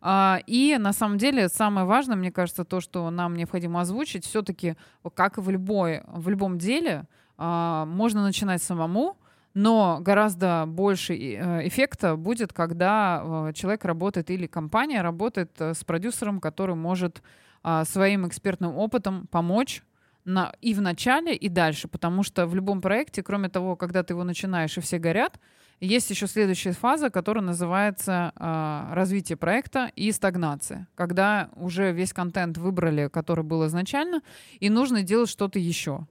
А, 0.00 0.40
и 0.46 0.78
на 0.80 0.94
самом 0.94 1.18
деле 1.18 1.50
самое 1.50 1.86
важное, 1.86 2.16
мне 2.16 2.32
кажется, 2.32 2.64
то, 2.64 2.80
что 2.80 3.10
нам 3.10 3.36
необходимо 3.36 3.82
озвучить, 3.82 4.24
все-таки, 4.24 4.76
как 5.14 5.36
и 5.36 5.42
в, 5.42 5.50
любой, 5.50 6.00
в 6.06 6.30
любом 6.30 6.56
деле, 6.56 7.04
а, 7.36 7.84
можно 7.84 8.22
начинать 8.22 8.62
самому, 8.62 9.18
но 9.54 9.98
гораздо 10.00 10.64
больше 10.66 11.14
э, 11.14 11.66
эффекта 11.66 12.16
будет, 12.16 12.52
когда 12.52 13.48
э, 13.48 13.52
человек 13.54 13.84
работает 13.84 14.30
или 14.30 14.46
компания 14.46 15.02
работает 15.02 15.50
э, 15.58 15.74
с 15.74 15.84
продюсером, 15.84 16.40
который 16.40 16.76
может 16.76 17.22
а, 17.62 17.84
своим 17.84 18.26
экспертным 18.26 18.76
опытом 18.76 19.26
помочь 19.26 19.82
на, 20.24 20.52
и 20.62 20.72
в 20.72 20.80
начале, 20.80 21.34
и 21.34 21.48
дальше. 21.48 21.88
Потому 21.88 22.22
что 22.22 22.46
в 22.46 22.54
любом 22.54 22.80
проекте, 22.80 23.22
кроме 23.22 23.48
того, 23.48 23.76
когда 23.76 24.02
ты 24.02 24.14
его 24.14 24.24
начинаешь 24.24 24.76
и 24.78 24.80
все 24.80 24.98
горят, 24.98 25.38
есть 25.80 26.10
еще 26.10 26.26
следующая 26.26 26.72
фаза, 26.72 27.10
которая 27.10 27.44
называется 27.44 28.32
э, 28.36 28.94
развитие 28.94 29.36
проекта 29.36 29.90
и 29.96 30.12
стагнация, 30.12 30.88
когда 30.94 31.50
уже 31.56 31.92
весь 31.92 32.12
контент 32.12 32.58
выбрали, 32.58 33.08
который 33.08 33.44
был 33.44 33.66
изначально, 33.66 34.22
и 34.58 34.70
нужно 34.70 35.02
делать 35.02 35.30
что-то 35.30 35.58
еще. 35.58 36.06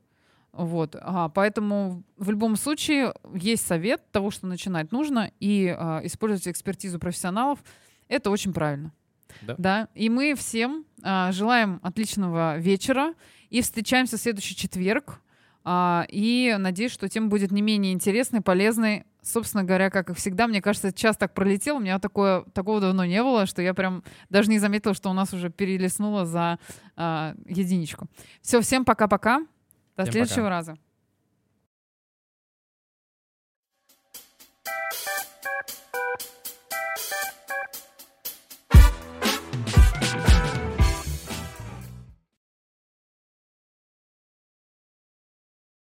Вот, 0.51 0.95
а, 0.99 1.29
поэтому 1.29 2.03
в 2.17 2.29
любом 2.31 2.55
случае 2.55 3.13
есть 3.33 3.65
совет 3.65 4.11
того, 4.11 4.31
что 4.31 4.47
начинать 4.47 4.91
нужно, 4.91 5.31
и 5.39 5.73
а, 5.77 6.01
использовать 6.03 6.47
экспертизу 6.47 6.99
профессионалов. 6.99 7.59
Это 8.07 8.29
очень 8.29 8.53
правильно. 8.53 8.91
Да. 9.41 9.55
да? 9.57 9.87
И 9.95 10.09
мы 10.09 10.35
всем 10.35 10.85
а, 11.03 11.31
желаем 11.31 11.79
отличного 11.83 12.57
вечера 12.57 13.13
и 13.49 13.61
встречаемся 13.61 14.17
в 14.17 14.21
следующий 14.21 14.55
четверг. 14.55 15.21
А, 15.63 16.05
и 16.09 16.55
надеюсь, 16.57 16.91
что 16.91 17.07
тема 17.07 17.27
будет 17.27 17.51
не 17.51 17.61
менее 17.61 17.93
интересной, 17.93 18.41
полезной. 18.41 19.05
Собственно 19.21 19.63
говоря, 19.63 19.89
как 19.89 20.09
и 20.09 20.13
всегда, 20.13 20.47
мне 20.47 20.61
кажется, 20.61 20.93
час 20.93 21.17
так 21.17 21.33
пролетел, 21.33 21.75
у 21.75 21.79
меня 21.79 21.99
такое, 21.99 22.43
такого 22.53 22.79
давно 22.79 23.03
не 23.03 23.21
было, 23.21 23.45
что 23.45 23.61
я 23.61 23.73
прям 23.73 24.03
даже 24.29 24.49
не 24.49 24.59
заметила, 24.59 24.93
что 24.93 25.09
у 25.09 25.13
нас 25.13 25.33
уже 25.33 25.49
перелеснуло 25.49 26.25
за 26.25 26.57
а, 26.95 27.35
единичку. 27.45 28.07
Все, 28.41 28.61
всем 28.61 28.85
пока-пока. 28.85 29.45
До 29.99 30.03
Всем 30.05 30.13
следующего 30.13 30.43
пока. 30.45 30.49
раза. 30.49 30.77